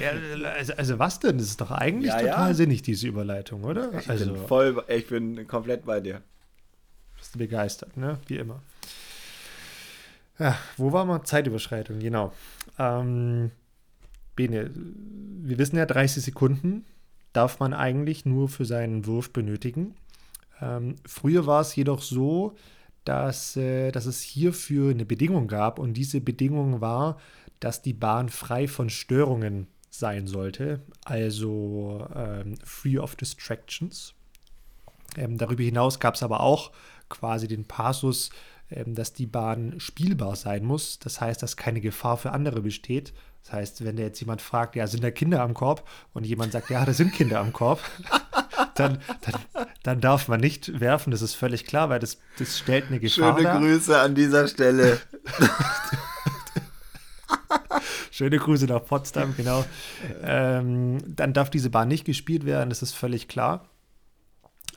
ja, 0.00 0.10
also, 0.48 0.72
also 0.74 0.98
was 0.98 1.20
denn? 1.20 1.38
Das 1.38 1.46
ist 1.46 1.60
doch 1.60 1.70
eigentlich 1.70 2.10
Ja, 2.10 2.20
ja. 2.20 2.32
total 2.32 2.54
sinnig, 2.54 2.82
diese 2.82 3.06
Überleitung, 3.06 3.64
oder? 3.64 3.92
Ich 3.98 4.08
also, 4.08 4.32
bin 4.32 4.46
voll, 4.46 4.82
ich 4.88 5.06
bin 5.06 5.46
komplett 5.46 5.84
bei 5.84 6.00
dir. 6.00 6.22
bist 7.18 7.34
du 7.34 7.38
begeistert, 7.38 7.96
ne? 7.96 8.18
Wie 8.26 8.38
immer. 8.38 8.62
Ja, 10.38 10.58
wo 10.76 10.90
war 10.92 11.04
mal 11.04 11.22
Zeitüberschreitung? 11.22 12.00
Genau. 12.00 12.32
Ähm, 12.78 13.52
Bene, 14.34 14.70
wir 14.74 15.58
wissen 15.58 15.76
ja, 15.76 15.84
30 15.86 16.24
Sekunden 16.24 16.86
darf 17.32 17.60
man 17.60 17.72
eigentlich 17.74 18.24
nur 18.24 18.48
für 18.48 18.64
seinen 18.64 19.06
Wurf 19.06 19.32
benötigen. 19.32 19.94
Ähm, 20.60 20.96
früher 21.06 21.46
war 21.46 21.60
es 21.60 21.74
jedoch 21.74 22.02
so, 22.02 22.54
dass, 23.04 23.56
äh, 23.56 23.90
dass 23.90 24.06
es 24.06 24.20
hierfür 24.22 24.90
eine 24.90 25.04
Bedingung 25.04 25.48
gab 25.48 25.78
und 25.78 25.94
diese 25.94 26.20
Bedingung 26.20 26.80
war, 26.80 27.18
dass 27.60 27.82
die 27.82 27.94
Bahn 27.94 28.28
frei 28.28 28.68
von 28.68 28.90
Störungen 28.90 29.66
sein 29.90 30.26
sollte, 30.26 30.80
also 31.04 32.06
ähm, 32.14 32.56
free 32.64 32.98
of 32.98 33.14
distractions. 33.16 34.14
Ähm, 35.16 35.36
darüber 35.36 35.62
hinaus 35.62 36.00
gab 36.00 36.14
es 36.14 36.22
aber 36.22 36.40
auch 36.40 36.72
quasi 37.08 37.46
den 37.46 37.66
Passus, 37.66 38.30
dass 38.86 39.12
die 39.12 39.26
Bahn 39.26 39.78
spielbar 39.78 40.36
sein 40.36 40.64
muss. 40.64 40.98
Das 40.98 41.20
heißt, 41.20 41.42
dass 41.42 41.56
keine 41.56 41.80
Gefahr 41.80 42.16
für 42.16 42.32
andere 42.32 42.60
besteht. 42.60 43.12
Das 43.42 43.52
heißt, 43.52 43.84
wenn 43.84 43.96
da 43.96 44.02
jetzt 44.02 44.20
jemand 44.20 44.40
fragt, 44.40 44.76
ja, 44.76 44.86
sind 44.86 45.02
da 45.02 45.10
Kinder 45.10 45.42
am 45.42 45.54
Korb? 45.54 45.88
Und 46.12 46.24
jemand 46.24 46.52
sagt, 46.52 46.70
ja, 46.70 46.84
da 46.84 46.92
sind 46.92 47.12
Kinder 47.12 47.40
am 47.40 47.52
Korb, 47.52 47.80
dann, 48.76 48.98
dann, 49.22 49.34
dann 49.82 50.00
darf 50.00 50.28
man 50.28 50.40
nicht 50.40 50.80
werfen. 50.80 51.10
Das 51.10 51.22
ist 51.22 51.34
völlig 51.34 51.66
klar, 51.66 51.88
weil 51.88 51.98
das, 51.98 52.18
das 52.38 52.58
stellt 52.58 52.86
eine 52.88 53.00
Gefahr 53.00 53.34
Schöne 53.34 53.42
dar. 53.42 53.58
Grüße 53.58 53.98
an 53.98 54.14
dieser 54.14 54.46
Stelle. 54.46 55.00
Schöne 58.12 58.38
Grüße 58.38 58.66
nach 58.66 58.84
Potsdam, 58.84 59.34
genau. 59.36 59.64
Ähm, 60.22 60.98
dann 61.08 61.32
darf 61.32 61.50
diese 61.50 61.70
Bahn 61.70 61.88
nicht 61.88 62.04
gespielt 62.04 62.44
werden, 62.44 62.68
das 62.68 62.82
ist 62.82 62.92
völlig 62.92 63.26
klar. 63.26 63.68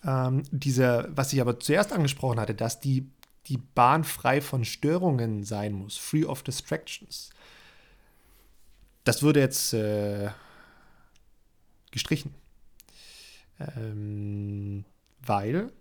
Ähm, 0.05 0.43
diese, 0.51 1.09
was 1.11 1.33
ich 1.33 1.41
aber 1.41 1.59
zuerst 1.59 1.91
angesprochen 1.91 2.39
hatte, 2.39 2.55
dass 2.55 2.79
die, 2.79 3.11
die 3.47 3.57
Bahn 3.57 4.03
frei 4.03 4.41
von 4.41 4.65
Störungen 4.65 5.43
sein 5.43 5.73
muss, 5.73 5.97
free 5.97 6.25
of 6.25 6.43
distractions. 6.43 7.29
Das 9.03 9.21
würde 9.21 9.39
jetzt 9.39 9.73
äh, 9.73 10.31
gestrichen. 11.91 12.33
Ähm, 13.59 14.83
weil, 15.21 15.71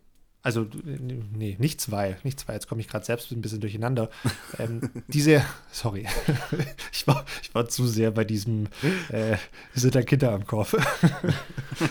also, 0.44 0.66
nee, 0.84 1.56
nichts 1.58 1.90
weil, 1.90 2.18
nichts 2.22 2.46
weil, 2.46 2.56
jetzt 2.56 2.68
komme 2.68 2.82
ich 2.82 2.88
gerade 2.88 3.06
selbst 3.06 3.32
ein 3.32 3.40
bisschen 3.40 3.62
durcheinander. 3.62 4.10
ähm, 4.58 4.90
diese, 5.08 5.42
sorry, 5.72 6.06
ich, 6.92 7.06
war, 7.06 7.24
ich 7.42 7.54
war 7.54 7.66
zu 7.66 7.86
sehr 7.86 8.10
bei 8.10 8.24
diesem, 8.24 8.66
äh, 9.08 9.38
sind 9.72 9.94
da 9.94 10.02
Kinder 10.02 10.32
am 10.32 10.46
Kopf. 10.46 10.76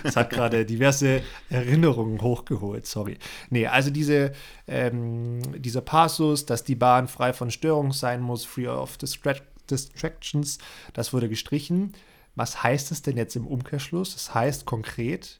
das 0.03 0.15
hat 0.15 0.29
gerade 0.29 0.67
diverse 0.67 1.23
Erinnerungen 1.49 2.21
hochgeholt, 2.21 2.85
sorry. 2.85 3.17
Nee, 3.49 3.65
also 3.65 3.89
diese, 3.89 4.33
ähm, 4.67 5.41
dieser 5.59 5.81
Passus, 5.81 6.45
dass 6.45 6.63
die 6.63 6.75
Bahn 6.75 7.07
frei 7.07 7.33
von 7.33 7.49
Störungen 7.49 7.91
sein 7.91 8.21
muss, 8.21 8.45
free 8.45 8.67
of 8.67 8.97
distra 8.97 9.33
distractions, 9.67 10.59
das 10.93 11.11
wurde 11.11 11.27
gestrichen. 11.27 11.93
Was 12.35 12.61
heißt 12.61 12.91
es 12.91 13.01
denn 13.01 13.17
jetzt 13.17 13.35
im 13.35 13.47
Umkehrschluss? 13.47 14.13
Das 14.13 14.35
heißt 14.35 14.65
konkret, 14.65 15.39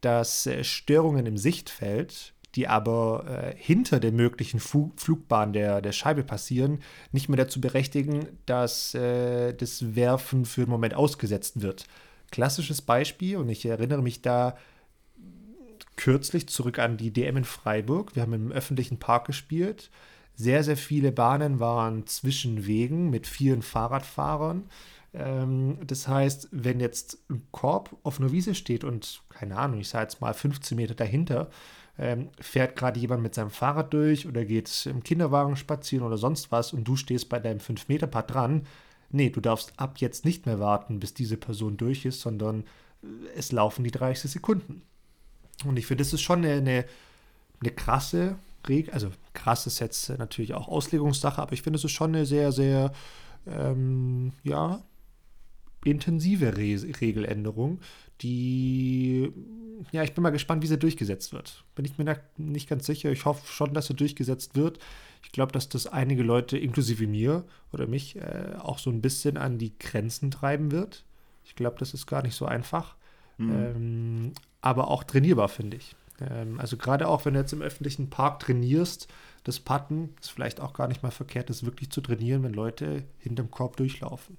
dass 0.00 0.46
äh, 0.46 0.64
Störungen 0.64 1.26
im 1.26 1.36
Sichtfeld, 1.36 2.32
die 2.54 2.66
aber 2.66 3.24
äh, 3.26 3.54
hinter 3.56 4.00
der 4.00 4.12
möglichen 4.12 4.60
Fu 4.60 4.92
Flugbahn 4.96 5.52
der, 5.52 5.80
der 5.82 5.92
Scheibe 5.92 6.24
passieren, 6.24 6.80
nicht 7.12 7.28
mehr 7.28 7.36
dazu 7.36 7.60
berechtigen, 7.60 8.26
dass 8.46 8.94
äh, 8.94 9.52
das 9.54 9.94
Werfen 9.94 10.44
für 10.44 10.62
einen 10.62 10.70
Moment 10.70 10.94
ausgesetzt 10.94 11.60
wird. 11.60 11.86
Klassisches 12.30 12.82
Beispiel, 12.82 13.36
und 13.36 13.48
ich 13.48 13.64
erinnere 13.64 14.02
mich 14.02 14.22
da 14.22 14.56
kürzlich 15.96 16.48
zurück 16.48 16.78
an 16.78 16.96
die 16.96 17.12
DM 17.12 17.38
in 17.38 17.44
Freiburg. 17.44 18.14
Wir 18.14 18.22
haben 18.22 18.32
im 18.32 18.52
öffentlichen 18.52 18.98
Park 18.98 19.26
gespielt. 19.26 19.90
Sehr, 20.34 20.62
sehr 20.62 20.76
viele 20.76 21.10
Bahnen 21.10 21.58
waren 21.58 22.06
zwischen 22.06 22.66
Wegen 22.66 23.10
mit 23.10 23.26
vielen 23.26 23.62
Fahrradfahrern. 23.62 24.70
Ähm, 25.12 25.78
das 25.84 26.06
heißt, 26.06 26.48
wenn 26.52 26.80
jetzt 26.80 27.18
ein 27.28 27.46
Korb 27.50 27.96
auf 28.04 28.20
einer 28.20 28.32
Wiese 28.32 28.54
steht 28.54 28.84
und, 28.84 29.22
keine 29.30 29.56
Ahnung, 29.56 29.80
ich 29.80 29.88
sage 29.88 30.04
jetzt 30.04 30.20
mal 30.20 30.32
15 30.32 30.76
Meter 30.76 30.94
dahinter, 30.94 31.50
ähm, 31.98 32.28
fährt 32.40 32.76
gerade 32.76 33.00
jemand 33.00 33.22
mit 33.22 33.34
seinem 33.34 33.50
Fahrrad 33.50 33.92
durch 33.92 34.26
oder 34.26 34.44
geht 34.44 34.86
im 34.86 35.02
Kinderwagen 35.02 35.56
spazieren 35.56 36.06
oder 36.06 36.16
sonst 36.16 36.52
was 36.52 36.72
und 36.72 36.84
du 36.84 36.96
stehst 36.96 37.28
bei 37.28 37.40
deinem 37.40 37.58
5-Meter-Pad 37.58 38.32
dran, 38.32 38.66
nee, 39.10 39.30
du 39.30 39.40
darfst 39.40 39.72
ab 39.76 39.98
jetzt 39.98 40.24
nicht 40.24 40.46
mehr 40.46 40.60
warten, 40.60 41.00
bis 41.00 41.14
diese 41.14 41.36
Person 41.36 41.76
durch 41.76 42.04
ist, 42.04 42.20
sondern 42.20 42.64
äh, 43.02 43.06
es 43.36 43.52
laufen 43.52 43.84
die 43.84 43.90
30 43.90 44.30
Sekunden. 44.30 44.82
Und 45.64 45.76
ich 45.76 45.86
finde, 45.86 46.04
das 46.04 46.12
ist 46.12 46.20
schon 46.20 46.44
eine, 46.44 46.52
eine, 46.52 46.84
eine 47.60 47.70
krasse 47.72 48.36
Regel, 48.68 48.94
also 48.94 49.10
krass 49.34 49.66
ist 49.66 49.80
jetzt 49.80 50.08
natürlich 50.18 50.54
auch 50.54 50.68
Auslegungssache, 50.68 51.42
aber 51.42 51.52
ich 51.52 51.62
finde, 51.62 51.78
es 51.78 51.84
ist 51.84 51.92
schon 51.92 52.14
eine 52.14 52.26
sehr, 52.26 52.52
sehr, 52.52 52.92
ähm, 53.46 54.32
ja, 54.44 54.82
intensive 55.84 56.56
Re 56.56 57.00
Regeländerung, 57.00 57.80
die, 58.20 59.32
ja, 59.92 60.02
ich 60.02 60.14
bin 60.14 60.22
mal 60.22 60.30
gespannt, 60.30 60.62
wie 60.62 60.66
sie 60.66 60.78
durchgesetzt 60.78 61.32
wird. 61.32 61.64
Bin 61.74 61.84
ich 61.84 61.98
mir 61.98 62.20
nicht 62.36 62.68
ganz 62.68 62.86
sicher. 62.86 63.10
Ich 63.10 63.24
hoffe 63.24 63.46
schon, 63.52 63.74
dass 63.74 63.86
sie 63.86 63.94
durchgesetzt 63.94 64.56
wird. 64.56 64.78
Ich 65.22 65.32
glaube, 65.32 65.52
dass 65.52 65.68
das 65.68 65.86
einige 65.86 66.22
Leute, 66.22 66.58
inklusive 66.58 67.06
mir 67.06 67.44
oder 67.72 67.86
mich, 67.86 68.16
äh, 68.16 68.54
auch 68.58 68.78
so 68.78 68.90
ein 68.90 69.00
bisschen 69.00 69.36
an 69.36 69.58
die 69.58 69.78
Grenzen 69.78 70.30
treiben 70.30 70.70
wird. 70.70 71.04
Ich 71.44 71.54
glaube, 71.54 71.76
das 71.78 71.94
ist 71.94 72.06
gar 72.06 72.22
nicht 72.22 72.34
so 72.34 72.46
einfach. 72.46 72.96
Mhm. 73.36 73.50
Ähm, 73.50 74.32
aber 74.60 74.88
auch 74.88 75.04
trainierbar, 75.04 75.48
finde 75.48 75.76
ich. 75.76 75.96
Ähm, 76.20 76.58
also 76.58 76.76
gerade 76.76 77.08
auch, 77.08 77.24
wenn 77.24 77.34
du 77.34 77.40
jetzt 77.40 77.52
im 77.52 77.62
öffentlichen 77.62 78.10
Park 78.10 78.40
trainierst, 78.40 79.08
das 79.44 79.60
Patten 79.60 80.14
ist 80.20 80.30
vielleicht 80.30 80.60
auch 80.60 80.74
gar 80.74 80.88
nicht 80.88 81.02
mal 81.02 81.10
verkehrt, 81.10 81.48
das 81.48 81.64
wirklich 81.64 81.90
zu 81.90 82.00
trainieren, 82.00 82.42
wenn 82.42 82.52
Leute 82.52 83.04
hinterm 83.18 83.50
Korb 83.50 83.76
durchlaufen. 83.76 84.36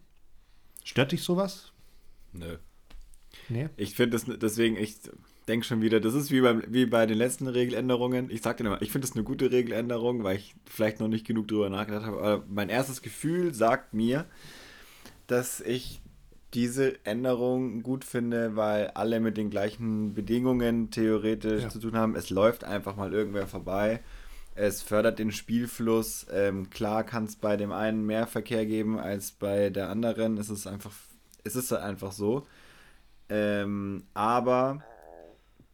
Stört 0.83 1.11
dich 1.11 1.23
sowas? 1.23 1.71
Nö. 2.33 2.57
Nee? 3.47 3.69
Ich 3.77 3.95
finde 3.95 4.17
das 4.17 4.25
deswegen, 4.39 4.77
ich 4.77 4.97
denke 5.49 5.65
schon 5.65 5.81
wieder, 5.81 5.99
das 5.99 6.13
ist 6.13 6.31
wie, 6.31 6.41
beim, 6.41 6.63
wie 6.67 6.85
bei 6.85 7.05
den 7.05 7.17
letzten 7.17 7.47
Regeländerungen. 7.47 8.29
Ich 8.29 8.41
sag 8.41 8.57
dir 8.57 8.65
immer, 8.65 8.81
ich 8.81 8.91
finde 8.91 9.07
das 9.07 9.15
eine 9.15 9.25
gute 9.25 9.51
Regeländerung, 9.51 10.23
weil 10.23 10.37
ich 10.37 10.55
vielleicht 10.65 10.99
noch 10.99 11.07
nicht 11.07 11.25
genug 11.25 11.47
drüber 11.47 11.69
nachgedacht 11.69 12.05
habe. 12.05 12.21
Aber 12.21 12.43
mein 12.47 12.69
erstes 12.69 13.01
Gefühl 13.01 13.53
sagt 13.53 13.93
mir, 13.93 14.25
dass 15.27 15.59
ich 15.59 16.01
diese 16.53 17.03
Änderung 17.05 17.83
gut 17.83 18.05
finde, 18.05 18.55
weil 18.55 18.87
alle 18.89 19.19
mit 19.19 19.37
den 19.37 19.49
gleichen 19.49 20.13
Bedingungen 20.13 20.91
theoretisch 20.91 21.63
ja. 21.63 21.69
zu 21.69 21.79
tun 21.79 21.95
haben. 21.95 22.15
Es 22.15 22.29
läuft 22.29 22.63
einfach 22.63 22.95
mal 22.95 23.13
irgendwer 23.13 23.47
vorbei. 23.47 24.01
Es 24.55 24.81
fördert 24.81 25.19
den 25.19 25.31
Spielfluss. 25.31 26.27
Ähm, 26.31 26.69
klar 26.69 27.03
kann 27.03 27.25
es 27.25 27.35
bei 27.35 27.57
dem 27.57 27.71
einen 27.71 28.05
mehr 28.05 28.27
Verkehr 28.27 28.65
geben 28.65 28.99
als 28.99 29.31
bei 29.31 29.69
der 29.69 29.89
anderen. 29.89 30.37
Es 30.37 30.49
ist 30.49 30.67
einfach, 30.67 30.91
es 31.43 31.55
ist 31.55 31.73
einfach 31.73 32.11
so. 32.11 32.45
Ähm, 33.29 34.03
aber 34.13 34.83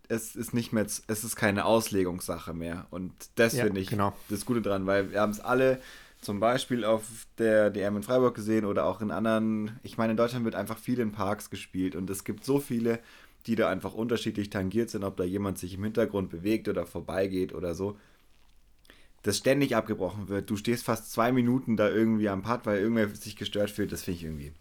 es 0.09 0.35
ist 0.35 0.53
nicht 0.53 0.73
mehr, 0.73 0.85
es 0.85 1.23
ist 1.23 1.35
keine 1.35 1.65
Auslegungssache 1.65 2.53
mehr. 2.53 2.87
Und 2.89 3.13
das 3.35 3.53
ja, 3.53 3.63
finde 3.63 3.81
ich 3.81 3.89
genau. 3.89 4.13
das 4.29 4.45
Gute 4.45 4.61
dran, 4.61 4.85
weil 4.85 5.11
wir 5.11 5.21
haben 5.21 5.31
es 5.31 5.39
alle 5.39 5.79
zum 6.21 6.39
Beispiel 6.39 6.83
auf 6.83 7.27
der 7.37 7.69
DM 7.69 7.97
in 7.97 8.03
Freiburg 8.03 8.35
gesehen 8.35 8.65
oder 8.65 8.85
auch 8.85 9.01
in 9.01 9.11
anderen. 9.11 9.79
Ich 9.83 9.97
meine, 9.97 10.11
in 10.11 10.17
Deutschland 10.17 10.43
wird 10.45 10.55
einfach 10.55 10.77
viel 10.77 10.99
in 10.99 11.11
Parks 11.11 11.49
gespielt 11.49 11.95
und 11.95 12.09
es 12.09 12.23
gibt 12.23 12.43
so 12.43 12.59
viele, 12.59 12.99
die 13.45 13.55
da 13.55 13.69
einfach 13.69 13.93
unterschiedlich 13.93 14.49
tangiert 14.49 14.89
sind, 14.89 15.03
ob 15.03 15.17
da 15.17 15.23
jemand 15.23 15.59
sich 15.59 15.75
im 15.75 15.83
Hintergrund 15.83 16.29
bewegt 16.29 16.67
oder 16.67 16.85
vorbeigeht 16.85 17.53
oder 17.53 17.75
so. 17.75 17.97
Das 19.21 19.37
ständig 19.37 19.75
abgebrochen 19.75 20.29
wird. 20.29 20.49
Du 20.49 20.55
stehst 20.55 20.83
fast 20.83 21.11
zwei 21.11 21.31
Minuten 21.31 21.77
da 21.77 21.89
irgendwie 21.89 22.29
am 22.29 22.41
Pad, 22.41 22.65
weil 22.65 22.79
irgendwer 22.79 23.09
sich 23.09 23.35
gestört 23.35 23.71
fühlt. 23.71 23.91
Das 23.91 24.03
finde 24.03 24.17
ich 24.17 24.23
irgendwie 24.23 24.53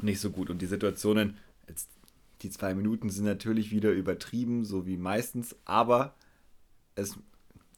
nicht 0.00 0.20
so 0.20 0.30
gut. 0.30 0.50
Und 0.50 0.60
die 0.60 0.66
Situationen, 0.66 1.36
jetzt 1.68 1.88
die 2.44 2.50
zwei 2.50 2.74
Minuten 2.74 3.08
sind 3.08 3.24
natürlich 3.24 3.70
wieder 3.70 3.90
übertrieben, 3.90 4.64
so 4.64 4.86
wie 4.86 4.96
meistens, 4.96 5.56
aber 5.64 6.14
es, 6.94 7.18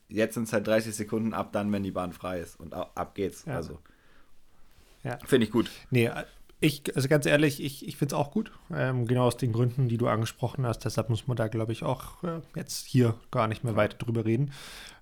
jetzt 0.08 0.34
sind 0.34 0.44
es 0.44 0.52
halt 0.52 0.66
30 0.66 0.94
Sekunden 0.94 1.32
ab 1.32 1.52
dann, 1.52 1.72
wenn 1.72 1.84
die 1.84 1.92
Bahn 1.92 2.12
frei 2.12 2.40
ist 2.40 2.58
und 2.58 2.74
ab 2.74 3.14
geht's. 3.14 3.44
Ja. 3.46 3.54
Also 3.54 3.78
ja. 5.04 5.18
finde 5.24 5.46
ich 5.46 5.52
gut. 5.52 5.70
Nee, 5.90 6.10
ich, 6.58 6.96
also 6.96 7.06
ganz 7.06 7.26
ehrlich, 7.26 7.62
ich, 7.62 7.86
ich 7.86 7.98
finde 7.98 8.14
es 8.14 8.18
auch 8.18 8.30
gut. 8.30 8.50
Ähm, 8.74 9.06
genau 9.06 9.24
aus 9.24 9.36
den 9.36 9.52
Gründen, 9.52 9.88
die 9.88 9.98
du 9.98 10.08
angesprochen 10.08 10.66
hast. 10.66 10.86
Deshalb 10.86 11.10
muss 11.10 11.26
man 11.26 11.36
da, 11.36 11.48
glaube 11.48 11.72
ich, 11.72 11.82
auch 11.82 12.24
äh, 12.24 12.40
jetzt 12.54 12.86
hier 12.86 13.14
gar 13.30 13.46
nicht 13.46 13.62
mehr 13.62 13.76
weiter 13.76 13.98
drüber 13.98 14.24
reden. 14.24 14.52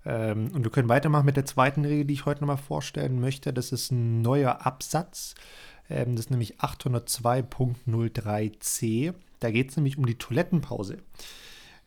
Ähm, 0.05 0.51
und 0.53 0.65
wir 0.65 0.73
können 0.73 0.89
weitermachen 0.89 1.27
mit 1.27 1.37
der 1.37 1.47
zweiten 1.47 1.85
Regel, 1.85 2.07
die 2.07 2.15
ich 2.15 2.27
heute 2.27 2.41
nochmal 2.41 2.57
vorstellen 2.57 3.21
möchte. 3.21 3.53
Das 3.53 3.71
ist 3.71 3.93
ein 3.93 4.21
neuer 4.21 4.67
Absatz. 4.67 5.37
Ähm, 5.89 6.17
das 6.17 6.25
ist 6.27 6.31
nämlich 6.31 6.61
802.03c. 6.61 9.15
Da 9.45 9.51
geht 9.51 9.69
es 9.69 9.77
nämlich 9.77 9.99
um 9.99 10.07
die 10.07 10.17
Toilettenpause. 10.17 10.97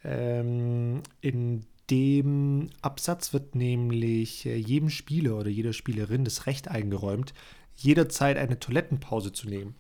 Ähm, 0.04 1.02
in 1.22 1.66
dem 1.90 2.70
Absatz 2.84 3.34
wird 3.34 3.56
nämlich 3.56 4.46
äh, 4.46 4.56
jedem 4.56 4.92
Spieler 4.92 5.36
oder 5.38 5.50
jeder 5.50 5.74
Spielerin 5.74 6.24
das 6.24 6.46
Recht 6.46 6.68
eingeräumt, 6.68 7.34
jederzeit 7.76 8.38
eine 8.38 8.60
Toilettenpause 8.60 9.32
zu 9.32 9.50
nehmen. 9.50 9.74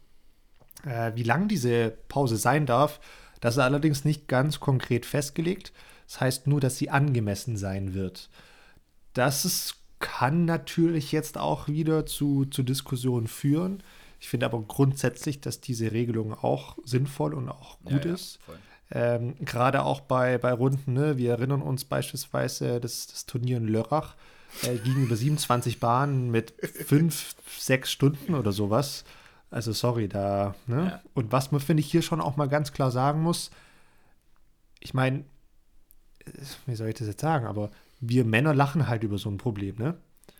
Äh, 0.85 1.11
wie 1.13 1.21
lang 1.21 1.47
diese 1.47 1.91
Pause 2.07 2.37
sein 2.37 2.65
darf, 2.65 2.99
das 3.41 3.57
ist 3.57 3.61
allerdings 3.61 4.05
nicht 4.05 4.27
ganz 4.27 4.59
konkret 4.59 5.05
festgelegt. 5.05 5.71
Das 6.07 6.19
heißt 6.19 6.47
nur, 6.47 6.59
dass 6.59 6.79
sie 6.79 6.89
angemessen 6.89 7.57
sein 7.57 7.93
wird. 7.93 8.31
Das 9.13 9.45
ist, 9.45 9.75
kann 9.99 10.45
natürlich 10.45 11.11
jetzt 11.11 11.37
auch 11.37 11.67
wieder 11.67 12.07
zu, 12.07 12.45
zu 12.45 12.63
Diskussionen 12.63 13.27
führen. 13.27 13.83
Ich 14.19 14.29
finde 14.29 14.45
aber 14.45 14.61
grundsätzlich, 14.61 15.41
dass 15.41 15.61
diese 15.61 15.91
Regelung 15.91 16.33
auch 16.33 16.77
sinnvoll 16.83 17.33
und 17.33 17.49
auch 17.49 17.79
gut 17.83 18.05
ja, 18.05 18.13
ist. 18.13 18.39
ähm, 18.91 19.35
Gerade 19.45 19.83
auch 19.83 20.01
bei, 20.01 20.37
bei 20.37 20.53
Runden, 20.53 20.93
ne? 20.93 21.17
wir 21.17 21.31
erinnern 21.31 21.61
uns 21.61 21.85
beispielsweise 21.85 22.79
das, 22.79 23.07
das 23.07 23.25
Turnier 23.25 23.57
in 23.57 23.67
Lörrach, 23.67 24.15
äh, 24.63 24.77
ging 24.77 24.95
über 25.03 25.15
27 25.15 25.79
Bahnen 25.79 26.31
mit 26.31 26.53
5, 26.61 27.35
6 27.59 27.91
Stunden 27.91 28.33
oder 28.33 28.51
sowas. 28.51 29.03
Also 29.49 29.71
sorry, 29.71 30.07
da. 30.07 30.55
Ne? 30.65 30.85
Ja. 30.85 31.01
Und 31.13 31.31
was 31.31 31.51
man, 31.51 31.61
finde 31.61 31.81
ich, 31.81 31.91
hier 31.91 32.01
schon 32.01 32.21
auch 32.21 32.37
mal 32.37 32.49
ganz 32.49 32.73
klar 32.73 32.91
sagen 32.91 33.21
muss, 33.21 33.51
ich 34.79 34.93
meine, 34.93 35.23
wie 36.65 36.75
soll 36.75 36.89
ich 36.89 36.95
das 36.95 37.07
jetzt 37.07 37.21
sagen, 37.21 37.45
aber 37.45 37.71
wir 37.99 38.25
Männer 38.25 38.53
lachen 38.53 38.87
halt 38.87 39.03
über 39.03 39.17
so 39.17 39.29
ein 39.29 39.37
Problem, 39.37 39.75
ne? 39.77 39.97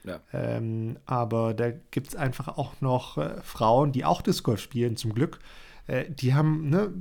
Ja. 0.08 0.22
Ähm, 0.34 0.98
aber 1.06 1.54
da 1.54 1.72
gibt 1.92 2.08
es 2.10 2.16
einfach 2.16 2.58
auch 2.58 2.82
noch 2.82 3.18
äh, 3.18 3.42
Frauen, 3.42 3.92
die 3.92 4.06
auch 4.06 4.22
Disc 4.22 4.44
Golf 4.44 4.62
spielen, 4.62 4.98
zum 4.98 5.14
Glück. 5.14 5.40
Äh, 5.88 6.10
die 6.10 6.34
haben, 6.34 6.70
ne, 6.70 6.94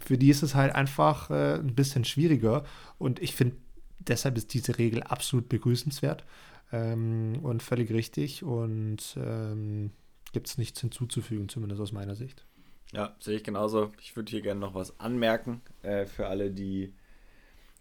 für 0.00 0.18
die 0.18 0.30
ist 0.30 0.42
es 0.42 0.54
halt 0.54 0.74
einfach 0.74 1.30
äh, 1.30 1.54
ein 1.54 1.74
bisschen 1.74 2.04
schwieriger. 2.04 2.64
Und 2.98 3.20
ich 3.20 3.34
finde, 3.34 3.56
deshalb 3.98 4.36
ist 4.36 4.54
diese 4.54 4.78
Regel 4.78 5.02
absolut 5.02 5.48
begrüßenswert 5.48 6.24
ähm, 6.72 7.38
und 7.42 7.62
völlig 7.62 7.90
richtig. 7.90 8.42
Und 8.42 9.16
ähm, 9.16 9.90
gibt 10.32 10.48
es 10.48 10.58
nichts 10.58 10.80
hinzuzufügen, 10.80 11.48
zumindest 11.48 11.80
aus 11.80 11.92
meiner 11.92 12.14
Sicht. 12.14 12.44
Ja, 12.92 13.16
sehe 13.18 13.36
ich 13.36 13.44
genauso. 13.44 13.92
Ich 14.00 14.16
würde 14.16 14.30
hier 14.30 14.42
gerne 14.42 14.60
noch 14.60 14.74
was 14.74 14.98
anmerken 15.00 15.60
äh, 15.82 16.06
für 16.06 16.28
alle, 16.28 16.50
die 16.50 16.92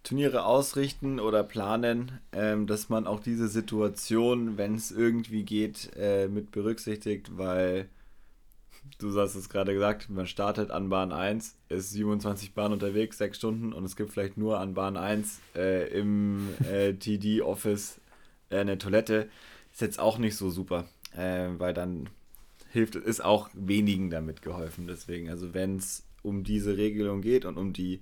Turniere 0.06 0.46
ausrichten 0.46 1.20
oder 1.20 1.44
planen, 1.44 2.20
ähm, 2.32 2.68
dass 2.68 2.90
man 2.90 3.08
auch 3.08 3.20
diese 3.20 3.48
Situation, 3.48 4.58
wenn 4.58 4.76
es 4.76 4.92
irgendwie 4.92 5.44
geht, 5.44 5.92
äh, 5.98 6.28
mit 6.28 6.52
berücksichtigt, 6.52 7.38
weil 7.38 7.90
du 9.00 9.20
hast 9.20 9.34
es 9.34 9.50
gerade 9.50 9.74
gesagt, 9.74 10.10
man 10.12 10.28
startet 10.28 10.70
an 10.70 10.90
Bahn 10.90 11.12
1, 11.12 11.56
ist 11.70 11.90
27 11.90 12.54
Bahnen 12.54 12.74
unterwegs, 12.74 13.18
6 13.18 13.36
Stunden 13.36 13.74
und 13.74 13.84
es 13.84 13.96
gibt 13.96 14.12
vielleicht 14.12 14.38
nur 14.38 14.60
an 14.60 14.76
Bahn 14.76 14.96
1 14.96 15.42
äh, 15.56 15.90
im 15.90 16.50
äh, 16.72 16.94
TD-Office 16.94 18.00
äh, 18.52 18.60
eine 18.60 18.78
Toilette. 18.78 19.28
Ist 19.74 19.82
jetzt 19.82 20.00
auch 20.00 20.20
nicht 20.20 20.36
so 20.38 20.52
super, 20.52 20.86
äh, 21.18 21.48
weil 21.58 21.74
dann 21.74 22.10
hilft, 22.72 22.96
ist 22.96 23.26
auch 23.26 23.50
wenigen 23.54 24.12
damit 24.12 24.44
geholfen. 24.44 24.86
Deswegen, 24.88 25.30
also 25.32 25.56
wenn 25.56 25.78
es 25.78 26.06
um 26.22 26.44
diese 26.44 26.78
Regelung 26.78 27.22
geht 27.22 27.44
und 27.44 27.58
um 27.58 27.74
die 27.74 28.02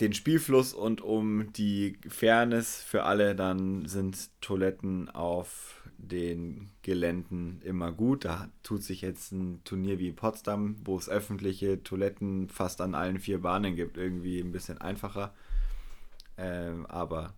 den 0.00 0.12
Spielfluss 0.12 0.72
und 0.72 1.00
um 1.00 1.52
die 1.52 1.98
Fairness 2.08 2.82
für 2.82 3.04
alle, 3.04 3.34
dann 3.34 3.86
sind 3.86 4.30
Toiletten 4.40 5.10
auf 5.10 5.82
den 5.96 6.70
Geländen 6.82 7.60
immer 7.62 7.90
gut. 7.90 8.24
Da 8.24 8.48
tut 8.62 8.84
sich 8.84 9.00
jetzt 9.00 9.32
ein 9.32 9.62
Turnier 9.64 9.98
wie 9.98 10.12
Potsdam, 10.12 10.76
wo 10.84 10.96
es 10.96 11.08
öffentliche 11.08 11.82
Toiletten 11.82 12.48
fast 12.48 12.80
an 12.80 12.94
allen 12.94 13.18
vier 13.18 13.42
Bahnen 13.42 13.74
gibt, 13.74 13.96
irgendwie 13.96 14.38
ein 14.38 14.52
bisschen 14.52 14.78
einfacher. 14.78 15.34
Ähm, 16.36 16.86
aber 16.86 17.34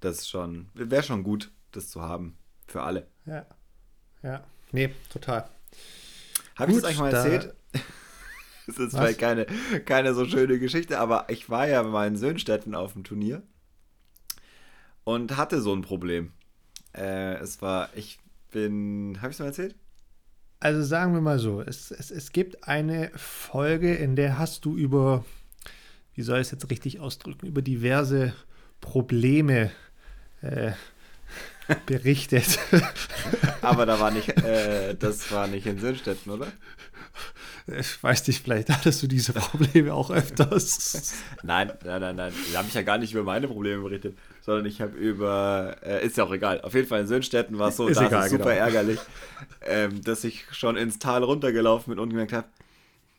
das 0.00 0.20
ist 0.20 0.30
schon, 0.30 0.70
wäre 0.72 1.02
schon 1.02 1.22
gut, 1.22 1.52
das 1.72 1.90
zu 1.90 2.00
haben 2.00 2.38
für 2.66 2.82
alle. 2.82 3.06
Ja. 3.26 3.44
Ja. 4.22 4.44
Nee, 4.72 4.94
total. 5.10 5.48
Habe 6.56 6.72
ich 6.72 6.78
das 6.78 6.84
eigentlich 6.84 6.98
mal 6.98 7.12
erzählt? 7.12 7.54
Das 8.78 8.88
ist 8.88 8.96
vielleicht 8.96 9.18
keine, 9.18 9.46
keine 9.84 10.14
so 10.14 10.26
schöne 10.26 10.58
Geschichte, 10.58 10.98
aber 10.98 11.26
ich 11.28 11.50
war 11.50 11.68
ja 11.68 11.82
bei 11.82 11.88
meinen 11.88 12.16
Söhnstätten 12.16 12.74
auf 12.74 12.92
dem 12.94 13.04
Turnier 13.04 13.42
und 15.04 15.36
hatte 15.36 15.60
so 15.60 15.74
ein 15.74 15.82
Problem. 15.82 16.32
Äh, 16.96 17.34
es 17.34 17.62
war, 17.62 17.90
ich 17.94 18.18
bin, 18.50 19.18
habe 19.20 19.28
ich 19.28 19.36
es 19.36 19.38
mal 19.40 19.46
erzählt? 19.46 19.74
Also 20.58 20.82
sagen 20.82 21.14
wir 21.14 21.20
mal 21.20 21.38
so, 21.38 21.62
es, 21.62 21.90
es, 21.90 22.10
es 22.10 22.32
gibt 22.32 22.68
eine 22.68 23.10
Folge, 23.14 23.94
in 23.94 24.14
der 24.14 24.38
hast 24.38 24.64
du 24.64 24.76
über, 24.76 25.24
wie 26.14 26.22
soll 26.22 26.38
ich 26.38 26.48
es 26.48 26.50
jetzt 26.50 26.70
richtig 26.70 27.00
ausdrücken, 27.00 27.46
über 27.46 27.62
diverse 27.62 28.34
Probleme 28.80 29.70
äh, 30.42 30.72
berichtet. 31.86 32.58
Aber 33.62 33.86
da 33.86 34.00
war 34.00 34.10
nicht, 34.10 34.28
äh, 34.44 34.94
das 34.96 35.32
war 35.32 35.46
nicht 35.46 35.66
in 35.66 35.78
Sinnstätten, 35.78 36.30
oder? 36.30 36.48
Ich 37.78 38.02
weiß 38.02 38.26
nicht, 38.26 38.42
vielleicht 38.42 38.70
hattest 38.70 39.02
du 39.02 39.06
diese 39.06 39.32
Probleme 39.32 39.94
auch 39.94 40.10
öfters. 40.10 41.14
nein, 41.42 41.72
nein, 41.84 42.00
nein, 42.00 42.16
nein. 42.16 42.32
Da 42.52 42.58
habe 42.58 42.68
ich 42.68 42.74
ja 42.74 42.82
gar 42.82 42.98
nicht 42.98 43.12
über 43.12 43.22
meine 43.22 43.48
Probleme 43.48 43.82
berichtet, 43.82 44.18
sondern 44.40 44.66
ich 44.66 44.80
habe 44.80 44.96
über, 44.96 45.76
äh, 45.82 46.04
ist 46.04 46.16
ja 46.16 46.24
auch 46.24 46.32
egal. 46.32 46.60
Auf 46.62 46.74
jeden 46.74 46.88
Fall 46.88 47.02
in 47.02 47.06
Söhnstetten 47.06 47.58
war 47.58 47.68
es 47.68 47.76
so, 47.76 47.86
ist 47.86 48.00
da 48.00 48.06
egal, 48.06 48.24
ist 48.24 48.32
super 48.32 48.52
genau. 48.54 48.64
ärgerlich, 48.64 48.98
ähm, 49.62 50.02
dass 50.02 50.24
ich 50.24 50.44
schon 50.52 50.76
ins 50.76 50.98
Tal 50.98 51.22
runtergelaufen 51.22 51.92
bin 51.92 51.98
und 51.98 52.10
gemerkt 52.10 52.32
habe, 52.32 52.48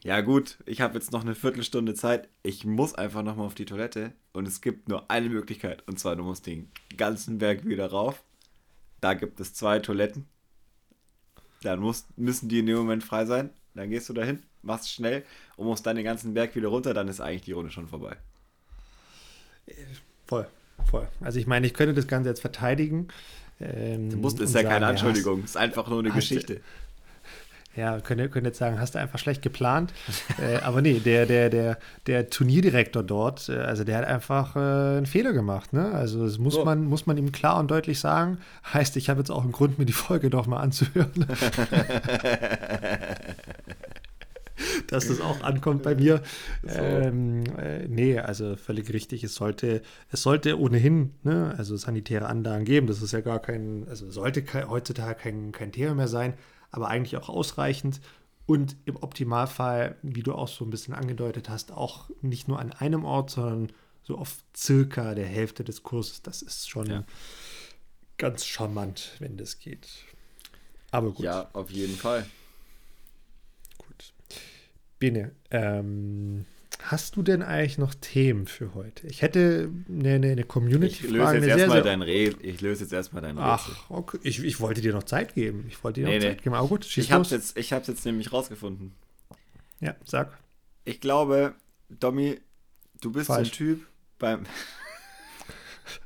ja 0.04 0.22
gut, 0.22 0.58
ich 0.66 0.82
habe 0.82 0.96
jetzt 0.96 1.12
noch 1.12 1.22
eine 1.22 1.36
Viertelstunde 1.36 1.94
Zeit, 1.94 2.28
ich 2.42 2.66
muss 2.66 2.96
einfach 2.96 3.22
nochmal 3.22 3.46
auf 3.46 3.56
die 3.56 3.66
Toilette 3.66 4.14
und 4.34 4.48
es 4.48 4.62
gibt 4.62 4.90
nur 4.90 5.10
eine 5.12 5.30
Möglichkeit 5.30 5.84
und 5.88 6.00
zwar 6.00 6.16
du 6.16 6.24
musst 6.24 6.48
den 6.48 6.72
ganzen 6.98 7.38
Berg 7.38 7.66
wieder 7.66 7.92
rauf. 7.92 8.24
Da 9.00 9.14
gibt 9.14 9.40
es 9.40 9.54
zwei 9.54 9.80
Toiletten. 9.80 10.28
Dann 11.64 11.80
muss, 11.80 12.06
müssen 12.16 12.50
die 12.50 12.60
in 12.60 12.66
dem 12.66 12.78
Moment 12.78 13.04
frei 13.04 13.26
sein 13.26 13.52
dann 13.74 13.90
gehst 13.90 14.10
du 14.10 14.14
dahin, 14.14 14.44
machst 14.62 14.92
schnell 14.92 15.24
und 15.56 15.66
musst 15.66 15.86
dann 15.86 15.96
den 15.96 16.06
ganzen 16.06 16.34
Berg 16.34 16.56
wieder 16.56 16.68
runter, 16.70 16.94
dann 16.94 17.08
ist 17.08 17.22
eigentlich 17.22 17.44
die 17.44 17.54
Runde 17.54 17.72
schon 17.72 17.88
vorbei. 17.88 18.18
Voll, 20.26 20.48
voll. 20.90 21.08
Also 21.22 21.40
ich 21.40 21.48
meine, 21.48 21.68
ich 21.68 21.74
könnte 21.74 21.94
das 21.94 22.08
Ganze 22.08 22.30
jetzt 22.30 22.42
verteidigen. 22.42 23.08
Ähm, 23.60 24.10
du 24.10 24.18
musst, 24.18 24.40
ist 24.40 24.54
ja 24.54 24.62
sagen, 24.62 24.70
keine 24.70 24.88
Anschuldigung, 24.88 25.44
hast, 25.44 25.52
ist 25.52 25.58
einfach 25.58 25.88
nur 25.88 26.00
eine 26.00 26.12
Geschichte. 26.12 26.62
Ja, 27.76 28.02
könnt 28.02 28.20
ihr, 28.20 28.28
könnt 28.28 28.46
jetzt 28.46 28.58
sagen, 28.58 28.80
hast 28.80 28.96
du 28.96 29.00
einfach 29.00 29.18
schlecht 29.18 29.42
geplant. 29.42 29.94
äh, 30.42 30.58
aber 30.58 30.82
nee, 30.82 31.00
der, 31.00 31.26
der, 31.26 31.50
der, 31.50 31.78
der 32.06 32.30
Turnierdirektor 32.30 33.02
dort, 33.02 33.48
äh, 33.48 33.60
also 33.60 33.86
der 33.86 33.98
hat 33.98 34.06
einfach 34.06 34.56
äh, 34.58 34.60
einen 34.98 35.06
Fehler 35.06 35.32
gemacht. 35.32 35.72
Ne? 35.72 35.92
Also 35.92 36.26
das 36.26 36.38
muss, 36.38 36.56
so. 36.56 36.66
man, 36.66 36.86
muss 36.86 37.06
man 37.06 37.18
ihm 37.18 37.32
klar 37.32 37.58
und 37.60 37.72
deutlich 37.72 38.00
sagen. 38.00 38.40
Heißt, 38.74 38.98
ich 38.98 39.10
habe 39.10 39.20
jetzt 39.20 39.30
auch 39.30 39.44
einen 39.44 39.54
Grund, 39.54 39.80
mir 39.80 39.86
die 39.86 39.94
Folge 39.94 40.30
doch 40.30 40.48
mal 40.48 40.60
anzuhören. 40.60 41.12
dass 44.88 45.08
das 45.08 45.22
auch 45.22 45.42
ankommt 45.42 45.84
bei 45.84 45.96
mir. 45.96 46.22
So. 46.64 46.78
Ähm, 46.78 47.44
äh, 47.58 47.88
nee, 47.88 48.20
also 48.20 48.58
völlig 48.58 48.92
richtig. 48.92 49.24
Es 49.24 49.36
sollte, 49.36 49.82
es 50.12 50.22
sollte 50.22 50.60
ohnehin, 50.60 51.12
ne, 51.24 51.56
also 51.58 51.78
sanitäre 51.78 52.26
Anlagen 52.26 52.66
geben. 52.66 52.88
Das 52.88 53.02
ist 53.02 53.14
ja 53.14 53.22
gar 53.22 53.40
kein, 53.40 53.86
also 53.90 54.12
sollte 54.12 54.44
heutzutage 54.70 55.16
kein, 55.16 55.54
kein 55.54 55.72
Thema 55.72 55.96
mehr 55.96 56.10
sein 56.10 56.34
aber 56.72 56.88
eigentlich 56.88 57.18
auch 57.18 57.30
ausreichend. 57.30 58.02
Und 58.46 58.76
im 58.86 58.98
Optimalfall, 58.98 59.98
wie 60.02 60.24
du 60.24 60.34
auch 60.34 60.48
so 60.48 60.66
ein 60.66 60.72
bisschen 60.72 60.94
angedeutet 60.94 61.50
hast, 61.50 61.72
auch 61.72 62.10
nicht 62.22 62.48
nur 62.48 62.60
an 62.60 62.72
einem 62.74 63.06
Ort, 63.06 63.30
sondern 63.30 63.72
so 64.04 64.18
auf 64.18 64.44
circa 64.56 65.14
der 65.16 65.28
Hälfte 65.28 65.64
des 65.64 65.84
Kurses. 65.84 66.22
Das 66.22 66.42
ist 66.42 66.70
schon 66.70 66.88
ja. 66.88 67.04
ganz 68.18 68.46
charmant, 68.46 69.12
wenn 69.20 69.38
das 69.38 69.60
geht. 69.60 69.88
Aber 70.92 71.12
gut. 71.12 71.24
Ja, 71.24 71.50
auf 71.54 71.70
jeden 71.70 71.96
Fall. 71.96 72.26
Gut. 73.78 74.14
Bene, 75.00 75.32
ähm, 75.52 76.46
Hast 76.84 77.16
du 77.16 77.24
denn 77.24 77.42
eigentlich 77.42 77.78
noch 77.78 77.94
Themen 77.94 78.48
für 78.48 78.74
heute? 78.74 79.08
Ich 79.08 79.22
hätte 79.22 79.70
eine, 79.90 80.16
eine 80.16 80.44
Community-Frage. 80.44 81.38
Ich, 81.38 82.44
ich 82.44 82.62
löse 82.62 82.84
jetzt 82.84 82.94
erstmal 82.94 83.22
dein 83.22 83.38
Rätsel. 83.38 83.76
Ach, 83.78 83.90
okay. 83.90 84.20
Ich, 84.24 84.44
ich, 84.44 84.60
wollte 84.60 84.82
dir 84.82 84.94
noch 84.94 85.04
Zeit 85.04 85.34
geben. 85.34 85.66
Ich 85.68 85.84
wollte 85.84 86.02
dir 86.02 86.08
nee, 86.08 86.16
noch 86.18 86.24
nee. 86.24 86.30
Zeit 86.32 86.44
geben. 86.44 86.56
Aber 86.56 86.68
gut, 86.68 86.86
schieß 86.86 87.06
ich 87.06 87.12
habe 87.12 87.24
es 87.24 87.32
jetzt, 87.32 87.56
jetzt 87.56 88.06
nämlich 88.06 88.34
rausgefunden. 88.34 88.94
Ja, 89.80 89.96
sag. 90.06 90.38
Ich 90.84 91.02
glaube, 91.02 91.56
Domi, 91.90 92.40
du 93.00 93.12
bist 93.12 93.28
Falsch. 93.28 93.50
so 93.50 93.54
ein 93.54 93.58
Typ 93.58 93.88
beim. 94.18 94.46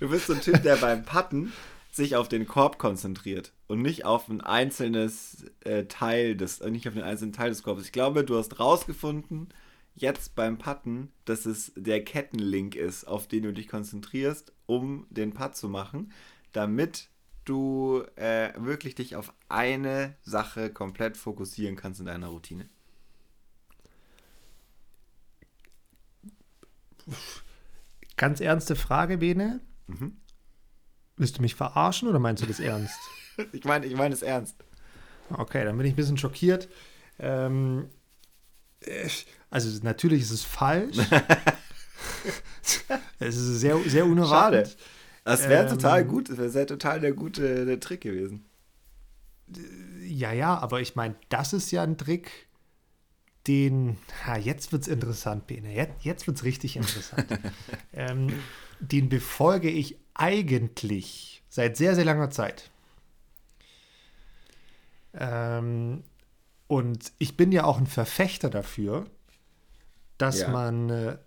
du 0.00 0.08
bist 0.08 0.26
so 0.26 0.34
ein 0.34 0.40
Typ, 0.40 0.62
der 0.62 0.76
beim 0.76 1.04
Patten 1.04 1.52
sich 1.90 2.16
auf 2.16 2.28
den 2.28 2.46
Korb 2.46 2.78
konzentriert 2.78 3.52
und 3.68 3.82
nicht 3.82 4.04
auf 4.04 4.28
ein 4.28 4.40
einzelnes 4.40 5.44
äh, 5.64 5.84
Teil 5.84 6.36
des, 6.36 6.60
äh, 6.60 6.70
nicht 6.70 6.86
auf 6.88 6.94
den 6.94 7.02
einzelnen 7.02 7.32
Teil 7.32 7.48
des 7.48 7.62
Korbes. 7.62 7.86
Ich 7.86 7.92
glaube, 7.92 8.24
du 8.24 8.36
hast 8.36 8.60
rausgefunden, 8.60 9.48
jetzt 9.94 10.34
beim 10.34 10.58
Putten, 10.58 11.10
dass 11.24 11.46
es 11.46 11.72
der 11.76 12.04
Kettenlink 12.04 12.76
ist, 12.76 13.04
auf 13.04 13.26
den 13.26 13.42
du 13.42 13.52
dich 13.52 13.68
konzentrierst, 13.68 14.52
um 14.66 15.06
den 15.10 15.32
Putt 15.32 15.56
zu 15.56 15.68
machen, 15.68 16.12
damit 16.52 17.08
du 17.44 18.02
äh, 18.16 18.52
wirklich 18.56 18.94
dich 18.94 19.16
auf 19.16 19.32
eine 19.48 20.16
Sache 20.22 20.70
komplett 20.70 21.16
fokussieren 21.16 21.76
kannst 21.76 22.00
in 22.00 22.06
deiner 22.06 22.28
Routine. 22.28 22.68
Ganz 28.16 28.40
ernste 28.40 28.74
Frage, 28.74 29.18
Bene. 29.18 29.60
Mhm. 29.86 30.16
Willst 31.16 31.38
du 31.38 31.42
mich 31.42 31.54
verarschen 31.54 32.08
oder 32.08 32.18
meinst 32.18 32.42
du 32.42 32.46
das 32.46 32.60
ernst? 32.60 32.98
Ich 33.52 33.64
meine 33.64 33.86
ich 33.86 33.96
mein 33.96 34.12
es 34.12 34.22
ernst. 34.22 34.56
Okay, 35.30 35.64
dann 35.64 35.76
bin 35.76 35.86
ich 35.86 35.92
ein 35.92 35.96
bisschen 35.96 36.18
schockiert. 36.18 36.68
Ähm, 37.18 37.88
also 39.50 39.82
natürlich 39.82 40.22
ist 40.22 40.30
es 40.30 40.42
falsch. 40.42 40.98
es 43.18 43.36
ist 43.36 43.60
sehr, 43.60 43.78
sehr 43.86 44.06
unerwartet. 44.06 44.68
Schade. 44.68 44.80
Das 45.24 45.48
wäre 45.48 45.64
ähm, 45.64 45.70
total 45.70 46.04
gut, 46.04 46.30
das 46.30 46.54
wäre 46.54 46.66
total 46.66 47.00
der 47.00 47.12
gute 47.12 47.66
der 47.66 47.80
Trick 47.80 48.02
gewesen. 48.02 48.44
Ja, 50.00 50.32
ja, 50.32 50.56
aber 50.56 50.80
ich 50.80 50.94
meine, 50.94 51.16
das 51.28 51.52
ist 51.52 51.72
ja 51.72 51.82
ein 51.82 51.98
Trick, 51.98 52.46
den, 53.46 53.98
ha, 54.24 54.36
jetzt 54.36 54.72
wird 54.72 54.82
es 54.82 54.88
interessant, 54.88 55.46
Bene, 55.46 55.74
jetzt, 55.74 56.04
jetzt 56.04 56.26
wird 56.26 56.36
es 56.36 56.44
richtig 56.44 56.76
interessant. 56.76 57.26
ähm, 57.92 58.32
den 58.80 59.08
befolge 59.08 59.68
ich 59.68 59.98
eigentlich 60.14 61.42
seit 61.48 61.76
sehr, 61.76 61.94
sehr 61.94 62.04
langer 62.04 62.30
Zeit. 62.30 62.70
Ähm, 65.16 66.02
und 66.66 67.12
ich 67.18 67.36
bin 67.36 67.52
ja 67.52 67.64
auch 67.64 67.78
ein 67.78 67.86
Verfechter 67.86 68.50
dafür, 68.50 69.06
dass 70.18 70.40
ja. 70.40 70.48
man, 70.48 70.90
äh, 70.90 71.18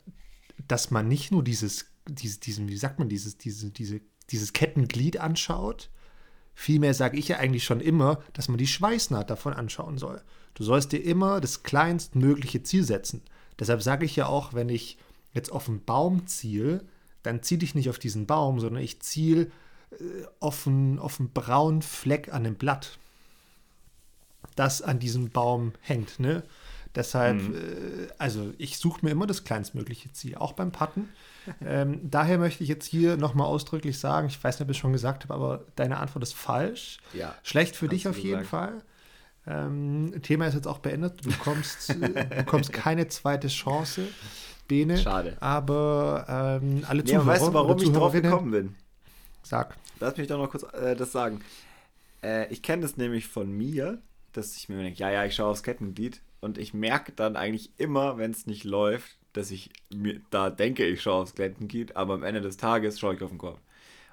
dass 0.67 0.91
man 0.91 1.07
nicht 1.07 1.31
nur 1.31 1.43
dieses, 1.43 1.91
dieses, 2.07 2.39
diesen, 2.39 2.67
wie 2.67 2.77
sagt 2.77 2.99
man, 2.99 3.09
dieses, 3.09 3.37
diese, 3.37 3.71
diese, 3.71 4.01
dieses 4.29 4.53
Kettenglied 4.53 5.19
anschaut. 5.19 5.89
Vielmehr 6.53 6.93
sage 6.93 7.17
ich 7.17 7.29
ja 7.29 7.37
eigentlich 7.37 7.63
schon 7.63 7.79
immer, 7.79 8.21
dass 8.33 8.49
man 8.49 8.57
die 8.57 8.67
Schweißnaht 8.67 9.29
davon 9.29 9.53
anschauen 9.53 9.97
soll. 9.97 10.21
Du 10.55 10.63
sollst 10.63 10.91
dir 10.91 11.03
immer 11.03 11.39
das 11.39 11.63
kleinstmögliche 11.63 12.63
Ziel 12.63 12.83
setzen. 12.83 13.21
Deshalb 13.57 13.81
sage 13.81 14.05
ich 14.05 14.15
ja 14.15 14.25
auch, 14.25 14.53
wenn 14.53 14.69
ich 14.69 14.97
jetzt 15.33 15.51
auf 15.51 15.69
einen 15.69 15.85
Baum 15.85 16.27
ziele, 16.27 16.83
dann 17.23 17.43
ziele 17.43 17.63
ich 17.63 17.75
nicht 17.75 17.89
auf 17.89 17.99
diesen 17.99 18.25
Baum, 18.25 18.59
sondern 18.59 18.83
ich 18.83 19.01
ziele 19.01 19.51
äh, 19.91 20.25
auf, 20.39 20.67
einen, 20.67 20.99
auf 20.99 21.19
einen 21.19 21.31
braunen 21.31 21.81
Fleck 21.81 22.33
an 22.33 22.43
dem 22.43 22.55
Blatt, 22.55 22.99
das 24.55 24.81
an 24.81 24.99
diesem 24.99 25.29
Baum 25.29 25.73
hängt. 25.81 26.19
Ne? 26.19 26.43
Deshalb, 26.95 27.41
mhm. 27.41 27.55
äh, 27.55 28.07
also 28.17 28.53
ich 28.57 28.77
suche 28.77 29.05
mir 29.05 29.11
immer 29.11 29.27
das 29.27 29.43
kleinstmögliche 29.43 30.11
Ziel, 30.11 30.35
auch 30.35 30.53
beim 30.53 30.71
Patten. 30.71 31.09
ähm, 31.65 31.99
daher 32.03 32.37
möchte 32.37 32.63
ich 32.63 32.69
jetzt 32.69 32.85
hier 32.85 33.17
nochmal 33.17 33.47
ausdrücklich 33.47 33.99
sagen, 33.99 34.27
ich 34.27 34.43
weiß 34.43 34.55
nicht, 34.59 34.65
ob 34.65 34.71
ich 34.71 34.77
es 34.77 34.81
schon 34.81 34.93
gesagt 34.93 35.23
habe, 35.23 35.33
aber 35.33 35.65
deine 35.75 35.97
Antwort 35.97 36.23
ist 36.23 36.33
falsch. 36.33 36.97
Ja, 37.13 37.35
Schlecht 37.43 37.75
für 37.75 37.87
dich 37.87 38.07
auf 38.07 38.17
jeden 38.17 38.45
Fall. 38.45 38.81
Ähm, 39.47 40.13
Thema 40.21 40.47
ist 40.47 40.55
jetzt 40.55 40.67
auch 40.67 40.79
beendet. 40.79 41.25
Du 41.25 41.29
bekommst, 41.29 41.89
äh, 41.89 42.25
bekommst 42.37 42.73
keine 42.73 43.07
zweite 43.07 43.47
Chance. 43.47 44.07
Bene. 44.67 44.97
Schade. 44.97 45.37
Aber 45.39 46.59
ähm, 46.61 46.83
alle 46.87 47.03
Zuhörer. 47.03 47.23
Ja, 47.23 47.27
weißt 47.27 47.47
du, 47.47 47.53
warum 47.53 47.77
ich 47.77 47.91
drauf 47.91 48.11
gekommen 48.13 48.51
bin? 48.51 48.75
Sag. 49.41 49.75
Lass 49.99 50.17
mich 50.17 50.27
doch 50.27 50.37
noch 50.37 50.51
kurz 50.51 50.63
äh, 50.73 50.95
das 50.95 51.11
sagen. 51.11 51.41
Äh, 52.21 52.51
ich 52.51 52.61
kenne 52.61 52.83
das 52.83 52.97
nämlich 52.97 53.27
von 53.27 53.51
mir, 53.51 53.99
dass 54.33 54.55
ich 54.55 54.69
mir 54.69 54.81
denke, 54.81 54.99
ja, 54.99 55.11
ja, 55.11 55.25
ich 55.25 55.35
schaue 55.35 55.49
aufs 55.49 55.63
Kettenglied 55.63 56.21
und 56.41 56.57
ich 56.57 56.73
merke 56.73 57.11
dann 57.11 57.35
eigentlich 57.35 57.71
immer, 57.77 58.17
wenn 58.17 58.31
es 58.31 58.47
nicht 58.47 58.63
läuft, 58.63 59.17
dass 59.33 59.51
ich 59.51 59.69
mir 59.93 60.21
da 60.29 60.49
denke, 60.49 60.85
ich 60.85 61.01
schaue 61.01 61.23
aufs 61.23 61.35
Kettenglied, 61.35 61.95
aber 61.95 62.15
am 62.15 62.23
Ende 62.23 62.41
des 62.41 62.57
Tages 62.57 62.99
schaue 62.99 63.15
ich 63.15 63.21
auf 63.21 63.29
den 63.29 63.37
Korb 63.37 63.59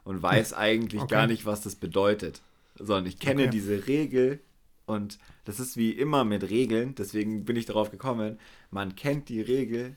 und 0.05 0.23
weiß 0.23 0.53
eigentlich 0.55 1.03
okay. 1.03 1.15
gar 1.15 1.27
nicht, 1.27 1.47
was 1.47 1.63
das 1.63 1.75
bedeutet, 1.75 2.43
sondern 2.79 3.07
ich 3.07 3.19
kenne 3.19 3.43
okay. 3.43 3.51
diese 3.51 3.87
Regel 3.87 4.41
und 4.87 5.19
das 5.45 5.61
ist 5.61 5.77
wie 5.77 5.91
immer 5.91 6.25
mit 6.25 6.49
Regeln, 6.49 6.95
deswegen 6.95 7.45
bin 7.45 7.57
ich 7.57 7.67
darauf 7.67 7.91
gekommen, 7.91 8.39
man 8.71 8.95
kennt 8.95 9.29
die 9.29 9.41
Regel, 9.41 9.97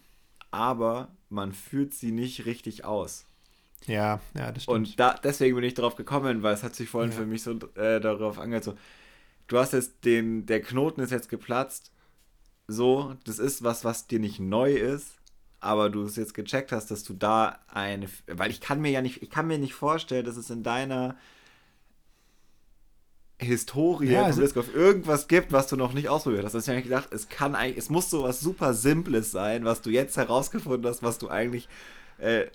aber 0.51 1.09
man 1.29 1.53
führt 1.53 1.93
sie 1.93 2.11
nicht 2.11 2.45
richtig 2.45 2.85
aus. 2.85 3.25
Ja, 3.85 4.19
ja, 4.35 4.51
das 4.51 4.63
stimmt. 4.63 4.77
Und 4.77 4.99
da, 4.99 5.15
deswegen 5.23 5.55
bin 5.55 5.63
ich 5.63 5.73
darauf 5.73 5.95
gekommen, 5.95 6.43
weil 6.43 6.53
es 6.53 6.63
hat 6.63 6.75
sich 6.75 6.89
vorhin 6.89 7.11
ja. 7.11 7.17
für 7.17 7.25
mich 7.25 7.43
so 7.43 7.51
äh, 7.75 7.99
darauf 7.99 8.39
angehört, 8.39 8.63
so, 8.63 8.75
du 9.49 9.57
hast 9.57 9.73
jetzt 9.73 10.05
den, 10.05 10.45
der 10.45 10.61
Knoten 10.61 11.01
ist 11.01 11.11
jetzt 11.11 11.27
geplatzt, 11.29 11.91
so, 12.67 13.15
das 13.25 13.39
ist 13.39 13.63
was, 13.63 13.83
was 13.83 14.07
dir 14.07 14.19
nicht 14.19 14.39
neu 14.39 14.73
ist, 14.75 15.17
aber 15.59 15.89
du 15.89 16.03
es 16.03 16.15
jetzt 16.15 16.33
gecheckt 16.33 16.71
hast, 16.71 16.89
dass 16.91 17.03
du 17.03 17.13
da 17.13 17.59
eine, 17.67 18.07
weil 18.27 18.51
ich 18.51 18.61
kann 18.61 18.79
mir 18.79 18.91
ja 18.91 19.01
nicht, 19.01 19.21
ich 19.21 19.29
kann 19.29 19.47
mir 19.47 19.57
nicht 19.57 19.73
vorstellen, 19.73 20.25
dass 20.25 20.37
es 20.37 20.49
in 20.49 20.63
deiner 20.63 21.17
Historie 23.39 24.11
Ja, 24.11 24.25
also- 24.25 24.41
irgendwas 24.73 25.27
gibt, 25.27 25.51
was 25.51 25.67
du 25.67 25.77
noch 25.77 25.93
nicht 25.93 26.09
ausprobiert 26.09 26.43
hast. 26.43 26.53
Deswegen 26.53 26.75
habe 26.77 26.79
ich 26.81 26.89
gedacht, 26.89 27.07
es 27.11 27.29
kann 27.29 27.55
eigentlich, 27.55 27.77
es 27.77 27.89
muss 27.89 28.09
so 28.09 28.23
was 28.23 28.41
super 28.41 28.73
Simples 28.73 29.31
sein, 29.31 29.65
was 29.65 29.81
du 29.81 29.89
jetzt 29.89 30.17
herausgefunden 30.17 30.89
hast, 30.89 31.03
was 31.03 31.17
du 31.17 31.29
eigentlich 31.29 31.67
äh, 32.17 32.47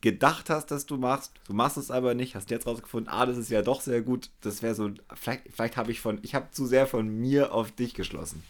gedacht 0.00 0.48
hast, 0.50 0.70
dass 0.70 0.86
du 0.86 0.96
machst. 0.96 1.32
Du 1.46 1.52
machst 1.52 1.76
es 1.76 1.90
aber 1.90 2.14
nicht, 2.14 2.34
hast 2.34 2.50
jetzt 2.50 2.66
rausgefunden, 2.66 3.12
ah, 3.12 3.26
das 3.26 3.36
ist 3.36 3.50
ja 3.50 3.62
doch 3.62 3.80
sehr 3.80 4.00
gut. 4.02 4.30
Das 4.40 4.62
wäre 4.62 4.74
so, 4.74 4.90
vielleicht, 5.14 5.42
vielleicht 5.54 5.76
habe 5.76 5.90
ich 5.92 6.00
von, 6.00 6.18
ich 6.22 6.34
habe 6.34 6.46
zu 6.52 6.66
sehr 6.66 6.86
von 6.86 7.08
mir 7.08 7.52
auf 7.52 7.70
dich 7.72 7.94
geschlossen. 7.94 8.42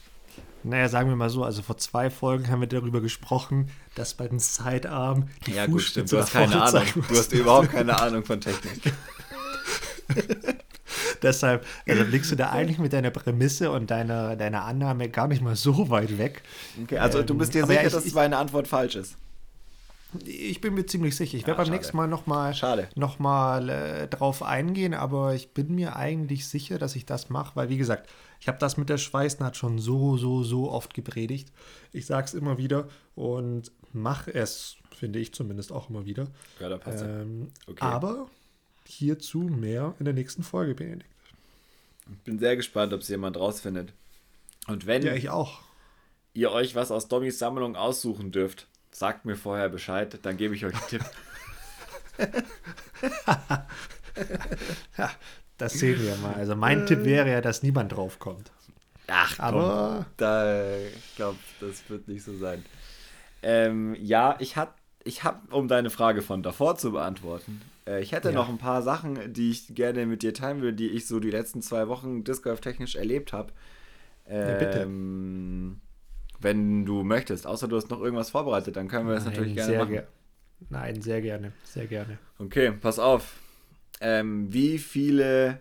Naja, 0.62 0.88
sagen 0.88 1.08
wir 1.08 1.16
mal 1.16 1.30
so, 1.30 1.42
also 1.42 1.62
vor 1.62 1.78
zwei 1.78 2.10
Folgen 2.10 2.48
haben 2.48 2.60
wir 2.60 2.68
darüber 2.68 3.00
gesprochen, 3.00 3.70
dass 3.94 4.14
bei 4.14 4.28
den 4.28 4.38
Sidearm 4.38 5.28
die 5.46 5.52
Ja, 5.52 5.66
gut, 5.66 5.82
stimmt. 5.82 6.12
Du 6.12 6.18
hast 6.18 6.32
keine 6.32 6.62
Ahnung. 6.62 6.84
Du 7.08 7.16
hast 7.16 7.32
überhaupt 7.32 7.70
keine 7.70 7.98
Ahnung 8.00 8.24
von 8.24 8.40
Technik. 8.40 8.92
Deshalb 11.22 11.66
also 11.88 12.04
blickst 12.04 12.30
du 12.32 12.36
da 12.36 12.50
eigentlich 12.50 12.78
mit 12.78 12.92
deiner 12.92 13.10
Prämisse 13.10 13.70
und 13.70 13.90
deiner, 13.90 14.36
deiner 14.36 14.64
Annahme 14.64 15.08
gar 15.08 15.28
nicht 15.28 15.42
mal 15.42 15.56
so 15.56 15.88
weit 15.90 16.16
weg. 16.18 16.42
Okay, 16.82 16.98
also 16.98 17.22
du 17.22 17.34
bist 17.34 17.54
dir 17.54 17.60
Ähm, 17.62 17.66
sicher, 17.68 17.80
ja, 17.82 17.86
ich- 17.88 17.92
dass 17.92 18.12
meine 18.12 18.36
Antwort 18.38 18.68
falsch 18.68 18.96
ist. 18.96 19.16
Ich 20.24 20.60
bin 20.60 20.74
mir 20.74 20.86
ziemlich 20.86 21.14
sicher. 21.16 21.36
Ich 21.36 21.42
Ja, 21.42 21.48
werde 21.48 21.58
beim 21.58 21.66
schade. 21.66 21.76
nächsten 21.76 21.96
Mal 21.96 22.08
nochmal 22.08 22.54
noch 22.96 23.18
mal, 23.18 23.68
äh, 23.68 24.08
drauf 24.08 24.42
eingehen, 24.42 24.92
aber 24.94 25.34
ich 25.34 25.52
bin 25.54 25.74
mir 25.74 25.94
eigentlich 25.96 26.48
sicher, 26.48 26.78
dass 26.78 26.96
ich 26.96 27.06
das 27.06 27.28
mache, 27.30 27.54
weil 27.56 27.68
wie 27.68 27.78
gesagt, 27.78 28.10
ich 28.40 28.48
habe 28.48 28.58
das 28.58 28.76
mit 28.76 28.88
der 28.88 28.98
Schweißnaht 28.98 29.56
schon 29.56 29.78
so, 29.78 30.16
so, 30.16 30.42
so 30.42 30.70
oft 30.70 30.94
gepredigt. 30.94 31.52
Ich 31.92 32.06
sage 32.06 32.26
es 32.26 32.34
immer 32.34 32.58
wieder 32.58 32.88
und 33.14 33.70
mache 33.92 34.34
es, 34.34 34.76
finde 34.96 35.18
ich 35.20 35.32
zumindest 35.34 35.70
auch 35.72 35.90
immer 35.90 36.04
wieder. 36.06 36.26
Ja, 36.58 36.68
da 36.68 36.78
passt 36.78 37.04
Ähm, 37.04 37.48
Okay. 37.66 37.84
Aber 37.84 38.26
hierzu 38.86 39.40
mehr 39.42 39.94
in 39.98 40.06
der 40.06 40.14
nächsten 40.14 40.42
Folge, 40.42 40.74
Benedikt. 40.74 41.06
Ich 42.12 42.18
bin 42.24 42.38
sehr 42.40 42.56
gespannt, 42.56 42.92
ob 42.92 43.02
es 43.02 43.08
jemand 43.08 43.36
rausfindet. 43.36 43.92
Und 44.66 44.86
wenn 44.86 45.02
Ja, 45.02 45.14
ich 45.14 45.28
auch. 45.30 45.60
ihr 46.34 46.50
euch 46.50 46.74
was 46.74 46.90
aus 46.90 47.06
Dommys 47.06 47.38
Sammlung 47.38 47.76
aussuchen 47.76 48.32
dürft, 48.32 48.66
sagt 48.92 49.24
mir 49.24 49.36
vorher 49.36 49.68
Bescheid, 49.68 50.18
dann 50.22 50.36
gebe 50.36 50.54
ich 50.54 50.64
euch 50.64 50.74
einen 50.74 50.88
Tipp. 50.88 51.04
Ja, 54.98 55.10
das 55.56 55.74
sehen 55.74 55.98
wir 56.02 56.16
mal. 56.16 56.34
Also 56.34 56.54
mein 56.56 56.84
Tipp 56.86 57.04
wäre 57.04 57.30
ja, 57.30 57.40
dass 57.40 57.62
niemand 57.62 57.92
draufkommt. 57.92 58.50
Ach, 59.06 59.34
komm, 59.36 59.44
Aber 59.46 60.06
da, 60.16 60.76
ich 60.78 61.16
glaube, 61.16 61.38
das 61.60 61.88
wird 61.88 62.06
nicht 62.08 62.22
so 62.22 62.36
sein. 62.36 62.64
Ähm, 63.42 63.96
ja, 63.98 64.36
ich 64.38 64.56
habe, 64.56 64.72
ich 65.04 65.24
hab, 65.24 65.52
um 65.52 65.68
deine 65.68 65.90
Frage 65.90 66.22
von 66.22 66.42
davor 66.42 66.76
zu 66.76 66.92
beantworten, 66.92 67.60
äh, 67.86 68.00
ich 68.02 68.12
hätte 68.12 68.28
Ja. 68.28 68.34
noch 68.34 68.48
ein 68.48 68.58
paar 68.58 68.82
Sachen, 68.82 69.32
die 69.32 69.50
ich 69.50 69.74
gerne 69.74 70.04
mit 70.06 70.22
dir 70.22 70.34
teilen 70.34 70.60
will, 70.60 70.72
die 70.74 70.88
ich 70.90 71.06
so 71.06 71.18
die 71.20 71.30
letzten 71.30 71.62
zwei 71.62 71.88
Wochen 71.88 72.22
Disc 72.24 72.42
Golf 72.44 72.60
technisch 72.60 72.96
erlebt 72.96 73.32
habe. 73.32 73.52
Ja, 74.28 74.54
bitte. 74.54 74.86
Wenn 76.40 76.84
du 76.86 77.02
möchtest, 77.02 77.46
außer 77.46 77.68
du 77.68 77.76
hast 77.76 77.90
noch 77.90 78.00
irgendwas 78.00 78.30
vorbereitet, 78.30 78.76
dann 78.76 78.88
können 78.88 79.06
wir 79.08 79.14
das 79.14 79.24
natürlich 79.26 79.54
gerne 79.54 79.70
sehr 79.72 79.78
machen. 79.80 79.92
ge- 79.94 80.04
Nein, 80.70 81.00
sehr 81.02 81.20
gerne, 81.22 81.52
sehr 81.64 81.86
gerne. 81.86 82.18
Okay, 82.38 82.72
pass 82.72 82.98
auf. 82.98 83.34
Ähm, 84.00 84.52
wie 84.52 84.78
viele 84.78 85.60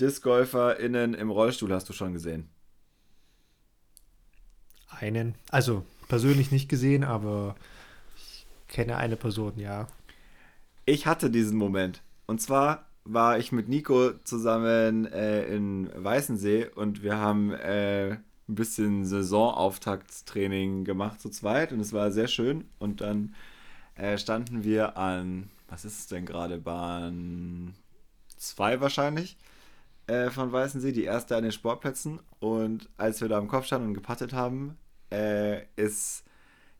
DiscgolferInnen 0.00 1.14
im 1.14 1.30
Rollstuhl 1.30 1.72
hast 1.72 1.88
du 1.88 1.92
schon 1.92 2.12
gesehen? 2.12 2.48
Einen, 4.88 5.34
also 5.50 5.84
persönlich 6.08 6.50
nicht 6.50 6.68
gesehen, 6.68 7.04
aber 7.04 7.56
ich 8.16 8.46
kenne 8.68 8.96
eine 8.96 9.16
Person, 9.16 9.58
ja. 9.58 9.86
Ich 10.86 11.06
hatte 11.06 11.30
diesen 11.30 11.58
Moment. 11.58 12.02
Und 12.26 12.40
zwar 12.40 12.86
war 13.04 13.38
ich 13.38 13.52
mit 13.52 13.68
Nico 13.68 14.12
zusammen 14.24 15.06
äh, 15.06 15.44
in 15.54 15.90
Weißensee 15.94 16.66
und 16.74 17.02
wir 17.02 17.16
haben 17.18 17.52
äh, 17.52 18.18
ein 18.48 18.54
bisschen 18.54 19.04
Saisonauftaktstraining 19.04 20.84
gemacht 20.84 21.20
zu 21.20 21.28
zweit 21.30 21.72
und 21.72 21.80
es 21.80 21.92
war 21.92 22.10
sehr 22.10 22.28
schön. 22.28 22.64
Und 22.78 23.00
dann 23.00 23.34
äh, 23.94 24.18
standen 24.18 24.64
wir 24.64 24.96
an, 24.96 25.50
was 25.68 25.84
ist 25.84 25.98
es 25.98 26.06
denn 26.06 26.26
gerade, 26.26 26.58
Bahn 26.58 27.74
2 28.36 28.80
wahrscheinlich 28.80 29.36
äh, 30.06 30.30
von 30.30 30.52
Weißensee, 30.52 30.92
die 30.92 31.04
erste 31.04 31.36
an 31.36 31.42
den 31.42 31.52
Sportplätzen. 31.52 32.20
Und 32.40 32.88
als 32.96 33.20
wir 33.20 33.28
da 33.28 33.38
am 33.38 33.48
Kopf 33.48 33.66
standen 33.66 33.88
und 33.88 33.94
gepattet 33.94 34.32
haben, 34.32 34.78
äh, 35.12 35.64
ist 35.76 36.24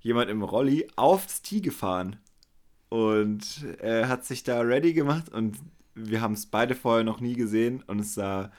jemand 0.00 0.30
im 0.30 0.42
Rolli 0.42 0.88
aufs 0.96 1.42
Tee 1.42 1.60
gefahren 1.60 2.16
und 2.88 3.66
er 3.78 4.08
hat 4.08 4.24
sich 4.24 4.44
da 4.44 4.60
ready 4.60 4.92
gemacht 4.92 5.28
und 5.28 5.58
wir 5.94 6.20
haben 6.20 6.34
es 6.34 6.46
beide 6.46 6.74
vorher 6.74 7.04
noch 7.04 7.20
nie 7.20 7.34
gesehen 7.34 7.82
und 7.86 8.00
es 8.00 8.14
sah 8.14 8.50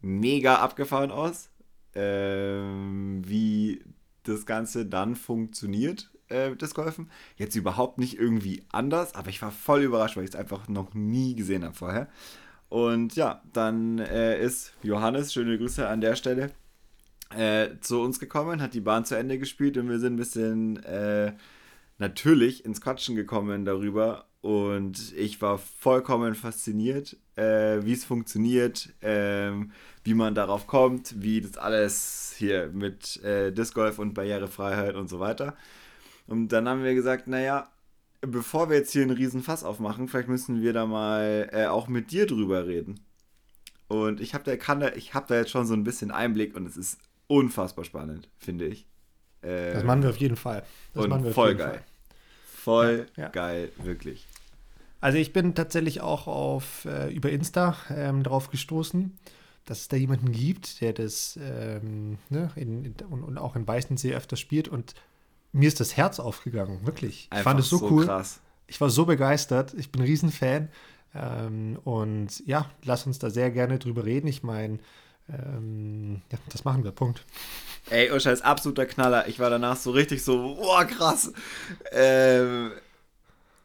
mega 0.00 0.56
abgefahren 0.56 1.10
aus, 1.10 1.50
ähm, 1.98 3.22
wie 3.26 3.82
das 4.22 4.46
Ganze 4.46 4.86
dann 4.86 5.16
funktioniert 5.16 6.10
äh, 6.28 6.54
Disc 6.56 6.74
Golfen. 6.74 7.10
Jetzt 7.36 7.56
überhaupt 7.56 7.98
nicht 7.98 8.18
irgendwie 8.18 8.62
anders, 8.70 9.14
aber 9.14 9.30
ich 9.30 9.42
war 9.42 9.50
voll 9.50 9.82
überrascht, 9.82 10.16
weil 10.16 10.24
ich 10.24 10.30
es 10.30 10.36
einfach 10.36 10.68
noch 10.68 10.94
nie 10.94 11.34
gesehen 11.34 11.64
habe 11.64 11.74
vorher. 11.74 12.08
Und 12.68 13.16
ja, 13.16 13.42
dann 13.52 13.98
äh, 13.98 14.42
ist 14.42 14.74
Johannes, 14.82 15.32
schöne 15.32 15.56
Grüße 15.56 15.88
an 15.88 16.00
der 16.00 16.16
Stelle, 16.16 16.50
äh, 17.34 17.68
zu 17.80 18.00
uns 18.00 18.20
gekommen, 18.20 18.60
hat 18.60 18.74
die 18.74 18.80
Bahn 18.80 19.04
zu 19.04 19.16
Ende 19.16 19.38
gespielt 19.38 19.76
und 19.78 19.88
wir 19.88 19.98
sind 19.98 20.14
ein 20.14 20.16
bisschen 20.16 20.82
äh, 20.84 21.32
natürlich 21.98 22.64
ins 22.64 22.80
Quatschen 22.80 23.16
gekommen 23.16 23.64
darüber 23.64 24.26
und 24.40 25.12
ich 25.16 25.42
war 25.42 25.58
vollkommen 25.58 26.34
fasziniert, 26.34 27.16
äh, 27.36 27.84
wie 27.84 27.92
es 27.92 28.04
funktioniert, 28.04 28.90
ähm, 29.02 29.72
wie 30.04 30.14
man 30.14 30.34
darauf 30.34 30.66
kommt, 30.66 31.20
wie 31.22 31.40
das 31.40 31.56
alles 31.56 32.34
hier 32.38 32.70
mit 32.72 33.22
äh, 33.24 33.52
Disc 33.52 33.74
Golf 33.74 33.98
und 33.98 34.14
Barrierefreiheit 34.14 34.94
und 34.94 35.08
so 35.08 35.18
weiter. 35.18 35.56
Und 36.28 36.48
dann 36.48 36.68
haben 36.68 36.84
wir 36.84 36.94
gesagt, 36.94 37.26
naja, 37.26 37.68
bevor 38.20 38.70
wir 38.70 38.76
jetzt 38.76 38.92
hier 38.92 39.02
einen 39.02 39.16
riesen 39.16 39.42
Fass 39.42 39.64
aufmachen, 39.64 40.08
vielleicht 40.08 40.28
müssen 40.28 40.62
wir 40.62 40.72
da 40.72 40.86
mal 40.86 41.48
äh, 41.52 41.66
auch 41.66 41.88
mit 41.88 42.12
dir 42.12 42.26
drüber 42.26 42.66
reden. 42.66 43.00
Und 43.88 44.20
ich 44.20 44.34
habe 44.34 44.44
da, 44.44 44.56
kann 44.56 44.80
da, 44.80 44.92
ich 44.94 45.14
hab 45.14 45.26
da 45.28 45.36
jetzt 45.36 45.50
schon 45.50 45.66
so 45.66 45.74
ein 45.74 45.84
bisschen 45.84 46.10
Einblick 46.10 46.54
und 46.54 46.66
es 46.66 46.76
ist 46.76 46.98
unfassbar 47.26 47.84
spannend, 47.84 48.28
finde 48.38 48.66
ich. 48.66 48.86
Äh, 49.42 49.72
Das 49.72 49.84
machen 49.84 50.02
wir 50.02 50.10
auf 50.10 50.16
jeden 50.16 50.36
Fall. 50.36 50.62
Das 50.94 51.08
machen 51.08 51.22
wir 51.22 51.28
und 51.28 51.34
voll 51.34 51.54
geil. 51.54 51.70
Fall. 51.70 51.84
Voll 52.68 53.06
Ja, 53.16 53.28
geil, 53.28 53.70
wirklich. 53.82 54.26
Also 55.00 55.18
ich 55.18 55.32
bin 55.32 55.54
tatsächlich 55.54 56.00
auch 56.00 56.26
auf 56.26 56.84
äh, 56.84 57.12
über 57.12 57.30
Insta 57.30 57.76
ähm, 57.88 58.22
drauf 58.22 58.50
gestoßen, 58.50 59.16
dass 59.64 59.80
es 59.80 59.88
da 59.88 59.96
jemanden 59.96 60.32
gibt, 60.32 60.80
der 60.80 60.92
das 60.92 61.38
ähm, 61.40 62.18
ne, 62.28 62.50
in, 62.56 62.84
in, 62.84 62.94
und, 63.08 63.22
und 63.22 63.38
auch 63.38 63.56
in 63.56 63.66
Weißensee 63.66 64.14
öfters 64.14 64.40
spielt 64.40 64.68
und 64.68 64.94
mir 65.52 65.68
ist 65.68 65.80
das 65.80 65.96
Herz 65.96 66.20
aufgegangen, 66.20 66.84
wirklich. 66.84 67.28
Ich 67.32 67.40
fand 67.40 67.60
es 67.60 67.70
so, 67.70 67.80
cool. 67.90 68.04
krass. 68.04 68.40
Ich 68.66 68.80
war 68.80 68.90
so 68.90 69.06
begeistert. 69.06 69.72
Ich 69.74 69.90
bin 69.90 70.02
ein 70.02 70.06
Riesenfan. 70.06 70.68
Ähm, 71.14 71.78
und 71.84 72.46
ja, 72.46 72.70
lass 72.84 73.06
uns 73.06 73.18
da 73.18 73.30
sehr 73.30 73.50
gerne 73.50 73.78
drüber 73.78 74.04
reden. 74.04 74.26
Ich 74.26 74.42
meine, 74.42 74.78
ähm, 75.30 76.20
ja, 76.30 76.38
das 76.50 76.64
machen 76.64 76.84
wir. 76.84 76.92
Punkt. 76.92 77.24
Ey, 77.90 78.10
Usha 78.12 78.30
ist 78.30 78.44
absoluter 78.44 78.84
Knaller. 78.84 79.28
Ich 79.28 79.38
war 79.38 79.48
danach 79.48 79.76
so 79.76 79.90
richtig 79.92 80.22
so, 80.22 80.56
boah, 80.56 80.84
krass. 80.84 81.32
Ähm, 81.90 82.72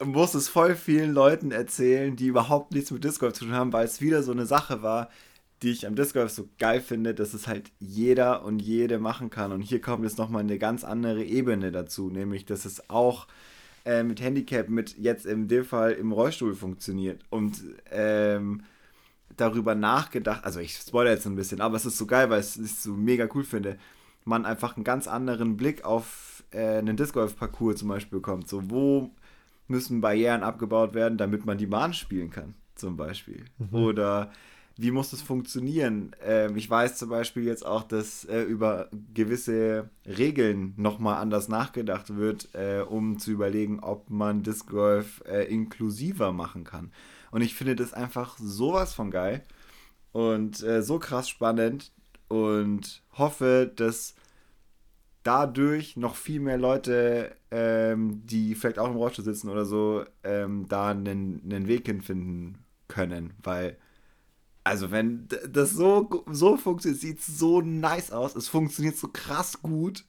muss 0.03 0.33
es 0.33 0.47
voll 0.47 0.75
vielen 0.75 1.13
Leuten 1.13 1.51
erzählen, 1.51 2.15
die 2.15 2.27
überhaupt 2.27 2.73
nichts 2.73 2.91
mit 2.91 3.03
Disc 3.03 3.19
Golf 3.19 3.33
zu 3.33 3.45
tun 3.45 3.53
haben, 3.53 3.73
weil 3.73 3.85
es 3.85 4.01
wieder 4.01 4.23
so 4.23 4.31
eine 4.31 4.45
Sache 4.45 4.81
war, 4.81 5.09
die 5.61 5.71
ich 5.71 5.85
am 5.87 5.95
Disc 5.95 6.13
Golf 6.13 6.31
so 6.31 6.47
geil 6.57 6.79
finde, 6.81 7.13
dass 7.13 7.33
es 7.33 7.47
halt 7.47 7.71
jeder 7.79 8.45
und 8.45 8.59
jede 8.59 8.97
machen 8.97 9.29
kann. 9.29 9.51
Und 9.51 9.61
hier 9.61 9.81
kommt 9.81 10.03
jetzt 10.03 10.17
nochmal 10.17 10.41
eine 10.41 10.57
ganz 10.57 10.83
andere 10.85 11.23
Ebene 11.23 11.71
dazu, 11.71 12.09
nämlich, 12.09 12.45
dass 12.45 12.63
es 12.65 12.89
auch 12.89 13.27
äh, 13.85 14.03
mit 14.03 14.21
Handicap, 14.21 14.69
mit 14.69 14.97
jetzt 14.97 15.25
in 15.25 15.49
dem 15.49 15.65
Fall 15.65 15.91
im 15.93 16.13
Rollstuhl 16.13 16.55
funktioniert. 16.55 17.21
Und 17.29 17.61
ähm, 17.91 18.63
darüber 19.35 19.75
nachgedacht, 19.75 20.45
also 20.45 20.59
ich 20.61 20.77
spoilere 20.77 21.13
jetzt 21.13 21.25
ein 21.25 21.35
bisschen, 21.35 21.59
aber 21.59 21.75
es 21.75 21.85
ist 21.85 21.97
so 21.97 22.05
geil, 22.05 22.29
weil 22.29 22.39
es 22.39 22.55
ich 22.55 22.75
so 22.75 22.93
mega 22.93 23.27
cool 23.33 23.43
finde, 23.43 23.77
man 24.25 24.45
einfach 24.45 24.75
einen 24.75 24.83
ganz 24.83 25.07
anderen 25.07 25.57
Blick 25.57 25.85
auf 25.85 26.43
äh, 26.51 26.77
einen 26.77 26.97
Disc 26.97 27.13
Golf 27.13 27.37
Parcours 27.37 27.77
zum 27.77 27.89
Beispiel 27.89 28.19
bekommt. 28.19 28.47
So, 28.47 28.69
wo 28.69 29.11
müssen 29.67 30.01
Barrieren 30.01 30.43
abgebaut 30.43 30.93
werden, 30.93 31.17
damit 31.17 31.45
man 31.45 31.57
die 31.57 31.67
Bahn 31.67 31.93
spielen 31.93 32.29
kann, 32.29 32.53
zum 32.75 32.97
Beispiel. 32.97 33.45
Oder 33.71 34.31
wie 34.75 34.91
muss 34.91 35.13
es 35.13 35.21
funktionieren? 35.21 36.15
Ähm, 36.23 36.57
ich 36.57 36.69
weiß 36.69 36.97
zum 36.97 37.09
Beispiel 37.09 37.43
jetzt 37.43 37.65
auch, 37.65 37.83
dass 37.83 38.25
äh, 38.25 38.41
über 38.41 38.89
gewisse 39.13 39.89
Regeln 40.05 40.73
nochmal 40.77 41.21
anders 41.21 41.47
nachgedacht 41.47 42.15
wird, 42.15 42.49
äh, 42.53 42.81
um 42.81 43.19
zu 43.19 43.31
überlegen, 43.31 43.79
ob 43.81 44.09
man 44.09 44.41
Disc 44.43 44.67
Golf 44.67 45.21
äh, 45.27 45.45
inklusiver 45.45 46.31
machen 46.31 46.63
kann. 46.63 46.91
Und 47.31 47.41
ich 47.41 47.55
finde 47.55 47.75
das 47.75 47.93
einfach 47.93 48.37
sowas 48.37 48.93
von 48.93 49.11
geil 49.11 49.43
und 50.11 50.63
äh, 50.63 50.81
so 50.81 50.99
krass 50.99 51.29
spannend. 51.29 51.91
Und 52.27 53.01
hoffe, 53.17 53.71
dass 53.75 54.15
dadurch 55.23 55.95
noch 55.97 56.15
viel 56.15 56.39
mehr 56.39 56.57
Leute, 56.57 57.35
ähm, 57.51 58.21
die 58.25 58.55
vielleicht 58.55 58.79
auch 58.79 58.89
im 58.89 58.95
Rollstuhl 58.95 59.25
sitzen 59.25 59.49
oder 59.49 59.65
so, 59.65 60.05
ähm, 60.23 60.67
da 60.67 60.89
einen, 60.89 61.41
einen 61.45 61.67
Weg 61.67 61.85
hinfinden 61.85 62.57
können. 62.87 63.33
Weil, 63.41 63.77
also 64.63 64.91
wenn 64.91 65.27
das 65.49 65.71
so, 65.71 66.25
so 66.29 66.57
funktioniert, 66.57 67.01
sieht 67.01 67.21
so 67.21 67.61
nice 67.61 68.11
aus, 68.11 68.35
es 68.35 68.49
funktioniert 68.49 68.97
so 68.97 69.07
krass 69.07 69.61
gut. 69.61 70.03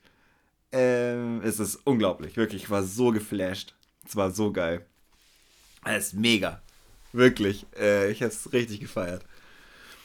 Ähm, 0.72 1.40
es 1.44 1.60
ist 1.60 1.76
unglaublich, 1.84 2.36
wirklich. 2.36 2.64
Ich 2.64 2.70
war 2.70 2.82
so 2.82 3.12
geflasht. 3.12 3.74
Es 4.06 4.16
war 4.16 4.32
so 4.32 4.52
geil. 4.52 4.84
Es 5.84 6.08
ist 6.08 6.14
mega. 6.14 6.60
Wirklich. 7.12 7.66
Äh, 7.78 8.10
ich 8.10 8.22
habe 8.22 8.32
es 8.32 8.52
richtig 8.52 8.80
gefeiert. 8.80 9.24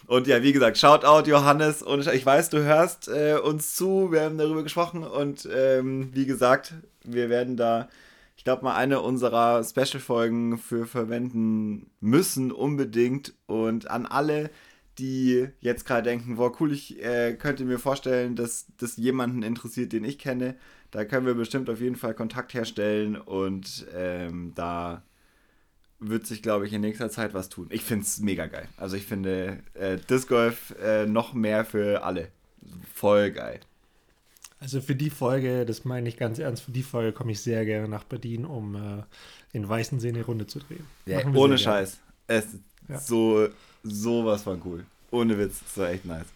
Und 0.10 0.26
ja, 0.26 0.42
wie 0.42 0.54
gesagt, 0.54 0.80
Shoutout 0.80 1.30
Johannes 1.30 1.84
und 1.84 2.08
ich 2.08 2.26
weiß, 2.26 2.50
du 2.50 2.64
hörst 2.64 3.08
äh, 3.10 3.38
uns 3.38 3.76
zu, 3.76 4.12
wir 4.12 4.22
haben 4.22 4.40
darüber 4.40 4.64
gesprochen 4.64 5.04
und 5.04 5.48
ähm, 5.56 6.10
wie 6.16 6.26
gesagt, 6.26 6.74
wir 7.04 7.30
werden 7.30 7.58
da, 7.58 7.90
ich 8.36 8.44
glaube 8.44 8.64
mal, 8.64 8.76
eine 8.76 9.02
unserer 9.02 9.64
Special-Folgen 9.64 10.58
für 10.58 10.88
verwenden 10.88 11.92
müssen 12.00 12.52
unbedingt 12.52 13.36
und 13.46 13.92
an 13.92 14.08
alle, 14.08 14.50
die 14.98 15.48
jetzt 15.60 15.86
gerade 15.86 16.10
denken, 16.10 16.38
boah 16.38 16.60
cool, 16.60 16.72
ich 16.72 17.00
äh, 17.04 17.36
könnte 17.36 17.64
mir 17.64 17.78
vorstellen, 17.78 18.36
dass 18.36 18.66
das 18.78 18.98
jemanden 18.98 19.44
interessiert, 19.44 19.94
den 19.94 20.06
ich 20.06 20.18
kenne, 20.18 20.56
da 20.90 21.06
können 21.06 21.28
wir 21.28 21.36
bestimmt 21.36 21.70
auf 21.70 21.82
jeden 21.82 21.98
Fall 21.98 22.16
Kontakt 22.16 22.56
herstellen 22.56 23.16
und 23.16 23.86
ähm, 23.96 24.54
da 24.56 25.04
wird 26.00 26.26
sich, 26.26 26.42
glaube 26.42 26.66
ich, 26.66 26.74
in 26.74 26.82
nächster 26.82 27.10
Zeit 27.10 27.34
was 27.34 27.50
tun. 27.50 27.68
Ich 27.70 27.84
finde 27.84 28.04
es 28.06 28.20
mega 28.20 28.48
geil. 28.48 28.68
Also 28.78 28.96
ich 28.96 29.06
finde 29.06 29.60
äh, 29.74 29.98
Disc 29.98 30.28
Golf 30.30 30.76
äh, 30.82 31.06
noch 31.06 31.34
mehr 31.34 31.66
für 31.66 32.04
alle. 32.04 32.30
Voll 32.94 33.32
geil. 33.32 33.60
Also 34.62 34.82
für 34.82 34.96
die 34.96 35.10
Folge, 35.10 35.66
das 35.66 35.86
meine 35.86 36.10
ich 36.10 36.18
ganz 36.18 36.38
ernst, 36.38 36.64
für 36.64 36.72
die 36.72 36.84
Folge 36.84 37.14
komme 37.14 37.32
ich 37.32 37.42
sehr 37.42 37.66
gerne 37.66 37.88
nach 37.88 38.04
Berlin, 38.04 38.46
um 38.46 38.76
äh, 38.76 39.04
in 39.54 39.68
Weißensee 39.68 40.10
eine 40.10 40.24
Runde 40.24 40.48
zu 40.48 40.60
drehen. 40.60 40.86
Ja, 41.06 41.26
ohne 41.34 41.58
Scheiß. 41.58 41.98
Es 42.28 42.46
ist 42.46 42.60
ja. 42.88 43.00
so, 43.00 43.48
sowas 43.84 44.44
von 44.44 44.62
cool. 44.66 44.86
Ohne 45.12 45.38
Witz, 45.38 45.62
das 45.64 45.78
war 45.78 45.90
echt 45.90 46.06
nice. 46.06 46.28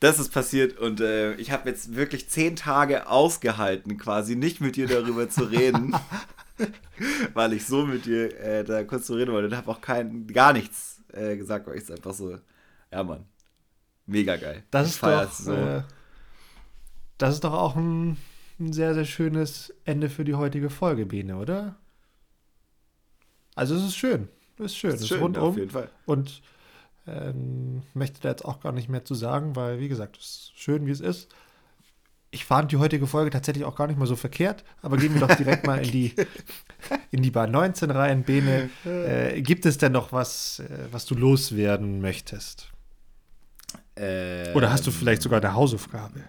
Das 0.00 0.18
ist 0.18 0.30
passiert 0.30 0.78
und 0.78 1.00
äh, 1.00 1.34
ich 1.34 1.50
habe 1.50 1.68
jetzt 1.68 1.94
wirklich 1.96 2.28
zehn 2.28 2.56
Tage 2.56 3.08
ausgehalten, 3.08 3.96
quasi 3.96 4.36
nicht 4.36 4.60
mit 4.60 4.76
dir 4.76 4.86
darüber 4.86 5.28
zu 5.28 5.44
reden. 5.44 5.94
weil 7.34 7.52
ich 7.52 7.66
so 7.66 7.84
mit 7.84 8.06
dir 8.06 8.38
äh, 8.40 8.64
da 8.64 8.84
kurz 8.84 9.06
zu 9.06 9.14
reden 9.14 9.32
wollte 9.32 9.48
und 9.48 9.56
habe 9.56 9.70
auch 9.70 9.80
kein, 9.80 10.26
gar 10.26 10.52
nichts 10.52 11.02
äh, 11.12 11.36
gesagt, 11.36 11.66
weil 11.66 11.76
ich 11.76 11.84
es 11.84 11.90
einfach 11.90 12.14
so, 12.14 12.38
ja 12.92 13.02
Mann, 13.02 13.26
mega 14.06 14.36
geil. 14.36 14.64
Das 14.70 14.88
ist 14.88 15.02
doch, 15.02 15.32
so. 15.32 15.52
äh, 15.52 15.82
das 17.18 17.34
ist 17.34 17.44
doch 17.44 17.52
auch 17.52 17.76
ein, 17.76 18.16
ein, 18.60 18.72
sehr, 18.72 18.94
sehr 18.94 19.04
schönes 19.04 19.74
Ende 19.84 20.08
für 20.08 20.24
die 20.24 20.34
heutige 20.34 20.70
Folge, 20.70 21.06
Bene, 21.06 21.36
oder? 21.36 21.76
Also 23.54 23.74
es 23.74 23.82
ist 23.84 23.96
schön, 23.96 24.28
es 24.58 24.66
ist 24.66 24.76
schön, 24.76 24.90
es 24.90 25.00
ist, 25.02 25.08
schön, 25.08 25.20
rundum. 25.20 25.44
Auf 25.44 25.56
jeden 25.56 25.70
Fall. 25.70 25.90
Und 26.06 26.42
ähm, 27.06 27.82
möchte 27.92 28.20
da 28.20 28.30
jetzt 28.30 28.44
auch 28.44 28.60
gar 28.60 28.72
nicht 28.72 28.88
mehr 28.88 29.04
zu 29.04 29.14
sagen, 29.14 29.56
weil, 29.56 29.78
wie 29.78 29.88
gesagt, 29.88 30.16
es 30.16 30.24
ist 30.24 30.52
schön, 30.56 30.86
wie 30.86 30.90
es 30.90 31.00
ist 31.00 31.28
ich 32.34 32.44
fand 32.44 32.72
die 32.72 32.76
heutige 32.78 33.06
Folge 33.06 33.30
tatsächlich 33.30 33.64
auch 33.64 33.76
gar 33.76 33.86
nicht 33.86 33.98
mal 33.98 34.06
so 34.06 34.16
verkehrt, 34.16 34.64
aber 34.82 34.96
gehen 34.96 35.14
wir 35.14 35.20
doch 35.20 35.34
direkt 35.36 35.66
mal 35.66 35.84
in 35.84 35.90
die, 35.90 36.14
in 37.12 37.22
die 37.22 37.30
Bar 37.30 37.46
19 37.46 37.90
rein. 37.90 38.24
Bene, 38.24 38.70
äh, 38.84 39.40
gibt 39.40 39.64
es 39.66 39.78
denn 39.78 39.92
noch 39.92 40.12
was, 40.12 40.58
äh, 40.58 40.88
was 40.90 41.06
du 41.06 41.14
loswerden 41.14 42.00
möchtest? 42.00 42.72
Ähm, 43.96 44.54
Oder 44.56 44.72
hast 44.72 44.84
du 44.86 44.90
vielleicht 44.90 45.22
sogar 45.22 45.40
eine 45.40 45.54
Hausaufgabe? 45.54 46.24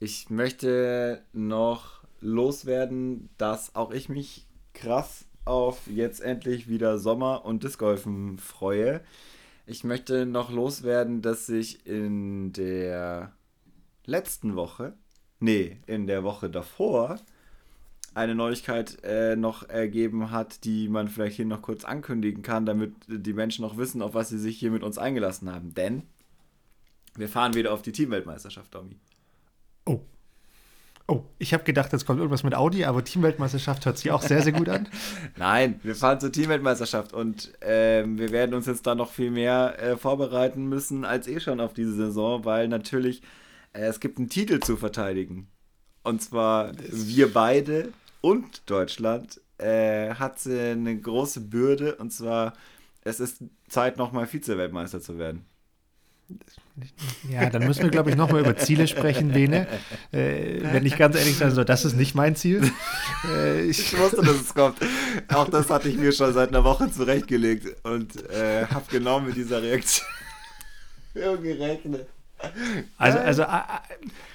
Ich 0.00 0.30
möchte 0.30 1.22
noch 1.34 2.00
loswerden, 2.20 3.28
dass 3.36 3.74
auch 3.74 3.92
ich 3.92 4.08
mich 4.08 4.46
krass 4.72 5.26
auf 5.44 5.86
jetzt 5.88 6.20
endlich 6.20 6.68
wieder 6.68 6.98
Sommer 6.98 7.44
und 7.44 7.62
Discgolfen 7.62 8.38
freue. 8.38 9.02
Ich 9.66 9.84
möchte 9.84 10.24
noch 10.24 10.50
loswerden, 10.50 11.20
dass 11.20 11.48
ich 11.48 11.86
in 11.86 12.52
der 12.52 13.32
letzten 14.06 14.56
Woche, 14.56 14.94
nee, 15.40 15.78
in 15.86 16.06
der 16.06 16.24
Woche 16.24 16.48
davor, 16.48 17.18
eine 18.14 18.34
Neuigkeit 18.34 19.02
äh, 19.04 19.36
noch 19.36 19.68
ergeben 19.68 20.30
hat, 20.30 20.64
die 20.64 20.88
man 20.88 21.08
vielleicht 21.08 21.36
hier 21.36 21.44
noch 21.44 21.60
kurz 21.60 21.84
ankündigen 21.84 22.42
kann, 22.42 22.64
damit 22.64 22.94
die 23.08 23.34
Menschen 23.34 23.62
noch 23.62 23.76
wissen, 23.76 24.00
auf 24.00 24.14
was 24.14 24.30
sie 24.30 24.38
sich 24.38 24.58
hier 24.58 24.70
mit 24.70 24.82
uns 24.82 24.96
eingelassen 24.96 25.52
haben. 25.52 25.74
Denn 25.74 26.02
wir 27.14 27.28
fahren 27.28 27.54
wieder 27.54 27.74
auf 27.74 27.82
die 27.82 27.92
Teamweltmeisterschaft, 27.92 28.74
Domi. 28.74 28.96
Oh. 29.84 30.00
Oh, 31.08 31.22
ich 31.38 31.52
habe 31.52 31.62
gedacht, 31.62 31.92
jetzt 31.92 32.04
kommt 32.04 32.18
irgendwas 32.18 32.42
mit 32.42 32.54
Audi, 32.54 32.84
aber 32.84 33.04
Teamweltmeisterschaft 33.04 33.86
hört 33.86 33.98
sich 33.98 34.10
auch 34.10 34.22
sehr, 34.22 34.42
sehr 34.42 34.52
gut 34.52 34.68
an. 34.68 34.88
Nein, 35.36 35.78
wir 35.82 35.94
fahren 35.94 36.18
zur 36.18 36.32
Teamweltmeisterschaft 36.32 37.12
und 37.12 37.62
äh, 37.62 38.02
wir 38.06 38.32
werden 38.32 38.54
uns 38.54 38.66
jetzt 38.66 38.86
da 38.86 38.94
noch 38.94 39.12
viel 39.12 39.30
mehr 39.30 39.76
äh, 39.78 39.96
vorbereiten 39.96 40.68
müssen 40.68 41.04
als 41.04 41.28
eh 41.28 41.38
schon 41.38 41.60
auf 41.60 41.74
diese 41.74 41.92
Saison, 41.92 42.44
weil 42.44 42.66
natürlich 42.66 43.22
es 43.84 44.00
gibt 44.00 44.18
einen 44.18 44.28
Titel 44.28 44.60
zu 44.60 44.76
verteidigen. 44.76 45.48
Und 46.02 46.22
zwar 46.22 46.72
wir 46.78 47.32
beide 47.32 47.92
und 48.20 48.68
Deutschland 48.70 49.40
äh, 49.58 50.14
hat 50.14 50.46
eine 50.46 50.98
große 50.98 51.40
Bürde. 51.40 51.96
Und 51.96 52.12
zwar, 52.12 52.52
es 53.02 53.20
ist 53.20 53.38
Zeit, 53.68 53.96
nochmal 53.96 54.26
Vize-Weltmeister 54.26 55.00
zu 55.00 55.18
werden. 55.18 55.44
Ja, 57.30 57.48
dann 57.48 57.64
müssen 57.64 57.84
wir, 57.84 57.90
glaube 57.90 58.10
ich, 58.10 58.16
nochmal 58.16 58.40
über 58.40 58.56
Ziele 58.56 58.86
sprechen, 58.86 59.32
Bene. 59.32 59.66
Äh, 60.12 60.60
wenn 60.62 60.84
ich 60.84 60.96
ganz 60.96 61.16
ehrlich 61.16 61.36
sein 61.36 61.52
soll, 61.52 61.64
das 61.64 61.84
ist 61.84 61.96
nicht 61.96 62.14
mein 62.14 62.36
Ziel. 62.36 62.70
Äh, 63.28 63.62
ich, 63.62 63.78
ich, 63.80 63.98
wusste, 63.98 64.22
dass 64.22 64.40
es 64.40 64.54
kommt. 64.54 64.78
Auch 65.32 65.48
das 65.48 65.70
hatte 65.70 65.88
ich 65.88 65.96
mir 65.96 66.12
schon 66.12 66.32
seit 66.34 66.50
einer 66.50 66.64
Woche 66.64 66.90
zurechtgelegt 66.90 67.84
und 67.84 68.28
äh, 68.30 68.66
habe 68.66 68.84
genau 68.90 69.20
mit 69.20 69.36
dieser 69.36 69.62
Reaktion 69.62 70.06
gerechnet. 71.14 72.06
Also, 72.98 73.18
also 73.18 73.44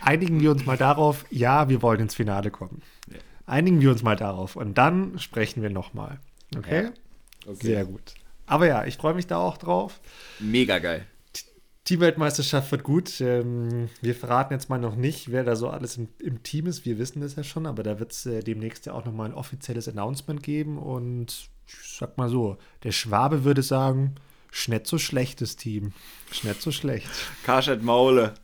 einigen 0.02 0.40
wir 0.40 0.52
uns 0.52 0.66
mal 0.66 0.78
darauf, 0.78 1.26
ja, 1.30 1.70
wir 1.70 1.82
wollen 1.82 2.02
ins 2.02 2.16
Finale 2.16 2.52
kommen. 2.52 2.82
Einigen 3.46 3.82
wir 3.82 3.92
uns 3.92 4.04
mal 4.04 4.16
darauf 4.16 4.56
und 4.56 4.78
dann 4.78 5.20
sprechen 5.20 5.62
wir 5.62 5.70
nochmal. 5.70 6.20
Okay? 6.58 6.84
Ja. 6.84 7.52
okay? 7.52 7.68
Sehr 7.68 7.86
gut. 7.86 8.16
Aber 8.46 8.68
ja, 8.68 8.86
ich 8.86 8.98
freue 8.98 9.14
mich 9.14 9.28
da 9.28 9.38
auch 9.38 9.58
drauf. 9.58 10.02
Mega 10.40 10.80
geil. 10.80 11.06
Teamweltmeisterschaft 11.84 12.72
wird 12.72 12.84
gut. 12.84 13.20
Ähm, 13.22 13.90
wir 14.02 14.16
verraten 14.16 14.54
jetzt 14.54 14.70
mal 14.70 14.78
noch 14.78 14.96
nicht, 14.96 15.32
wer 15.32 15.44
da 15.44 15.56
so 15.56 15.70
alles 15.70 15.98
im, 15.98 16.10
im 16.20 16.44
Team 16.44 16.68
ist. 16.68 16.86
Wir 16.86 17.00
wissen 17.00 17.22
das 17.22 17.36
ja 17.36 17.44
schon, 17.44 17.66
aber 17.66 17.84
da 17.84 18.00
wird 18.00 18.12
es 18.12 18.26
äh, 18.26 18.42
demnächst 18.42 18.86
ja 18.86 18.94
auch 18.94 19.06
nochmal 19.06 19.30
ein 19.30 19.34
offizielles 19.34 19.88
Announcement 19.88 20.44
geben. 20.44 20.78
Und 20.78 21.50
ich 21.66 21.98
sag 21.98 22.18
mal 22.18 22.30
so, 22.30 22.58
der 22.84 22.92
Schwabe 22.92 23.44
würde 23.44 23.64
sagen, 23.64 24.16
Schnitt 24.52 24.86
so 24.86 24.98
schlechtes 24.98 25.56
Team. 25.56 25.94
Schnitt 26.32 26.62
so 26.62 26.72
schlecht. 26.72 27.10
Karsch 27.44 27.70
et 27.70 27.82
Maule. 27.82 28.36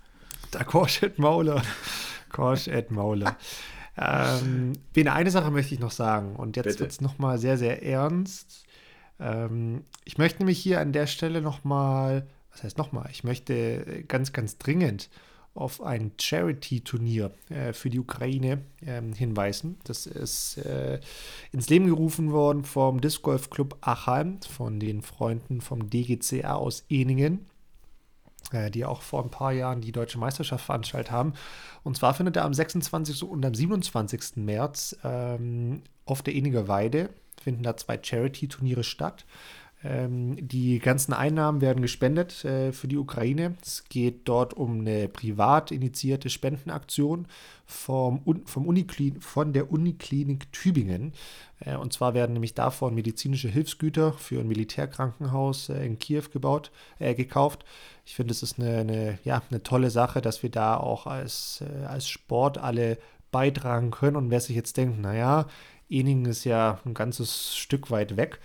Der 0.54 0.64
Korsch 0.64 1.04
et 1.04 1.20
Maule. 1.20 1.62
Korsch 2.30 2.68
et 2.68 2.90
Maule. 2.90 3.36
ähm, 3.98 4.74
Bene, 4.94 5.14
eine 5.14 5.30
Sache 5.30 5.52
möchte 5.52 5.74
ich 5.74 5.80
noch 5.80 5.92
sagen. 5.92 6.36
Und 6.36 6.56
jetzt 6.56 6.80
wird 6.80 6.92
es 6.92 7.02
nochmal 7.02 7.38
sehr, 7.38 7.58
sehr 7.58 7.84
ernst. 7.84 8.66
Ähm, 9.20 9.84
ich 10.06 10.18
möchte 10.18 10.40
nämlich 10.40 10.60
hier 10.60 10.80
an 10.80 10.94
der 10.94 11.08
Stelle 11.08 11.42
nochmal, 11.42 12.28
was 12.52 12.64
heißt 12.64 12.78
nochmal? 12.78 13.10
Ich 13.12 13.24
möchte 13.24 14.04
ganz, 14.08 14.32
ganz 14.32 14.58
dringend 14.58 15.10
auf 15.58 15.82
ein 15.82 16.12
Charity-Turnier 16.20 17.32
äh, 17.50 17.74
für 17.74 17.90
die 17.90 18.00
Ukraine 18.00 18.62
äh, 18.86 19.02
hinweisen. 19.16 19.78
Das 19.84 20.06
ist 20.06 20.58
äh, 20.58 21.00
ins 21.52 21.70
Leben 21.70 21.88
gerufen 21.88 22.32
worden 22.32 22.64
vom 22.64 23.02
Disc 23.02 23.22
Golf 23.24 23.50
Club 23.50 23.78
Achheim, 23.82 24.40
von 24.42 24.80
den 24.80 25.02
Freunden 25.02 25.62
vom 25.62 25.90
DGCA 25.90 26.56
aus 26.56 26.86
Eningen, 26.90 27.48
äh, 28.52 28.70
die 28.70 28.86
auch 28.86 29.02
vor 29.02 29.24
ein 29.24 29.32
paar 29.32 29.52
Jahren 29.52 29.82
die 29.82 29.92
deutsche 29.92 30.20
Meisterschaft 30.20 30.66
veranstaltet 30.66 31.12
haben. 31.12 31.34
Und 31.84 31.98
zwar 31.98 32.14
findet 32.14 32.36
er 32.36 32.46
am 32.46 32.54
26. 32.54 33.24
und 33.24 33.46
am 33.46 33.54
27. 33.54 34.38
März 34.38 34.96
ähm, 35.04 35.82
auf 36.06 36.22
der 36.22 36.36
Eninger 36.36 36.68
Weide 36.68 37.10
finden 37.42 37.64
da 37.64 37.78
zwei 37.78 38.00
Charity-Turniere 38.02 38.84
statt. 38.84 39.26
Ähm, 39.84 40.36
die 40.40 40.80
ganzen 40.80 41.14
Einnahmen 41.14 41.62
werden 41.62 41.84
gespendet 41.84 42.44
äh, 42.44 42.72
für 42.72 42.88
die 42.88 42.98
Ukraine. 42.98 43.56
Es 43.62 43.84
geht 43.90 44.28
dort 44.28 44.56
um 44.56 44.80
eine 44.80 45.08
privat 45.08 45.72
initiierte 45.72 46.32
Spendenaktion 46.32 47.28
vom, 47.66 48.44
vom 48.46 48.68
Uniklin 48.68 49.22
von 49.22 49.54
der 49.54 49.72
Uniklinik 49.72 50.52
Tübingen. 50.52 51.14
Äh, 51.60 51.76
und 51.76 51.94
zwar 51.94 52.16
werden 52.16 52.34
nämlich 52.34 52.56
davon 52.56 52.96
medizinische 52.96 53.50
Hilfsgüter 53.50 54.14
für 54.14 54.40
ein 54.40 54.48
Militärkrankenhaus 54.48 55.70
äh, 55.70 55.86
in 55.86 56.00
Kiew 56.00 56.24
gebaut, 56.34 56.72
äh, 56.98 57.14
gekauft. 57.14 57.64
Ich 58.04 58.16
finde, 58.16 58.32
es 58.32 58.42
ist 58.42 58.60
eine, 58.60 58.78
eine, 58.78 59.20
ja, 59.26 59.44
eine 59.52 59.62
tolle 59.62 59.92
Sache, 59.92 60.22
dass 60.22 60.42
wir 60.42 60.50
da 60.50 60.78
auch 60.78 61.06
als, 61.06 61.62
äh, 61.62 61.86
als 61.86 62.10
Sport 62.10 62.58
alle 62.58 62.98
beitragen 63.32 63.92
können. 63.92 64.16
Und 64.16 64.32
wer 64.32 64.40
sich 64.40 64.56
jetzt 64.56 64.78
denkt, 64.78 65.00
naja, 65.00 65.46
Eningen 65.88 66.26
ist 66.26 66.46
ja 66.46 66.80
ein 66.84 66.96
ganzes 66.96 67.56
Stück 67.56 67.92
weit 67.92 68.18
weg 68.18 68.40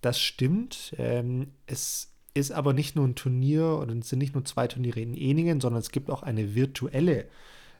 das 0.00 0.20
stimmt. 0.20 0.94
Ähm, 0.98 1.52
es 1.66 2.12
ist 2.34 2.52
aber 2.52 2.72
nicht 2.72 2.96
nur 2.96 3.06
ein 3.06 3.14
Turnier 3.14 3.76
und 3.76 4.02
es 4.02 4.10
sind 4.10 4.18
nicht 4.18 4.34
nur 4.34 4.44
zwei 4.44 4.66
Turniere 4.66 5.00
in 5.00 5.14
Eningen, 5.14 5.60
sondern 5.60 5.80
es 5.80 5.90
gibt 5.90 6.10
auch 6.10 6.22
eine 6.22 6.54
virtuelle 6.54 7.26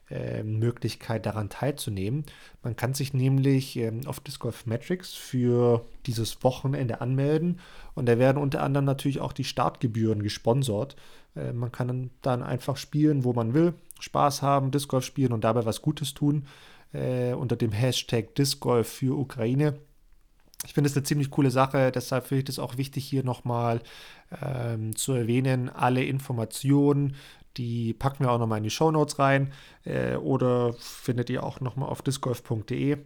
äh, 0.09 0.41
Möglichkeit 0.43 1.25
daran 1.25 1.49
teilzunehmen. 1.49 2.25
Man 2.63 2.75
kann 2.75 2.93
sich 2.93 3.13
nämlich 3.13 3.75
ähm, 3.75 4.01
auf 4.07 4.19
Disc 4.19 4.39
Golf 4.39 4.65
Metrics 4.65 5.13
für 5.13 5.85
dieses 6.05 6.43
Wochenende 6.43 7.01
anmelden 7.01 7.59
und 7.93 8.07
da 8.07 8.17
werden 8.17 8.41
unter 8.41 8.63
anderem 8.63 8.85
natürlich 8.85 9.19
auch 9.19 9.33
die 9.33 9.43
Startgebühren 9.43 10.23
gesponsert. 10.23 10.95
Äh, 11.35 11.53
man 11.53 11.71
kann 11.71 12.09
dann 12.21 12.41
einfach 12.41 12.77
spielen, 12.77 13.25
wo 13.25 13.33
man 13.33 13.53
will, 13.53 13.73
Spaß 13.99 14.41
haben, 14.41 14.71
Disc 14.71 14.87
Golf 14.87 15.03
spielen 15.03 15.33
und 15.33 15.43
dabei 15.43 15.65
was 15.65 15.81
Gutes 15.81 16.13
tun 16.13 16.47
äh, 16.93 17.33
unter 17.33 17.55
dem 17.55 17.71
Hashtag 17.71 18.33
Disc 18.35 18.59
Golf 18.59 18.87
für 18.87 19.17
Ukraine. 19.17 19.77
Ich 20.65 20.73
finde 20.73 20.89
es 20.89 20.95
eine 20.95 21.03
ziemlich 21.03 21.29
coole 21.29 21.51
Sache, 21.51 21.91
deshalb 21.91 22.27
finde 22.27 22.43
ich 22.43 22.49
es 22.49 22.59
auch 22.59 22.77
wichtig, 22.77 23.05
hier 23.05 23.23
nochmal 23.23 23.81
ähm, 24.41 24.95
zu 24.95 25.13
erwähnen. 25.13 25.69
Alle 25.69 26.03
Informationen, 26.03 27.15
die 27.57 27.93
packen 27.93 28.23
wir 28.23 28.31
auch 28.31 28.39
nochmal 28.39 28.57
in 28.57 28.63
die 28.63 28.69
Show 28.69 28.91
Notes 28.91 29.19
rein 29.19 29.53
äh, 29.85 30.15
oder 30.15 30.73
findet 30.73 31.29
ihr 31.29 31.43
auch 31.43 31.59
nochmal 31.59 31.89
auf 31.89 32.01
discgolf.de. 32.01 32.97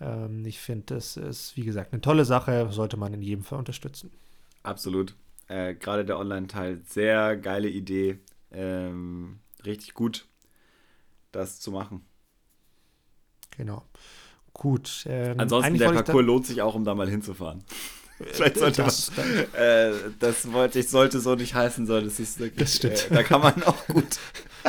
Ähm, 0.00 0.46
ich 0.46 0.58
finde, 0.60 0.94
das 0.94 1.16
ist, 1.16 1.56
wie 1.56 1.64
gesagt, 1.64 1.92
eine 1.92 2.00
tolle 2.00 2.24
Sache, 2.24 2.68
sollte 2.70 2.96
man 2.96 3.12
in 3.12 3.22
jedem 3.22 3.44
Fall 3.44 3.58
unterstützen. 3.58 4.10
Absolut. 4.62 5.14
Äh, 5.48 5.74
Gerade 5.74 6.04
der 6.04 6.18
Online-Teil, 6.18 6.80
sehr 6.86 7.36
geile 7.36 7.68
Idee. 7.68 8.18
Ähm, 8.50 9.40
richtig 9.64 9.94
gut, 9.94 10.26
das 11.32 11.60
zu 11.60 11.70
machen. 11.70 12.04
Genau. 13.56 13.84
Gut. 14.54 15.04
Ähm, 15.06 15.38
Ansonsten, 15.38 15.76
der 15.76 15.90
Parcours 15.90 16.24
lohnt 16.24 16.46
sich 16.46 16.62
auch, 16.62 16.74
um 16.74 16.84
da 16.84 16.94
mal 16.94 17.08
hinzufahren. 17.08 17.62
Vielleicht 18.32 18.58
sollte 18.58 18.82
das, 18.82 19.10
man, 19.16 19.26
äh, 19.60 19.92
das 20.20 20.52
wollte 20.52 20.78
ich, 20.78 20.88
sollte 20.88 21.18
so 21.20 21.34
nicht 21.34 21.54
heißen, 21.54 21.84
sondern 21.86 22.06
es 22.06 22.20
ist 22.20 22.38
wirklich, 22.38 22.60
das 22.60 22.76
stimmt. 22.76 23.10
Äh, 23.10 23.14
da 23.14 23.22
kann 23.24 23.40
man 23.40 23.62
auch 23.64 23.86
gut, 23.88 24.04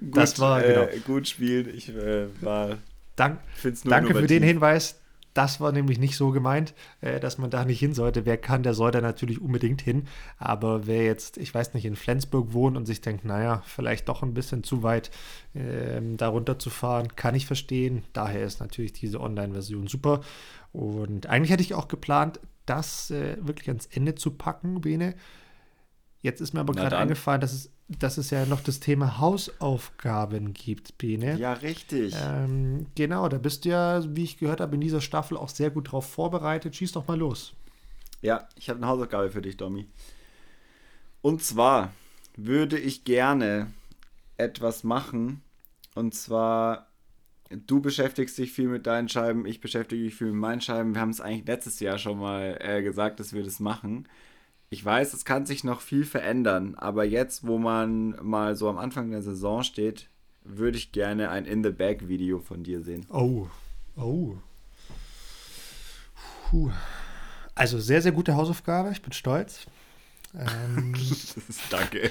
gut, 0.00 0.16
das 0.16 0.38
war, 0.38 0.62
genau. 0.62 0.82
äh, 0.82 1.00
gut 1.00 1.28
spielen. 1.28 1.68
Ich 1.74 1.88
äh, 1.88 2.28
war, 2.40 2.78
Dank, 3.16 3.40
danke 3.84 4.14
für 4.14 4.26
den 4.26 4.42
Hinweis. 4.42 5.00
Das 5.34 5.60
war 5.60 5.72
nämlich 5.72 5.98
nicht 5.98 6.16
so 6.16 6.30
gemeint, 6.30 6.74
äh, 7.00 7.20
dass 7.20 7.38
man 7.38 7.50
da 7.50 7.64
nicht 7.64 7.80
hin 7.80 7.92
sollte. 7.92 8.24
Wer 8.24 8.38
kann, 8.38 8.62
der 8.62 8.72
soll 8.72 8.92
da 8.92 9.00
natürlich 9.00 9.40
unbedingt 9.40 9.82
hin. 9.82 10.06
Aber 10.38 10.86
wer 10.86 11.04
jetzt, 11.04 11.36
ich 11.36 11.52
weiß 11.52 11.74
nicht, 11.74 11.84
in 11.84 11.96
Flensburg 11.96 12.52
wohnt 12.52 12.76
und 12.76 12.86
sich 12.86 13.00
denkt, 13.00 13.24
naja, 13.24 13.62
vielleicht 13.66 14.08
doch 14.08 14.22
ein 14.22 14.34
bisschen 14.34 14.62
zu 14.62 14.82
weit 14.82 15.10
äh, 15.54 16.00
da 16.16 16.28
runter 16.28 16.58
zu 16.58 16.70
fahren, 16.70 17.16
kann 17.16 17.34
ich 17.34 17.46
verstehen. 17.46 18.04
Daher 18.12 18.44
ist 18.44 18.60
natürlich 18.60 18.92
diese 18.92 19.20
Online-Version 19.20 19.88
super. 19.88 20.20
Und 20.72 21.26
eigentlich 21.26 21.50
hätte 21.50 21.62
ich 21.62 21.74
auch 21.74 21.88
geplant, 21.88 22.40
das 22.64 23.10
äh, 23.10 23.36
wirklich 23.40 23.68
ans 23.68 23.86
Ende 23.86 24.14
zu 24.14 24.30
packen, 24.30 24.80
Bene. 24.80 25.14
Jetzt 26.24 26.40
ist 26.40 26.54
mir 26.54 26.60
aber 26.60 26.72
gerade 26.72 26.96
eingefallen, 26.96 27.42
dass 27.42 27.52
es 27.52 27.70
dass 27.86 28.16
es 28.16 28.30
ja 28.30 28.46
noch 28.46 28.62
das 28.62 28.80
Thema 28.80 29.18
Hausaufgaben 29.18 30.54
gibt, 30.54 30.96
Bene. 30.96 31.36
Ja, 31.36 31.52
richtig. 31.52 32.14
Ähm, 32.18 32.86
genau, 32.94 33.28
da 33.28 33.36
bist 33.36 33.66
du 33.66 33.68
ja, 33.68 34.02
wie 34.16 34.24
ich 34.24 34.38
gehört 34.38 34.62
habe, 34.62 34.74
in 34.74 34.80
dieser 34.80 35.02
Staffel 35.02 35.36
auch 35.36 35.50
sehr 35.50 35.68
gut 35.68 35.92
drauf 35.92 36.08
vorbereitet. 36.08 36.74
Schieß 36.74 36.92
doch 36.92 37.06
mal 37.06 37.18
los. 37.18 37.52
Ja, 38.22 38.48
ich 38.56 38.70
habe 38.70 38.78
eine 38.78 38.86
Hausaufgabe 38.86 39.30
für 39.32 39.42
dich, 39.42 39.58
Domi. 39.58 39.86
Und 41.20 41.42
zwar 41.42 41.92
würde 42.38 42.78
ich 42.78 43.04
gerne 43.04 43.66
etwas 44.38 44.82
machen. 44.82 45.42
Und 45.94 46.14
zwar, 46.14 46.86
du 47.50 47.82
beschäftigst 47.82 48.38
dich 48.38 48.50
viel 48.50 48.68
mit 48.68 48.86
deinen 48.86 49.10
Scheiben, 49.10 49.44
ich 49.44 49.60
beschäftige 49.60 50.02
mich 50.02 50.14
viel 50.14 50.28
mit 50.28 50.36
meinen 50.36 50.62
Scheiben. 50.62 50.94
Wir 50.94 51.02
haben 51.02 51.10
es 51.10 51.20
eigentlich 51.20 51.46
letztes 51.46 51.80
Jahr 51.80 51.98
schon 51.98 52.18
mal 52.18 52.56
äh, 52.60 52.82
gesagt, 52.82 53.20
dass 53.20 53.34
wir 53.34 53.44
das 53.44 53.60
machen. 53.60 54.08
Ich 54.74 54.84
weiß, 54.84 55.14
es 55.14 55.24
kann 55.24 55.46
sich 55.46 55.62
noch 55.62 55.80
viel 55.80 56.04
verändern, 56.04 56.74
aber 56.74 57.04
jetzt, 57.04 57.46
wo 57.46 57.58
man 57.58 58.16
mal 58.20 58.56
so 58.56 58.68
am 58.68 58.76
Anfang 58.76 59.12
der 59.12 59.22
Saison 59.22 59.62
steht, 59.62 60.08
würde 60.42 60.76
ich 60.76 60.90
gerne 60.90 61.30
ein 61.30 61.44
In 61.44 61.62
the 61.62 61.70
Bag 61.70 62.08
Video 62.08 62.40
von 62.40 62.64
dir 62.64 62.80
sehen. 62.80 63.06
Oh, 63.08 63.46
oh. 63.96 64.34
Puh. 66.50 66.72
Also 67.54 67.78
sehr, 67.78 68.02
sehr 68.02 68.10
gute 68.10 68.34
Hausaufgabe. 68.34 68.90
Ich 68.90 69.00
bin 69.00 69.12
stolz. 69.12 69.66
Ähm, 70.36 70.92
Danke. 71.70 72.10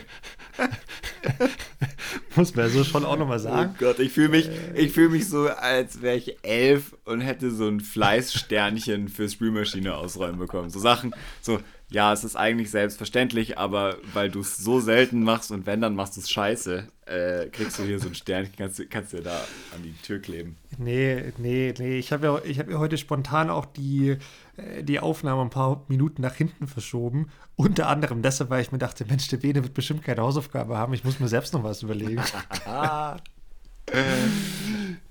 Muss 2.38 2.56
man 2.56 2.70
so 2.70 2.86
schon 2.86 3.04
auch 3.04 3.18
nochmal 3.18 3.40
sagen. 3.40 3.76
Oh 3.76 3.78
Gott, 3.78 4.00
ich 4.00 4.14
fühle 4.14 4.30
mich, 4.30 4.50
äh, 4.74 4.88
fühl 4.88 5.10
mich 5.10 5.28
so, 5.28 5.50
als 5.50 6.02
wäre 6.02 6.16
ich 6.16 6.38
elf 6.44 6.96
und 7.04 7.20
hätte 7.20 7.52
so 7.52 7.68
ein 7.68 7.82
Fleißsternchen 7.82 9.10
für 9.10 9.28
Spülmaschine 9.28 9.96
ausräumen 9.96 10.40
bekommen. 10.40 10.70
So 10.70 10.80
Sachen, 10.80 11.14
so, 11.42 11.60
ja, 11.90 12.12
es 12.12 12.24
ist 12.24 12.36
eigentlich 12.36 12.72
selbstverständlich, 12.72 13.58
aber 13.58 13.98
weil 14.14 14.32
du 14.32 14.40
es 14.40 14.58
so 14.58 14.80
selten 14.80 15.24
machst 15.24 15.52
und 15.52 15.66
wenn, 15.68 15.80
dann 15.80 15.96
machst 15.96 16.16
du 16.16 16.22
es 16.22 16.30
scheiße, 16.30 16.88
äh, 17.06 17.48
kriegst 17.50 17.78
du 17.78 17.84
hier 17.84 18.00
so 18.00 18.08
ein 18.08 18.16
Sternchen, 18.16 18.56
kannst, 18.58 18.90
kannst 18.90 19.14
du 19.14 19.22
da 19.22 19.42
an 19.76 19.84
die 19.84 19.94
Tür 20.02 20.20
kleben. 20.20 20.58
Nee, 20.80 21.32
nee, 21.38 21.74
nee. 21.78 21.98
Ich 21.98 22.12
habe 22.12 22.26
ja, 22.26 22.58
hab 22.58 22.70
ja 22.70 22.80
heute 22.80 22.98
spontan 22.98 23.50
auch 23.50 23.66
die, 23.66 24.18
äh, 24.58 24.84
die 24.84 25.00
Aufnahme 25.00 25.44
ein 25.44 25.50
paar 25.50 25.84
Minuten 25.88 26.22
nach 26.24 26.34
hinten 26.34 26.68
verschoben. 26.68 27.30
Unter 27.56 27.88
anderem 27.88 28.24
deshalb, 28.24 28.50
weil 28.50 28.62
ich 28.62 28.72
mir 28.72 28.80
dachte, 28.80 29.06
Mensch, 29.06 29.28
der 29.28 29.38
Bene 29.38 29.62
wird 29.64 29.76
bestimmt 29.76 30.04
keine 30.04 30.22
Hausaufgabe 30.22 30.78
haben. 30.78 30.94
Ich 30.94 31.04
muss 31.04 31.20
mir 31.20 31.28
selbst 31.28 31.54
noch 31.54 31.64
was 31.64 31.84
überlegen. 31.84 32.16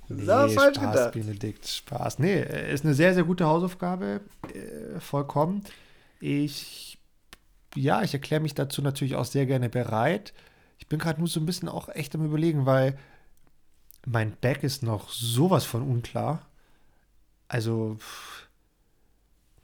nee, 0.09 0.27
falsch 0.27 0.77
Spaß, 0.77 0.81
gedacht. 0.81 1.13
Benedikt, 1.13 1.69
Spaß. 1.69 2.19
Nee, 2.19 2.43
ist 2.73 2.85
eine 2.85 2.95
sehr, 2.95 3.15
sehr 3.15 3.23
gute 3.25 3.47
Hausaufgabe. 3.47 4.21
Äh, 4.53 4.99
vollkommen. 4.99 5.63
Ich, 6.23 6.99
ja, 7.75 8.03
ich 8.03 8.15
erkläre 8.15 8.41
mich 8.41 8.55
dazu 8.55 8.81
natürlich 8.81 9.17
auch 9.17 9.25
sehr 9.25 9.45
gerne 9.45 9.69
bereit. 9.69 10.33
Ich 10.79 10.87
bin 10.87 11.01
gerade 11.01 11.19
nur 11.19 11.27
so 11.27 11.41
ein 11.41 11.47
bisschen 11.47 11.69
auch 11.69 11.89
echt 11.89 12.15
am 12.15 12.25
Überlegen, 12.25 12.65
weil 12.65 12.97
mein 14.07 14.37
Back 14.41 14.63
ist 14.63 14.85
noch 14.85 15.11
sowas 15.11 15.65
von 15.65 15.83
unklar. 15.83 16.47
Also, 17.49 17.99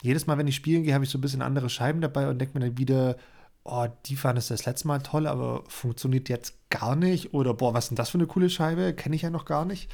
jedes 0.02 0.26
Mal, 0.26 0.36
wenn 0.36 0.48
ich 0.48 0.56
spielen 0.56 0.82
gehe, 0.82 0.94
habe 0.94 1.04
ich 1.04 1.10
so 1.10 1.18
ein 1.18 1.20
bisschen 1.20 1.42
andere 1.42 1.70
Scheiben 1.70 2.00
dabei 2.00 2.28
und 2.28 2.40
denke 2.40 2.58
mir 2.58 2.66
dann 2.66 2.78
wieder, 2.78 3.16
oh, 3.62 3.86
die 4.06 4.16
fand 4.16 4.36
es 4.36 4.48
das 4.48 4.66
letzte 4.66 4.88
Mal 4.88 4.98
toll, 4.98 5.28
aber 5.28 5.62
funktioniert 5.68 6.28
jetzt 6.28 6.54
gar 6.70 6.96
nicht. 6.96 7.34
Oder, 7.34 7.54
boah, 7.54 7.72
was 7.72 7.84
ist 7.84 7.90
denn 7.90 7.96
das 7.96 8.10
für 8.10 8.18
eine 8.18 8.26
coole 8.26 8.50
Scheibe? 8.50 8.94
Kenne 8.94 9.14
ich 9.14 9.22
ja 9.22 9.30
noch 9.30 9.44
gar 9.44 9.64
nicht. 9.64 9.88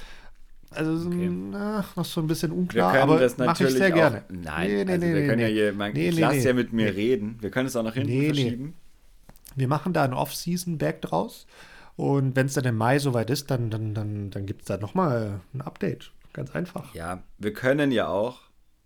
Also 0.75 1.07
okay. 1.07 1.31
na, 1.31 1.85
noch 1.97 2.05
so 2.05 2.21
ein 2.21 2.27
bisschen 2.27 2.53
unklar, 2.53 2.95
aber 2.95 3.19
das 3.19 3.39
mache 3.39 3.65
ich 3.65 3.71
sehr 3.71 3.91
auch, 3.91 3.95
gerne. 3.95 4.25
Nein, 4.29 4.69
nee, 4.69 4.85
nee, 4.85 4.93
also 4.93 5.07
nee, 5.07 5.15
wir 5.15 5.27
können 5.27 5.41
ja 5.41 5.47
hier, 5.47 5.73
man, 5.73 5.93
nee, 5.93 6.09
ich 6.09 6.19
lasse 6.19 6.39
ja 6.39 6.53
mit 6.53 6.73
mir 6.73 6.95
reden. 6.95 7.39
Wir 7.41 7.51
können 7.51 7.67
es 7.67 7.77
auch 7.77 7.83
nach 7.83 7.95
hinten 7.95 8.25
verschieben. 8.25 8.75
Wir 9.57 9.69
machen 9.69 9.93
da 9.93 10.05
ein 10.05 10.13
Off-Season-Back 10.13 11.03
draus. 11.03 11.47
Und 11.97 12.35
wenn 12.35 12.47
es 12.47 12.55
dann 12.55 12.65
im 12.65 12.77
Mai 12.77 12.99
soweit 12.99 13.31
ist, 13.31 13.51
dann, 13.51 13.71
dann, 13.71 13.95
dann, 13.95 14.31
dann 14.31 14.47
gibt 14.47 14.63
es 14.63 14.67
da 14.67 14.77
nochmal 14.79 15.41
ein 15.53 15.61
Update. 15.61 16.11
Ganz 16.33 16.51
einfach. 16.51 16.93
Ja, 16.95 17.23
wir 17.39 17.53
können 17.53 17.93
ja 17.93 18.09
auch 18.09 18.41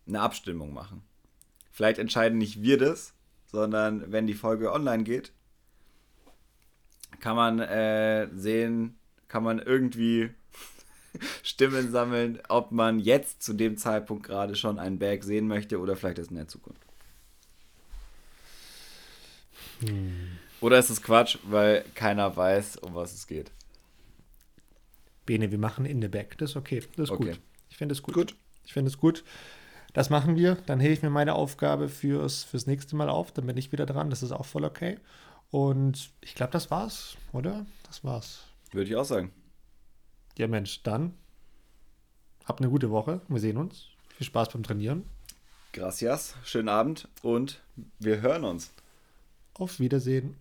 eine 0.06 0.20
Abstimmung 0.20 0.74
machen. 0.74 1.02
Vielleicht 1.70 1.98
entscheiden 1.98 2.38
nicht 2.38 2.62
wir 2.62 2.76
das, 2.76 3.14
sondern 3.46 4.12
wenn 4.12 4.26
die 4.26 4.34
Folge 4.34 4.72
online 4.72 5.04
geht, 5.04 5.32
kann 7.20 7.36
man 7.36 7.60
äh, 7.60 8.28
sehen, 8.34 8.98
kann 9.28 9.42
man 9.42 9.58
irgendwie 9.58 10.30
Stimmen 11.42 11.90
sammeln, 11.90 12.40
ob 12.48 12.72
man 12.72 12.98
jetzt 12.98 13.42
zu 13.42 13.52
dem 13.52 13.76
Zeitpunkt 13.76 14.26
gerade 14.26 14.54
schon 14.54 14.78
einen 14.78 14.98
Berg 14.98 15.24
sehen 15.24 15.48
möchte 15.48 15.80
oder 15.80 15.96
vielleicht 15.96 16.18
erst 16.18 16.30
in 16.30 16.36
der 16.36 16.48
Zukunft. 16.48 16.80
Hm. 19.80 20.38
Oder 20.60 20.78
ist 20.78 20.90
es 20.90 21.02
Quatsch, 21.02 21.38
weil 21.44 21.84
keiner 21.94 22.36
weiß, 22.36 22.78
um 22.78 22.94
was 22.94 23.14
es 23.14 23.26
geht? 23.26 23.52
Bene, 25.24 25.50
wir 25.50 25.58
machen 25.58 25.84
in 25.84 26.02
the 26.02 26.08
back. 26.08 26.36
Das 26.38 26.50
ist 26.50 26.56
okay. 26.56 26.82
Das 26.96 27.04
ist 27.04 27.10
okay. 27.10 27.32
gut. 27.32 27.40
Ich 27.70 27.76
finde 27.76 27.92
es 27.92 28.02
gut. 28.02 28.14
gut. 28.14 28.34
Ich 28.64 28.72
finde 28.72 28.90
es 28.90 28.98
gut. 28.98 29.24
Das 29.92 30.10
machen 30.10 30.36
wir. 30.36 30.56
Dann 30.66 30.80
hebe 30.80 30.92
ich 30.92 31.02
mir 31.02 31.10
meine 31.10 31.34
Aufgabe 31.34 31.88
fürs, 31.88 32.44
fürs 32.44 32.66
nächste 32.66 32.96
Mal 32.96 33.08
auf. 33.08 33.32
Dann 33.32 33.46
bin 33.46 33.56
ich 33.56 33.70
wieder 33.70 33.86
dran. 33.86 34.10
Das 34.10 34.22
ist 34.22 34.32
auch 34.32 34.46
voll 34.46 34.64
okay. 34.64 34.98
Und 35.50 36.10
ich 36.20 36.34
glaube, 36.34 36.52
das 36.52 36.70
war's, 36.70 37.16
oder? 37.32 37.66
Das 37.86 38.04
war's. 38.04 38.44
Würde 38.72 38.90
ich 38.90 38.96
auch 38.96 39.04
sagen. 39.04 39.32
Ja, 40.38 40.46
Mensch, 40.46 40.84
dann 40.84 41.14
habt 42.44 42.60
eine 42.60 42.70
gute 42.70 42.92
Woche. 42.92 43.20
Wir 43.26 43.40
sehen 43.40 43.56
uns. 43.56 43.88
Viel 44.16 44.24
Spaß 44.24 44.50
beim 44.50 44.62
Trainieren. 44.62 45.02
Gracias, 45.72 46.36
schönen 46.44 46.68
Abend 46.68 47.08
und 47.22 47.60
wir 47.98 48.20
hören 48.20 48.44
uns. 48.44 48.70
Auf 49.54 49.80
Wiedersehen. 49.80 50.36